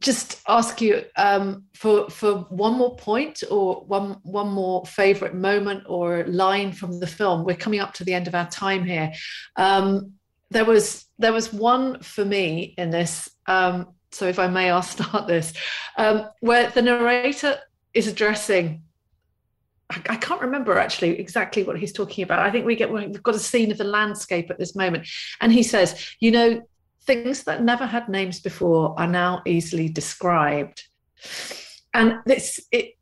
just 0.00 0.42
ask 0.48 0.80
you 0.80 1.04
um, 1.16 1.64
for 1.74 2.10
for 2.10 2.46
one 2.48 2.76
more 2.76 2.96
point 2.96 3.44
or 3.48 3.84
one 3.84 4.18
one 4.22 4.48
more 4.48 4.84
favorite 4.86 5.34
moment 5.34 5.84
or 5.86 6.24
line 6.26 6.72
from 6.72 6.98
the 6.98 7.06
film. 7.06 7.44
We're 7.44 7.54
coming 7.56 7.80
up 7.80 7.94
to 7.94 8.04
the 8.04 8.14
end 8.14 8.26
of 8.26 8.34
our 8.34 8.48
time 8.48 8.84
here. 8.84 9.12
Um, 9.56 10.14
there 10.50 10.64
was 10.64 11.06
there 11.18 11.32
was 11.32 11.52
one 11.52 12.00
for 12.00 12.24
me 12.24 12.74
in 12.76 12.90
this. 12.90 13.30
Um, 13.46 13.88
so 14.12 14.26
if 14.26 14.38
I 14.38 14.46
may, 14.46 14.70
I'll 14.70 14.82
start 14.96 15.26
this, 15.26 15.52
um, 15.96 16.28
where 16.40 16.70
the 16.70 16.82
narrator 16.82 17.58
is 17.92 18.06
addressing. 18.06 18.82
I, 19.90 20.02
I 20.10 20.16
can't 20.16 20.40
remember 20.40 20.78
actually 20.78 21.18
exactly 21.18 21.62
what 21.62 21.78
he's 21.78 21.92
talking 21.92 22.24
about. 22.24 22.40
I 22.40 22.50
think 22.50 22.66
we 22.66 22.76
get 22.76 22.90
we've 22.90 23.22
got 23.22 23.34
a 23.34 23.40
scene 23.40 23.70
of 23.70 23.78
the 23.78 23.84
landscape 23.84 24.50
at 24.50 24.58
this 24.58 24.74
moment, 24.74 25.06
and 25.40 25.52
he 25.52 25.62
says, 25.62 26.14
"You 26.20 26.30
know, 26.30 26.62
things 27.02 27.44
that 27.44 27.62
never 27.62 27.86
had 27.86 28.08
names 28.08 28.40
before 28.40 28.94
are 28.98 29.08
now 29.08 29.42
easily 29.46 29.88
described." 29.88 30.82
And 31.92 32.18
this, 32.26 32.60
it, 32.72 32.94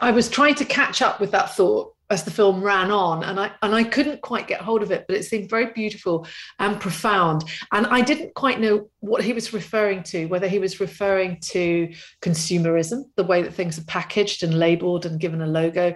I 0.00 0.12
was 0.12 0.28
trying 0.28 0.54
to 0.56 0.64
catch 0.64 1.02
up 1.02 1.20
with 1.20 1.32
that 1.32 1.56
thought 1.56 1.95
as 2.10 2.22
the 2.22 2.30
film 2.30 2.62
ran 2.62 2.90
on 2.90 3.24
and 3.24 3.40
I 3.40 3.50
and 3.62 3.74
I 3.74 3.82
couldn't 3.82 4.20
quite 4.22 4.46
get 4.46 4.60
hold 4.60 4.82
of 4.82 4.92
it 4.92 5.04
but 5.08 5.16
it 5.16 5.24
seemed 5.24 5.50
very 5.50 5.72
beautiful 5.72 6.26
and 6.58 6.80
profound. 6.80 7.44
And 7.72 7.86
I 7.86 8.00
didn't 8.00 8.34
quite 8.34 8.60
know 8.60 8.88
what 9.00 9.24
he 9.24 9.32
was 9.32 9.52
referring 9.52 10.02
to 10.04 10.26
whether 10.26 10.48
he 10.48 10.58
was 10.58 10.80
referring 10.80 11.38
to 11.40 11.92
consumerism 12.20 13.04
the 13.16 13.24
way 13.24 13.42
that 13.42 13.54
things 13.54 13.78
are 13.78 13.84
packaged 13.84 14.42
and 14.42 14.58
labeled 14.58 15.06
and 15.06 15.20
given 15.20 15.42
a 15.42 15.46
logo 15.46 15.94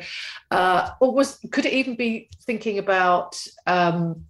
uh, 0.50 0.90
or 1.00 1.12
was 1.12 1.38
could 1.52 1.66
it 1.66 1.72
even 1.72 1.94
be 1.96 2.28
thinking 2.44 2.78
about 2.78 3.40
um, 3.66 4.24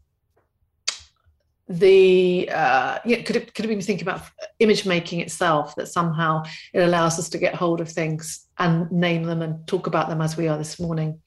the 1.71 2.51
uh, 2.53 2.99
yeah 3.05 3.23
could 3.23 3.37
it 3.37 3.55
could 3.55 3.65
it 3.65 3.69
be 3.69 3.81
thinking 3.81 4.07
about 4.07 4.23
image 4.59 4.85
making 4.85 5.21
itself 5.21 5.75
that 5.77 5.87
somehow 5.87 6.43
it 6.75 6.81
allows 6.81 7.19
us 7.19 7.29
to 7.29 7.39
get 7.39 7.55
hold 7.55 7.81
of 7.81 7.89
things 7.89 8.49
and 8.59 8.91
name 8.91 9.23
them 9.23 9.41
and 9.41 9.67
talk 9.69 9.87
about 9.87 10.09
them 10.09 10.21
as 10.21 10.37
we 10.37 10.49
are 10.49 10.59
this 10.59 10.81
morning 10.81 11.21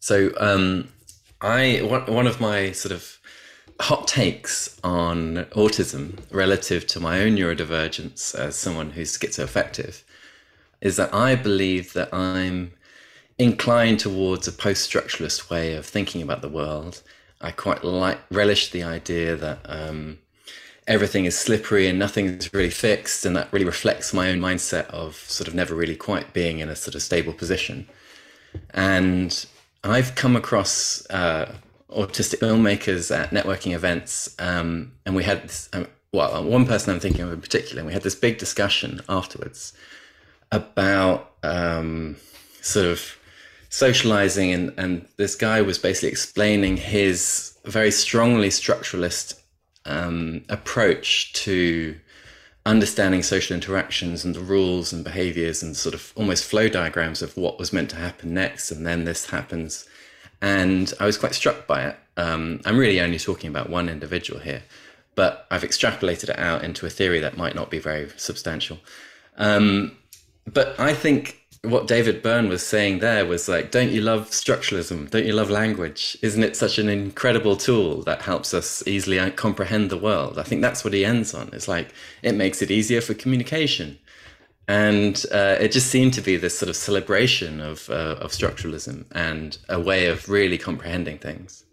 so 0.00 0.30
um, 0.38 0.88
I 1.40 1.80
one, 1.82 2.26
of 2.26 2.40
my 2.40 2.72
sort 2.72 2.92
of 2.92 3.18
hot 3.80 4.08
takes 4.08 4.78
on 4.82 5.46
autism 5.52 6.18
relative 6.30 6.86
to 6.88 7.00
my 7.00 7.20
own 7.20 7.36
neurodivergence 7.36 8.34
as 8.34 8.56
someone 8.56 8.90
who's 8.90 9.16
schizoaffective 9.16 10.02
is 10.80 10.96
that 10.96 11.12
I 11.12 11.34
believe 11.34 11.92
that 11.92 12.12
I'm 12.12 12.72
inclined 13.38 14.00
towards 14.00 14.48
a 14.48 14.52
post-structuralist 14.52 15.50
way 15.50 15.74
of 15.74 15.84
thinking 15.84 16.22
about 16.22 16.42
the 16.42 16.48
world. 16.48 17.02
I 17.40 17.50
quite 17.50 17.84
like 17.84 18.18
relish 18.30 18.70
the 18.70 18.82
idea 18.82 19.36
that 19.36 19.58
um, 19.64 20.18
everything 20.86 21.26
is 21.26 21.36
slippery 21.36 21.86
and 21.86 21.98
nothing's 21.98 22.52
really 22.54 22.70
fixed, 22.70 23.26
and 23.26 23.36
that 23.36 23.52
really 23.52 23.66
reflects 23.66 24.14
my 24.14 24.30
own 24.30 24.40
mindset 24.40 24.86
of 24.86 25.16
sort 25.16 25.48
of 25.48 25.54
never 25.54 25.74
really 25.74 25.96
quite 25.96 26.32
being 26.32 26.60
in 26.60 26.68
a 26.68 26.76
sort 26.76 26.94
of 26.94 27.02
stable 27.02 27.32
position. 27.32 27.86
And 28.70 29.46
I've 29.92 30.14
come 30.14 30.36
across 30.36 31.06
uh, 31.10 31.54
autistic 31.90 32.40
filmmakers 32.40 33.14
at 33.14 33.30
networking 33.30 33.74
events, 33.74 34.34
um, 34.38 34.92
and 35.04 35.14
we 35.14 35.24
had 35.24 35.42
this, 35.44 35.68
um, 35.72 35.86
well, 36.12 36.44
one 36.44 36.66
person 36.66 36.94
I'm 36.94 37.00
thinking 37.00 37.22
of 37.22 37.32
in 37.32 37.40
particular, 37.40 37.80
and 37.80 37.86
we 37.86 37.92
had 37.92 38.02
this 38.02 38.14
big 38.14 38.38
discussion 38.38 39.00
afterwards 39.08 39.72
about 40.52 41.32
um, 41.42 42.16
sort 42.60 42.86
of 42.86 43.18
socializing, 43.68 44.52
and, 44.52 44.72
and 44.76 45.06
this 45.16 45.34
guy 45.34 45.60
was 45.62 45.78
basically 45.78 46.10
explaining 46.10 46.76
his 46.76 47.58
very 47.64 47.90
strongly 47.90 48.48
structuralist 48.48 49.40
um, 49.84 50.44
approach 50.48 51.32
to 51.34 51.98
understanding 52.66 53.22
social 53.22 53.54
interactions 53.54 54.24
and 54.24 54.34
the 54.34 54.40
rules 54.40 54.92
and 54.92 55.04
behaviors 55.04 55.62
and 55.62 55.76
sort 55.76 55.94
of 55.94 56.12
almost 56.16 56.44
flow 56.44 56.68
diagrams 56.68 57.22
of 57.22 57.36
what 57.36 57.58
was 57.58 57.72
meant 57.72 57.88
to 57.88 57.96
happen 57.96 58.34
next 58.34 58.70
and 58.70 58.84
then 58.84 59.04
this 59.04 59.30
happens. 59.30 59.88
And 60.42 60.92
i 61.00 61.06
was 61.06 61.16
quite 61.16 61.34
struck 61.34 61.66
by 61.66 61.84
it. 61.86 61.96
Um, 62.18 62.60
i'm 62.64 62.76
really 62.76 63.00
only 63.00 63.18
talking 63.18 63.48
about 63.48 63.70
one 63.70 63.88
individual 63.88 64.40
here 64.40 64.62
but 65.14 65.46
i've 65.50 65.62
extrapolated 65.62 66.28
it 66.30 66.38
out 66.38 66.64
into 66.64 66.86
a 66.86 66.90
theory 66.90 67.20
that 67.20 67.36
might 67.36 67.54
not 67.54 67.70
be 67.70 67.78
very 67.78 68.10
substantial. 68.16 68.78
Um, 69.38 69.96
but 70.46 70.78
i 70.78 70.92
think 70.92 71.45
what 71.66 71.86
David 71.86 72.22
Byrne 72.22 72.48
was 72.48 72.66
saying 72.66 73.00
there 73.00 73.26
was 73.26 73.48
like, 73.48 73.70
don't 73.70 73.90
you 73.90 74.00
love 74.00 74.30
structuralism? 74.30 75.10
Don't 75.10 75.26
you 75.26 75.32
love 75.32 75.50
language? 75.50 76.16
Isn't 76.22 76.42
it 76.42 76.56
such 76.56 76.78
an 76.78 76.88
incredible 76.88 77.56
tool 77.56 78.02
that 78.02 78.22
helps 78.22 78.54
us 78.54 78.86
easily 78.86 79.30
comprehend 79.32 79.90
the 79.90 79.98
world? 79.98 80.38
I 80.38 80.42
think 80.42 80.62
that's 80.62 80.84
what 80.84 80.92
he 80.92 81.04
ends 81.04 81.34
on. 81.34 81.50
It's 81.52 81.68
like, 81.68 81.88
it 82.22 82.34
makes 82.34 82.62
it 82.62 82.70
easier 82.70 83.00
for 83.00 83.14
communication. 83.14 83.98
And 84.68 85.24
uh, 85.32 85.56
it 85.60 85.72
just 85.72 85.88
seemed 85.88 86.14
to 86.14 86.20
be 86.20 86.36
this 86.36 86.58
sort 86.58 86.68
of 86.68 86.76
celebration 86.76 87.60
of, 87.60 87.88
uh, 87.90 88.16
of 88.20 88.32
structuralism 88.32 89.06
and 89.12 89.56
a 89.68 89.80
way 89.80 90.06
of 90.06 90.28
really 90.28 90.58
comprehending 90.58 91.18
things. 91.18 91.64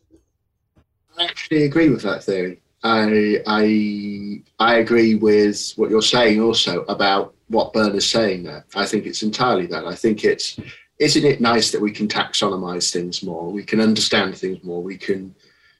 I 1.18 1.26
actually 1.26 1.64
agree 1.64 1.89
with 1.89 2.02
that 2.04 2.24
theory. 2.24 2.60
I, 2.84 3.41
I, 3.47 4.41
I 4.59 4.75
agree 4.75 5.15
with 5.15 5.73
what 5.77 5.89
you're 5.89 6.01
saying 6.01 6.41
also 6.41 6.84
about 6.84 7.34
what 7.47 7.71
Byrne 7.71 7.95
is 7.95 8.09
saying 8.09 8.43
there. 8.43 8.65
I 8.75 8.86
think 8.86 9.05
it's 9.05 9.23
entirely 9.23 9.67
that. 9.67 9.86
I 9.86 9.95
think 9.95 10.23
it's 10.23 10.59
isn't 10.99 11.25
it 11.25 11.41
nice 11.41 11.71
that 11.71 11.81
we 11.81 11.91
can 11.91 12.07
taxonomize 12.07 12.91
things 12.91 13.23
more, 13.23 13.51
we 13.51 13.63
can 13.63 13.81
understand 13.81 14.38
things 14.38 14.63
more, 14.63 14.81
we 14.81 14.97
can 14.97 15.36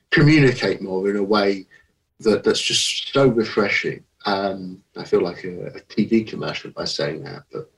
communicate 0.10 0.82
more 0.82 1.10
in 1.10 1.18
a 1.18 1.24
way 1.24 1.66
that, 2.20 2.44
that's 2.44 2.62
just 2.62 3.14
so 3.14 3.28
refreshing. 3.28 4.04
Um, 4.26 4.82
I 4.98 5.04
feel 5.04 5.22
like 5.22 5.44
a, 5.44 5.68
a, 5.68 5.82
TV 5.82 6.26
commercial 6.26 6.72
by 6.72 6.86
saying 6.86 7.24
that, 7.24 7.44
but 7.52 7.70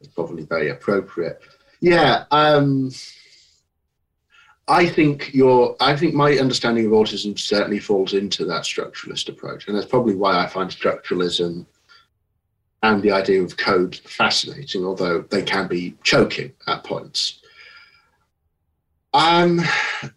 it's 0.00 0.08
probably 0.08 0.44
very 0.44 0.70
appropriate. 0.70 1.40
Yeah, 1.80 2.24
um, 2.30 2.90
I 4.70 4.86
think 4.86 5.34
your 5.34 5.74
I 5.80 5.96
think 5.96 6.14
my 6.14 6.38
understanding 6.38 6.86
of 6.86 6.92
autism 6.92 7.36
certainly 7.36 7.80
falls 7.80 8.14
into 8.14 8.44
that 8.44 8.62
structuralist 8.62 9.28
approach, 9.28 9.66
and 9.66 9.76
that's 9.76 9.88
probably 9.88 10.14
why 10.14 10.38
I 10.38 10.46
find 10.46 10.70
structuralism 10.70 11.66
and 12.84 13.02
the 13.02 13.10
idea 13.10 13.42
of 13.42 13.56
code 13.56 13.96
fascinating, 13.96 14.84
although 14.84 15.22
they 15.22 15.42
can 15.42 15.66
be 15.66 15.96
choking 16.04 16.52
at 16.68 16.84
points. 16.84 17.40
Um, 19.12 19.60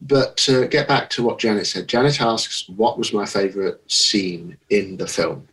but 0.04 0.38
to 0.38 0.68
get 0.68 0.88
back 0.88 1.10
to 1.12 1.24
what 1.24 1.40
Janet 1.40 1.66
said, 1.66 1.88
Janet 1.88 2.22
asks, 2.22 2.70
What 2.70 3.00
was 3.00 3.12
my 3.12 3.26
favourite 3.26 3.80
scene 3.92 4.56
in 4.70 4.98
the 4.98 5.08
film? 5.08 5.48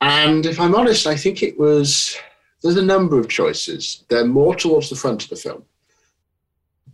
And 0.00 0.44
if 0.44 0.58
I'm 0.58 0.74
honest, 0.74 1.06
I 1.06 1.14
think 1.14 1.44
it 1.44 1.56
was 1.56 2.16
there's 2.62 2.78
a 2.78 2.82
number 2.84 3.20
of 3.20 3.28
choices. 3.28 4.04
They're 4.08 4.26
more 4.26 4.56
towards 4.56 4.90
the 4.90 4.96
front 4.96 5.22
of 5.22 5.30
the 5.30 5.36
film. 5.36 5.64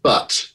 But 0.02 0.50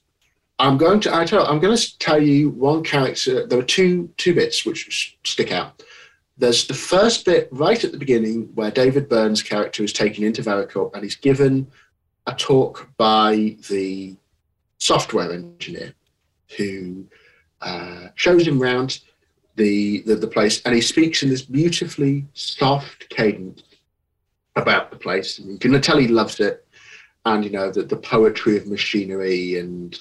I'm 0.59 0.77
going 0.77 0.99
to 1.01 1.15
I 1.15 1.25
tell 1.25 1.45
I'm 1.45 1.59
going 1.59 1.75
to 1.75 1.99
tell 1.99 2.21
you 2.21 2.49
one 2.49 2.83
character. 2.83 3.45
There 3.45 3.59
are 3.59 3.63
two 3.63 4.09
two 4.17 4.33
bits 4.33 4.65
which 4.65 5.17
stick 5.23 5.51
out. 5.51 5.83
There's 6.37 6.67
the 6.67 6.73
first 6.73 7.25
bit 7.25 7.47
right 7.51 7.81
at 7.81 7.91
the 7.91 7.97
beginning 7.97 8.49
where 8.55 8.71
David 8.71 9.07
Byrne's 9.07 9.41
character 9.41 9.83
is 9.83 9.93
taken 9.93 10.23
into 10.23 10.41
Varicorp 10.41 10.93
and 10.93 11.03
he's 11.03 11.15
given 11.15 11.67
a 12.27 12.33
talk 12.33 12.89
by 12.97 13.55
the 13.69 14.15
software 14.79 15.31
engineer 15.31 15.93
who 16.57 17.05
uh, 17.61 18.07
shows 18.15 18.45
him 18.45 18.61
around 18.61 18.99
the, 19.55 20.01
the, 20.01 20.15
the 20.15 20.27
place 20.27 20.61
and 20.63 20.75
he 20.75 20.81
speaks 20.81 21.23
in 21.23 21.29
this 21.29 21.41
beautifully 21.41 22.25
soft 22.33 23.07
cadence 23.09 23.63
about 24.57 24.91
the 24.91 24.97
place. 24.97 25.39
And 25.39 25.51
you 25.51 25.57
can 25.57 25.81
tell 25.81 25.97
he 25.97 26.07
loves 26.07 26.39
it 26.39 26.64
and 27.25 27.43
you 27.43 27.51
know 27.51 27.71
the, 27.71 27.83
the 27.83 27.97
poetry 27.97 28.57
of 28.57 28.67
machinery 28.67 29.59
and 29.59 29.99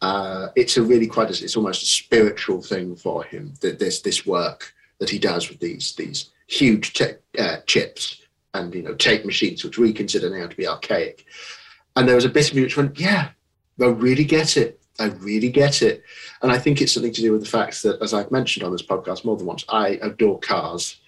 uh, 0.00 0.48
it's 0.56 0.76
a 0.76 0.82
really 0.82 1.06
quite 1.06 1.28
a, 1.28 1.44
it's 1.44 1.56
almost 1.56 1.82
a 1.82 1.86
spiritual 1.86 2.60
thing 2.60 2.96
for 2.96 3.22
him 3.24 3.54
that 3.60 3.78
this 3.78 4.00
this 4.00 4.26
work 4.26 4.74
that 4.98 5.10
he 5.10 5.18
does 5.18 5.48
with 5.48 5.60
these 5.60 5.94
these 5.94 6.30
huge 6.48 6.92
te- 6.92 7.14
uh, 7.38 7.58
chips 7.66 8.22
and 8.54 8.74
you 8.74 8.82
know 8.82 8.94
tape 8.94 9.24
machines, 9.24 9.64
which 9.64 9.78
we 9.78 9.92
consider 9.92 10.30
now 10.30 10.46
to 10.46 10.56
be 10.56 10.66
archaic. 10.66 11.24
And 11.96 12.08
there 12.08 12.14
was 12.14 12.24
a 12.24 12.30
bit 12.30 12.48
of 12.50 12.56
me 12.56 12.62
which 12.62 12.76
went, 12.76 12.98
yeah, 12.98 13.30
I 13.80 13.86
really 13.86 14.24
get 14.24 14.56
it. 14.56 14.80
I 14.98 15.06
really 15.06 15.50
get 15.50 15.82
it. 15.82 16.02
And 16.42 16.50
I 16.52 16.58
think 16.58 16.80
it's 16.80 16.92
something 16.92 17.12
to 17.12 17.20
do 17.20 17.32
with 17.32 17.42
the 17.42 17.48
fact 17.48 17.82
that, 17.82 18.00
as 18.00 18.14
I've 18.14 18.30
mentioned 18.30 18.64
on 18.64 18.72
this 18.72 18.82
podcast 18.82 19.24
more 19.24 19.36
than 19.36 19.46
once, 19.46 19.64
I 19.68 19.98
adore 20.02 20.38
cars, 20.40 21.00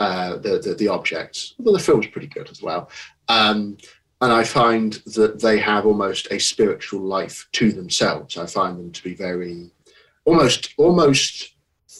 uh, 0.00 0.36
the, 0.36 0.58
the, 0.58 0.74
the 0.74 0.88
objects. 0.88 1.54
Well, 1.58 1.74
the 1.74 1.80
film's 1.80 2.06
pretty 2.06 2.28
good 2.28 2.50
as 2.50 2.62
well. 2.62 2.90
Um, 3.28 3.78
and 4.20 4.32
I 4.32 4.44
find 4.44 4.94
that 5.14 5.40
they 5.40 5.58
have 5.58 5.86
almost 5.86 6.28
a 6.30 6.38
spiritual 6.38 7.00
life 7.00 7.48
to 7.52 7.72
themselves. 7.72 8.36
I 8.36 8.46
find 8.46 8.78
them 8.78 8.90
to 8.92 9.02
be 9.02 9.14
very, 9.14 9.70
almost, 10.24 10.74
almost 10.76 11.54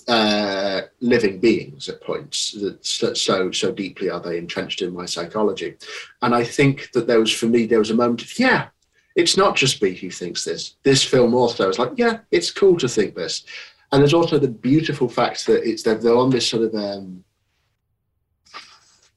uh, 0.08 0.82
living 1.00 1.38
beings 1.38 1.88
at 1.88 2.00
points. 2.00 2.52
That 2.52 2.84
so 2.84 3.52
so 3.52 3.72
deeply 3.72 4.10
are 4.10 4.20
they 4.20 4.38
entrenched 4.38 4.82
in 4.82 4.94
my 4.94 5.04
psychology, 5.04 5.76
and 6.22 6.34
I 6.34 6.44
think 6.44 6.90
that 6.92 7.06
there 7.06 7.20
was 7.20 7.32
for 7.32 7.46
me 7.46 7.66
there 7.66 7.78
was 7.78 7.90
a 7.90 7.94
moment 7.94 8.22
of 8.22 8.38
yeah, 8.38 8.68
it's 9.14 9.36
not 9.36 9.54
just 9.54 9.82
me 9.82 9.94
who 9.94 10.10
thinks 10.10 10.44
this. 10.44 10.76
This 10.82 11.04
film 11.04 11.34
also 11.34 11.68
is 11.68 11.78
like 11.78 11.92
yeah, 11.96 12.20
it's 12.30 12.50
cool 12.50 12.76
to 12.78 12.88
think 12.88 13.14
this, 13.14 13.44
and 13.92 14.00
there's 14.00 14.14
also 14.14 14.38
the 14.38 14.48
beautiful 14.48 15.08
fact 15.08 15.46
that 15.46 15.68
it's 15.68 15.82
they're, 15.82 15.96
they're 15.96 16.16
on 16.16 16.30
this 16.30 16.48
sort 16.48 16.62
of 16.62 16.74
um, 16.74 17.22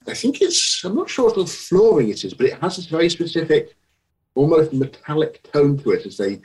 I 0.08 0.14
think 0.14 0.41
it's 0.41 0.84
I'm 0.84 0.95
not 0.95 1.10
sure 1.10 1.26
what 1.26 1.36
sort 1.36 1.47
of 1.47 1.54
flooring 1.54 2.10
it 2.10 2.24
is, 2.24 2.34
but 2.34 2.47
it 2.47 2.60
has 2.60 2.78
this 2.78 2.88
very 2.88 3.10
specific, 3.10 3.76
almost 4.36 4.74
metallic 4.74 5.43
tone 5.52 5.78
to 5.80 5.91
it 5.91 6.06
as 6.06 6.18
they 6.18 6.41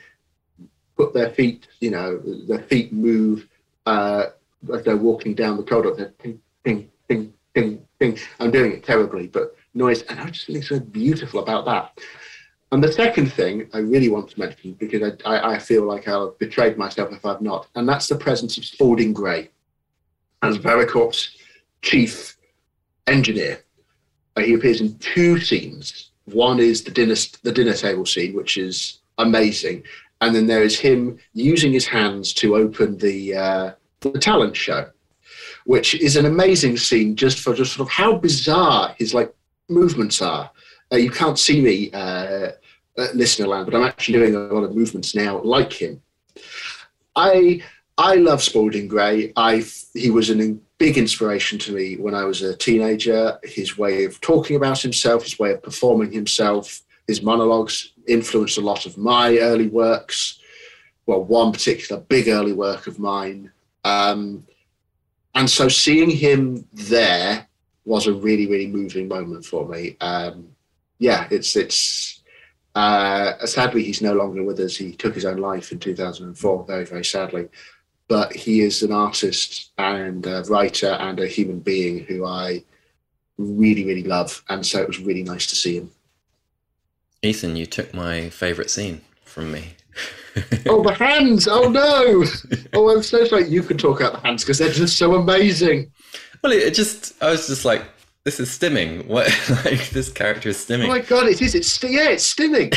put 0.96 1.14
their 1.14 1.30
feet, 1.30 1.68
you 1.80 1.90
know, 1.90 2.18
their 2.48 2.62
feet 2.62 2.92
move 2.92 3.48
uh, 3.86 4.26
as 4.72 4.82
they're 4.82 4.96
walking 4.96 5.34
down 5.34 5.56
the 5.56 5.62
corridor, 5.62 5.94
they're 5.94 6.08
ping, 6.18 6.40
ping, 6.64 6.90
ping. 7.98 8.18
I'm 8.40 8.50
doing 8.50 8.72
it 8.72 8.84
terribly, 8.84 9.26
but 9.26 9.56
noise. 9.72 10.02
And 10.02 10.20
I 10.20 10.28
just 10.28 10.46
think 10.46 10.64
so 10.64 10.78
beautiful 10.78 11.40
about 11.40 11.64
that. 11.64 11.98
And 12.72 12.82
the 12.84 12.92
second 12.92 13.32
thing 13.32 13.70
I 13.72 13.78
really 13.78 14.08
want 14.08 14.30
to 14.30 14.38
mention, 14.38 14.74
because 14.74 15.14
I, 15.24 15.36
I, 15.36 15.54
I 15.54 15.58
feel 15.58 15.84
like 15.84 16.08
I'll 16.08 16.26
have 16.26 16.38
betrayed 16.38 16.76
myself 16.76 17.12
if 17.12 17.24
I've 17.24 17.40
not, 17.40 17.68
and 17.74 17.88
that's 17.88 18.08
the 18.08 18.16
presence 18.16 18.58
of 18.58 18.64
Spalding 18.64 19.12
Gray 19.12 19.50
as 20.42 20.58
Varicorp's 20.58 21.36
chief 21.80 22.35
engineer. 23.06 23.62
He 24.38 24.54
appears 24.54 24.80
in 24.80 24.98
two 24.98 25.40
scenes. 25.40 26.10
One 26.26 26.58
is 26.60 26.84
the 26.84 26.90
dinner, 26.90 27.14
the 27.42 27.52
dinner 27.52 27.72
table 27.72 28.04
scene, 28.04 28.34
which 28.34 28.56
is 28.56 29.00
amazing 29.18 29.82
and 30.20 30.34
then 30.34 30.46
there 30.46 30.62
is 30.62 30.78
him 30.78 31.18
using 31.34 31.72
his 31.72 31.86
hands 31.86 32.32
to 32.34 32.56
open 32.56 32.96
the 32.98 33.34
uh, 33.34 33.72
the 34.00 34.18
talent 34.18 34.56
show, 34.56 34.88
which 35.64 35.94
is 35.94 36.16
an 36.16 36.26
amazing 36.26 36.76
scene 36.76 37.16
just 37.16 37.40
for 37.40 37.54
just 37.54 37.74
sort 37.74 37.88
of 37.88 37.92
how 37.92 38.16
bizarre 38.16 38.94
his 38.98 39.14
like 39.14 39.34
movements 39.68 40.22
are. 40.22 40.50
Uh, 40.92 40.96
you 40.96 41.10
can't 41.10 41.38
see 41.38 41.60
me, 41.60 41.90
uh, 41.92 42.52
uh, 42.98 43.06
listener 43.14 43.46
but 43.64 43.74
I'm 43.74 43.82
actually 43.82 44.18
doing 44.18 44.36
a 44.36 44.38
lot 44.38 44.62
of 44.62 44.74
movements 44.74 45.14
now 45.14 45.40
like 45.42 45.72
him. 45.72 46.00
I 47.14 47.62
I 47.98 48.16
love 48.16 48.42
Spalding 48.42 48.88
Gray. 48.88 49.32
I 49.36 49.64
he 49.92 50.10
was 50.10 50.30
a 50.30 50.56
big 50.78 50.98
inspiration 50.98 51.58
to 51.58 51.74
me 51.74 51.96
when 51.96 52.14
I 52.14 52.24
was 52.24 52.42
a 52.42 52.56
teenager. 52.56 53.38
His 53.42 53.78
way 53.78 54.04
of 54.04 54.20
talking 54.20 54.56
about 54.56 54.80
himself, 54.80 55.22
his 55.22 55.38
way 55.38 55.52
of 55.52 55.62
performing 55.62 56.12
himself, 56.12 56.82
his 57.06 57.22
monologues 57.22 57.92
influenced 58.06 58.58
a 58.58 58.62
lot 58.62 58.86
of 58.86 58.98
my 58.98 59.38
early 59.38 59.68
works. 59.68 60.38
Well, 61.06 61.24
one 61.24 61.52
particular 61.52 62.02
big 62.02 62.28
early 62.28 62.52
work 62.52 62.86
of 62.86 62.98
mine. 62.98 63.52
Um, 63.84 64.46
and 65.34 65.48
so 65.48 65.68
seeing 65.68 66.10
him 66.10 66.66
there 66.72 67.46
was 67.84 68.06
a 68.06 68.12
really, 68.12 68.46
really 68.46 68.66
moving 68.66 69.06
moment 69.06 69.44
for 69.44 69.66
me. 69.68 69.96
Um, 70.00 70.48
yeah, 70.98 71.28
it's 71.30 71.54
it's 71.56 72.22
uh, 72.74 73.46
sadly 73.46 73.84
he's 73.84 74.02
no 74.02 74.12
longer 74.12 74.42
with 74.42 74.58
us. 74.60 74.76
He 74.76 74.92
took 74.92 75.14
his 75.14 75.24
own 75.24 75.38
life 75.38 75.72
in 75.72 75.78
2004, 75.78 76.64
very, 76.64 76.84
very 76.84 77.04
sadly. 77.04 77.48
But 78.08 78.34
he 78.34 78.60
is 78.60 78.82
an 78.82 78.92
artist 78.92 79.72
and 79.78 80.24
a 80.26 80.44
writer 80.44 80.90
and 80.90 81.18
a 81.18 81.26
human 81.26 81.58
being 81.60 82.04
who 82.04 82.24
I 82.24 82.62
really, 83.38 83.84
really 83.84 84.04
love. 84.04 84.42
And 84.48 84.64
so 84.64 84.80
it 84.80 84.88
was 84.88 85.00
really 85.00 85.22
nice 85.22 85.46
to 85.46 85.56
see 85.56 85.78
him. 85.78 85.90
Ethan, 87.22 87.56
you 87.56 87.66
took 87.66 87.92
my 87.92 88.28
favourite 88.30 88.70
scene 88.70 89.00
from 89.24 89.50
me. 89.50 89.74
oh, 90.66 90.82
the 90.82 90.94
hands! 90.94 91.48
Oh 91.48 91.68
no! 91.68 92.24
Oh, 92.74 92.94
I'm 92.94 93.02
so 93.02 93.24
sorry. 93.24 93.48
You 93.48 93.62
can 93.62 93.78
talk 93.78 94.00
about 94.00 94.14
the 94.14 94.28
hands 94.28 94.44
because 94.44 94.58
they're 94.58 94.70
just 94.70 94.98
so 94.98 95.14
amazing. 95.14 95.90
Well, 96.42 96.52
it 96.52 96.74
just, 96.74 97.20
I 97.22 97.30
was 97.30 97.46
just 97.46 97.64
like, 97.64 97.84
this 98.24 98.38
is 98.38 98.50
stimming. 98.50 99.06
What, 99.06 99.26
like, 99.64 99.88
this 99.90 100.12
character 100.12 100.50
is 100.50 100.58
stimming. 100.58 100.84
Oh 100.84 100.88
my 100.88 101.00
god, 101.00 101.26
it 101.28 101.40
is. 101.40 101.54
It's, 101.54 101.82
yeah, 101.82 102.10
it's 102.10 102.34
stimming. 102.34 102.74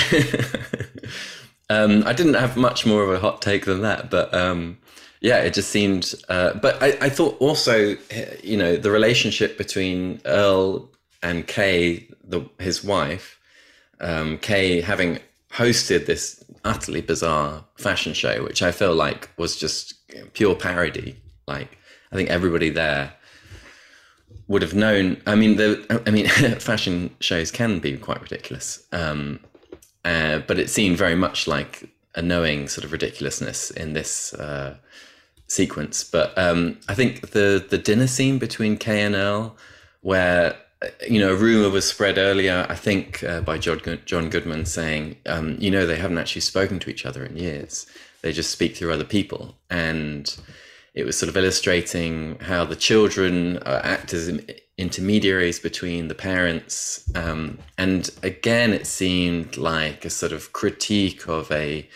um, 1.70 2.08
I 2.08 2.14
didn't 2.14 2.36
have 2.36 2.56
much 2.56 2.86
more 2.86 3.04
of 3.04 3.10
a 3.10 3.20
hot 3.20 3.42
take 3.42 3.66
than 3.66 3.82
that, 3.82 4.10
but 4.10 4.34
um, 4.34 4.78
yeah, 5.22 5.40
it 5.40 5.54
just 5.54 5.70
seemed, 5.70 6.16
uh, 6.30 6.54
but 6.54 6.82
I, 6.82 6.98
I 7.02 7.10
thought 7.10 7.36
also, 7.40 7.98
you 8.44 8.58
know, 8.58 8.78
the 8.78 8.92
relationship 8.92 9.58
between 9.58 10.22
Earl 10.26 10.90
and 11.22 11.46
Kay, 11.46 12.08
the, 12.24 12.48
his 12.60 12.84
wife, 12.84 13.40
um, 14.00 14.38
Kay 14.38 14.82
having 14.82 15.20
hosted 15.52 16.06
this 16.06 16.44
utterly 16.64 17.02
bizarre 17.02 17.66
fashion 17.76 18.14
show, 18.14 18.44
which 18.44 18.62
I 18.62 18.72
feel 18.72 18.96
like 18.96 19.30
was 19.38 19.58
just 19.58 19.94
pure 20.34 20.56
parody. 20.56 21.16
Like 21.48 21.78
I 22.12 22.16
think 22.16 22.30
everybody 22.30 22.70
there 22.70 23.14
would 24.48 24.62
have 24.62 24.74
known. 24.74 25.22
I 25.26 25.36
mean, 25.36 25.58
the 25.58 26.04
I 26.06 26.12
mean, 26.12 26.28
fashion 26.60 27.16
shows 27.20 27.52
can 27.52 27.80
be 27.80 27.98
quite 27.98 28.22
ridiculous, 28.22 28.84
um, 28.92 29.40
uh, 30.06 30.40
but 30.40 30.60
it 30.60 30.70
seemed 30.70 30.98
very 30.98 31.16
much 31.16 31.48
like 31.48 31.90
a 32.16 32.22
knowing 32.22 32.68
sort 32.68 32.86
of 32.86 32.92
ridiculousness 32.92 33.72
in 33.72 33.94
this 33.94 34.34
uh, 34.34 34.76
sequence. 35.50 36.04
But 36.04 36.38
um, 36.38 36.80
I 36.88 36.94
think 36.94 37.32
the 37.32 37.66
the 37.70 37.78
dinner 37.78 38.08
scene 38.08 38.40
between 38.40 38.78
Kay 38.78 39.02
and 39.02 39.16
Earl, 39.16 39.58
where 40.02 40.56
you 41.08 41.20
know, 41.20 41.34
a 41.34 41.36
rumor 41.36 41.70
was 41.70 41.88
spread 41.88 42.18
earlier, 42.18 42.66
I 42.70 42.76
think, 42.76 43.24
uh, 43.24 43.42
by 43.42 43.58
John, 43.58 43.82
John 44.06 44.30
Goodman 44.30 44.66
saying, 44.66 45.18
um, 45.26 45.58
you 45.60 45.70
know, 45.70 45.86
they 45.86 45.98
haven't 45.98 46.18
actually 46.18 46.42
spoken 46.42 46.80
to 46.80 46.90
each 46.90 47.06
other 47.06 47.26
in 47.26 47.36
years. 47.36 47.86
They 48.22 48.32
just 48.32 48.52
speak 48.52 48.76
through 48.78 48.94
other 48.94 49.04
people. 49.04 49.56
And 49.70 50.34
it 50.94 51.06
was 51.06 51.18
sort 51.18 51.30
of 51.30 51.36
illustrating 51.36 52.40
how 52.40 52.64
the 52.64 52.76
children 52.76 53.62
act 53.66 54.14
as 54.14 54.40
intermediaries 54.78 55.60
between 55.60 56.08
the 56.08 56.16
parents. 56.16 57.04
Um, 57.14 57.60
and 57.78 58.10
again, 58.24 58.72
it 58.72 58.88
seemed 58.88 59.58
like 59.58 60.06
a 60.06 60.10
sort 60.10 60.32
of 60.32 60.54
critique 60.54 61.28
of 61.28 61.52
a, 61.52 61.90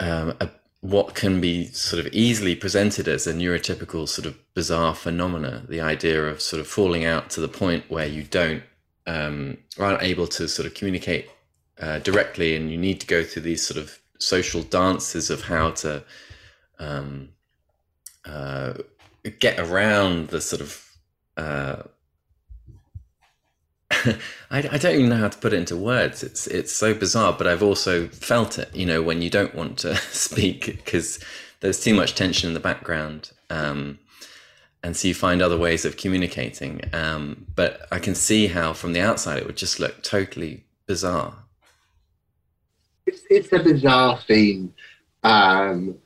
um, 0.00 0.34
a 0.40 0.50
what 0.84 1.14
can 1.14 1.40
be 1.40 1.64
sort 1.68 2.04
of 2.04 2.12
easily 2.12 2.54
presented 2.54 3.08
as 3.08 3.26
a 3.26 3.32
neurotypical 3.32 4.06
sort 4.06 4.26
of 4.26 4.36
bizarre 4.52 4.94
phenomena 4.94 5.64
the 5.66 5.80
idea 5.80 6.22
of 6.26 6.42
sort 6.42 6.60
of 6.60 6.66
falling 6.66 7.06
out 7.06 7.30
to 7.30 7.40
the 7.40 7.48
point 7.48 7.82
where 7.88 8.06
you 8.06 8.22
don't 8.22 8.62
um, 9.06 9.56
aren't 9.78 10.02
able 10.02 10.26
to 10.26 10.46
sort 10.46 10.66
of 10.66 10.74
communicate 10.74 11.26
uh, 11.80 12.00
directly 12.00 12.54
and 12.54 12.70
you 12.70 12.76
need 12.76 13.00
to 13.00 13.06
go 13.06 13.24
through 13.24 13.40
these 13.40 13.66
sort 13.66 13.80
of 13.80 13.98
social 14.18 14.62
dances 14.62 15.30
of 15.30 15.40
how 15.40 15.70
to 15.70 16.04
um, 16.78 17.30
uh, 18.26 18.74
get 19.38 19.58
around 19.58 20.28
the 20.28 20.40
sort 20.42 20.60
of 20.60 20.86
uh, 21.38 21.82
I, 23.90 24.16
I, 24.50 24.78
don't 24.78 24.94
even 24.94 25.08
know 25.08 25.16
how 25.16 25.28
to 25.28 25.38
put 25.38 25.52
it 25.52 25.58
into 25.58 25.76
words. 25.76 26.22
It's 26.22 26.46
it's 26.46 26.72
so 26.72 26.94
bizarre, 26.94 27.34
but 27.36 27.46
I've 27.46 27.62
also 27.62 28.08
felt 28.08 28.58
it. 28.58 28.74
You 28.74 28.86
know, 28.86 29.02
when 29.02 29.22
you 29.22 29.30
don't 29.30 29.54
want 29.54 29.78
to 29.78 29.96
speak 30.10 30.66
because 30.66 31.22
there's 31.60 31.82
too 31.82 31.94
much 31.94 32.14
tension 32.14 32.48
in 32.48 32.54
the 32.54 32.60
background, 32.60 33.32
um, 33.50 33.98
and 34.82 34.96
so 34.96 35.08
you 35.08 35.14
find 35.14 35.42
other 35.42 35.58
ways 35.58 35.84
of 35.84 35.96
communicating. 35.96 36.80
Um, 36.92 37.46
but 37.54 37.86
I 37.92 37.98
can 37.98 38.14
see 38.14 38.46
how 38.46 38.72
from 38.72 38.94
the 38.94 39.00
outside 39.00 39.38
it 39.38 39.46
would 39.46 39.56
just 39.56 39.78
look 39.80 40.02
totally 40.02 40.64
bizarre. 40.86 41.34
It's 43.06 43.22
it's 43.28 43.52
a 43.52 43.58
bizarre 43.58 44.18
scene, 44.26 44.72
um, 45.22 45.96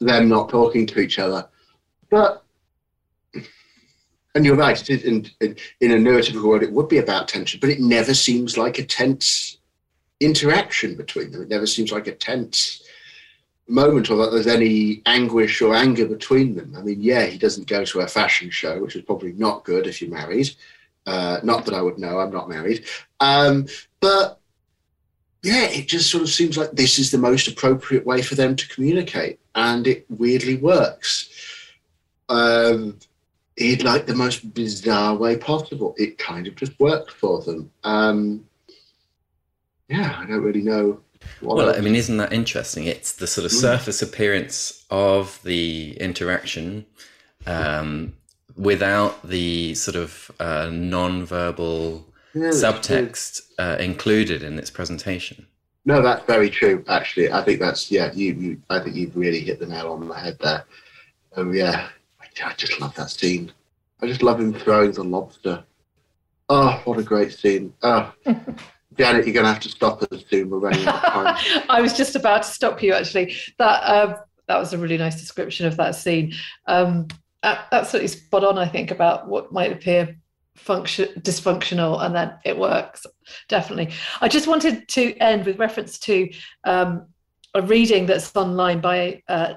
them 0.00 0.28
not 0.28 0.50
talking 0.50 0.86
to 0.86 1.00
each 1.00 1.18
other, 1.18 1.48
but 2.10 2.43
and 4.34 4.44
you're 4.44 4.56
right, 4.56 4.90
in, 4.90 5.30
in, 5.40 5.56
in 5.80 5.92
a 5.92 5.96
neurotypical 5.96 6.48
world, 6.48 6.62
it 6.62 6.72
would 6.72 6.88
be 6.88 6.98
about 6.98 7.28
tension, 7.28 7.60
but 7.60 7.70
it 7.70 7.80
never 7.80 8.14
seems 8.14 8.58
like 8.58 8.78
a 8.78 8.84
tense 8.84 9.58
interaction 10.20 10.96
between 10.96 11.30
them. 11.30 11.42
It 11.42 11.48
never 11.48 11.66
seems 11.66 11.92
like 11.92 12.06
a 12.06 12.14
tense 12.14 12.82
moment 13.66 14.10
or 14.10 14.16
that 14.18 14.30
there's 14.30 14.46
any 14.46 15.02
anguish 15.06 15.62
or 15.62 15.74
anger 15.74 16.06
between 16.06 16.54
them. 16.54 16.74
I 16.76 16.82
mean, 16.82 17.00
yeah, 17.00 17.26
he 17.26 17.38
doesn't 17.38 17.68
go 17.68 17.84
to 17.84 18.00
a 18.00 18.06
fashion 18.06 18.50
show, 18.50 18.80
which 18.82 18.96
is 18.96 19.02
probably 19.02 19.32
not 19.32 19.64
good 19.64 19.86
if 19.86 20.02
you're 20.02 20.10
married. 20.10 20.50
Uh, 21.06 21.38
not 21.42 21.64
that 21.64 21.74
I 21.74 21.82
would 21.82 21.98
know, 21.98 22.18
I'm 22.18 22.32
not 22.32 22.48
married. 22.48 22.84
Um, 23.20 23.66
but 24.00 24.40
yeah, 25.42 25.66
it 25.66 25.88
just 25.88 26.10
sort 26.10 26.22
of 26.22 26.30
seems 26.30 26.56
like 26.56 26.72
this 26.72 26.98
is 26.98 27.10
the 27.10 27.18
most 27.18 27.48
appropriate 27.48 28.06
way 28.06 28.22
for 28.22 28.34
them 28.34 28.56
to 28.56 28.68
communicate, 28.68 29.38
and 29.54 29.86
it 29.86 30.06
weirdly 30.08 30.56
works. 30.56 31.28
um, 32.28 32.98
in 33.56 33.78
like 33.80 34.06
the 34.06 34.14
most 34.14 34.54
bizarre 34.54 35.14
way 35.14 35.36
possible. 35.36 35.94
It 35.96 36.18
kind 36.18 36.46
of 36.46 36.56
just 36.56 36.78
worked 36.80 37.10
for 37.10 37.40
them. 37.42 37.70
Um, 37.84 38.46
yeah, 39.88 40.16
I 40.18 40.26
don't 40.26 40.42
really 40.42 40.62
know. 40.62 41.00
well, 41.40 41.60
else. 41.60 41.76
I 41.76 41.80
mean, 41.80 41.94
isn't 41.94 42.16
that 42.16 42.32
interesting? 42.32 42.84
It's 42.84 43.12
the 43.12 43.26
sort 43.26 43.44
of 43.44 43.52
mm. 43.52 43.60
surface 43.60 44.02
appearance 44.02 44.84
of 44.90 45.40
the 45.44 45.96
interaction 46.00 46.86
um, 47.46 48.14
without 48.56 49.26
the 49.26 49.74
sort 49.74 49.96
of 49.96 50.30
uh, 50.40 50.70
non-verbal 50.72 52.06
yeah, 52.34 52.48
subtext 52.48 53.42
uh, 53.58 53.76
included 53.78 54.42
in 54.42 54.58
its 54.58 54.70
presentation. 54.70 55.46
No, 55.84 56.00
that's 56.00 56.24
very 56.24 56.48
true. 56.48 56.82
Actually, 56.88 57.30
I 57.30 57.42
think 57.42 57.60
that's 57.60 57.90
yeah. 57.90 58.10
You, 58.12 58.32
you 58.34 58.62
I 58.70 58.80
think 58.80 58.96
you've 58.96 59.16
really 59.16 59.40
hit 59.40 59.60
the 59.60 59.66
nail 59.66 59.92
on 59.92 60.08
the 60.08 60.14
head 60.14 60.38
there. 60.40 60.64
Oh 61.36 61.52
yeah, 61.52 61.88
I 62.42 62.52
just 62.54 62.80
love 62.80 62.94
that 62.96 63.10
scene. 63.10 63.52
I 64.00 64.06
just 64.06 64.22
love 64.22 64.40
him 64.40 64.52
throwing 64.52 64.92
the 64.92 65.04
lobster. 65.04 65.64
Oh, 66.48 66.80
what 66.84 66.98
a 66.98 67.02
great 67.02 67.32
scene! 67.32 67.72
Oh, 67.82 68.12
Janet, 68.98 69.26
you're 69.26 69.34
going 69.34 69.44
to 69.44 69.52
have 69.52 69.60
to 69.60 69.68
stop 69.68 70.02
us 70.02 70.24
soon. 70.28 70.50
We're 70.50 70.58
running 70.58 70.86
out 70.86 71.04
of 71.04 71.12
time. 71.12 71.64
I 71.68 71.80
was 71.80 71.96
just 71.96 72.16
about 72.16 72.42
to 72.42 72.48
stop 72.48 72.82
you. 72.82 72.92
Actually, 72.92 73.34
that 73.58 73.80
um, 73.82 74.16
that 74.46 74.58
was 74.58 74.72
a 74.72 74.78
really 74.78 74.98
nice 74.98 75.18
description 75.18 75.66
of 75.66 75.76
that 75.76 75.94
scene. 75.94 76.34
Um, 76.66 77.08
absolutely 77.42 78.08
spot 78.08 78.44
on. 78.44 78.58
I 78.58 78.68
think 78.68 78.90
about 78.90 79.28
what 79.28 79.52
might 79.52 79.72
appear 79.72 80.16
function 80.56 81.08
dysfunctional 81.20 82.00
and 82.04 82.14
then 82.14 82.32
it 82.44 82.56
works 82.56 83.04
definitely 83.48 83.92
i 84.20 84.28
just 84.28 84.46
wanted 84.46 84.86
to 84.86 85.12
end 85.16 85.44
with 85.44 85.58
reference 85.58 85.98
to 85.98 86.30
um, 86.62 87.06
a 87.54 87.62
reading 87.62 88.06
that's 88.06 88.34
online 88.36 88.80
by 88.80 89.20
uh, 89.28 89.54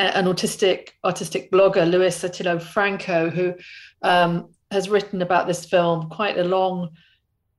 an 0.00 0.26
autistic 0.26 0.90
artistic 1.04 1.50
blogger 1.50 1.88
luis 1.88 2.22
atilio 2.22 2.60
franco 2.60 3.30
who 3.30 3.54
um, 4.02 4.48
has 4.70 4.88
written 4.88 5.22
about 5.22 5.46
this 5.46 5.64
film 5.64 6.08
quite 6.08 6.38
a 6.38 6.44
long 6.44 6.88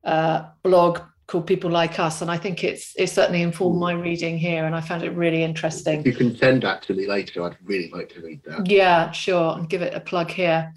uh, 0.04 0.46
blog 0.64 1.00
called 1.28 1.48
people 1.48 1.70
like 1.70 2.00
us 2.00 2.22
and 2.22 2.30
i 2.30 2.38
think 2.38 2.64
it's 2.64 2.94
it's 2.98 3.14
certainly 3.14 3.42
informed 3.42 3.80
my 3.80 3.94
reading 3.94 4.38
here 4.38 4.66
and 4.66 4.76
i 4.76 4.82
found 4.82 5.04
it 5.04 5.12
really 5.12 5.44
interesting 5.44 6.00
if 6.02 6.06
you 6.06 6.14
can 6.14 6.36
send 6.36 6.64
that 6.64 6.82
to 6.82 6.94
me 6.94 7.08
later 7.08 7.44
i'd 7.44 7.58
really 7.64 7.90
like 7.92 8.10
to 8.10 8.22
read 8.22 8.42
that 8.44 8.68
yeah 8.68 9.12
sure 9.12 9.58
and 9.58 9.70
give 9.70 9.82
it 9.82 9.94
a 9.94 10.00
plug 10.00 10.30
here 10.30 10.74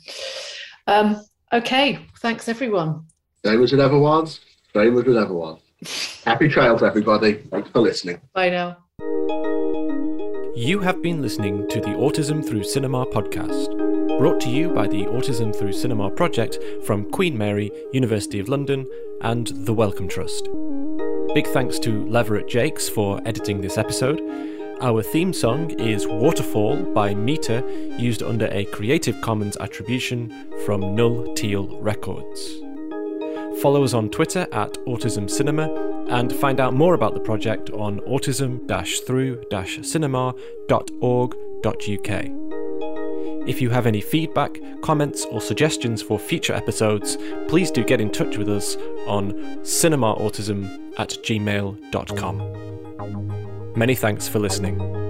um, 0.87 1.19
Okay, 1.55 2.01
thanks 2.19 2.49
everyone. 2.49 3.07
Same 3.45 3.63
as 3.63 3.73
it 3.73 3.79
ever 3.79 3.97
was. 3.97 4.41
Same 4.75 4.99
as 4.99 5.07
it 5.07 5.17
ever 5.17 5.33
was. 5.33 5.61
Happy 6.25 6.49
trails, 6.49 6.83
everybody. 6.83 7.35
Thanks 7.35 7.71
for 7.71 7.79
listening. 7.81 8.21
Bye 8.33 8.51
now. 8.51 8.84
You 10.57 10.81
have 10.81 11.03
been 11.03 11.21
listening 11.21 11.69
to 11.69 11.81
the 11.81 11.89
Autism 11.89 12.47
Through 12.47 12.65
Cinema 12.65 13.07
podcast, 13.07 14.19
brought 14.19 14.41
to 14.43 14.51
you 14.51 14.71
by 14.71 14.87
the 14.87 15.05
Autism 15.05 15.55
Through 15.55 15.73
Cinema 15.73 16.11
project 16.11 16.59
from 16.85 17.11
Queen 17.11 17.37
Mary, 17.37 17.71
University 17.93 18.41
of 18.41 18.49
London, 18.49 18.87
and 19.21 19.49
the 19.49 19.75
Wellcome 19.75 20.09
Trust. 20.09 20.49
Big 21.35 21.47
thanks 21.49 21.79
to 21.81 22.07
Leverett 22.07 22.49
Jakes 22.49 22.89
for 22.89 23.21
editing 23.27 23.61
this 23.61 23.79
episode 23.79 24.21
our 24.81 25.03
theme 25.03 25.33
song 25.33 25.71
is 25.81 26.07
Waterfall 26.07 26.77
by 26.93 27.15
Meter, 27.15 27.63
used 27.97 28.23
under 28.23 28.49
a 28.51 28.65
Creative 28.67 29.19
Commons 29.23 29.57
attribution 29.59 30.31
from 30.67 30.95
Null 30.95 31.33
Teal 31.35 31.81
Records. 31.81 32.61
Follow 33.63 33.85
us 33.85 33.95
on 33.95 34.11
Twitter 34.11 34.49
at 34.53 34.75
Autism 34.87 35.31
Cinema 35.31 35.69
and 36.09 36.33
find 36.33 36.61
out 36.61 36.75
more 36.75 36.95
about 36.95 37.15
the 37.15 37.21
project 37.21 37.71
on 37.71 38.01
autism 38.01 38.61
through 39.07 39.43
cinema.org.uk. 39.83 40.35
If 43.47 43.61
you 43.61 43.69
have 43.71 43.87
any 43.87 44.01
feedback, 44.01 44.59
comments, 44.81 45.27
or 45.27 45.41
suggestions 45.41 46.01
for 46.01 46.19
future 46.19 46.55
episodes, 46.55 47.19
please 47.47 47.71
do 47.71 47.85
get 47.85 48.01
in 48.01 48.11
touch 48.11 48.39
with 48.39 48.49
us 48.49 48.77
on 49.07 49.33
cinemautism 49.63 50.95
at 50.99 51.11
gmail.com. 51.11 52.63
Many 53.77 53.95
thanks 53.95 54.27
for 54.29 54.39
listening. 54.39 55.05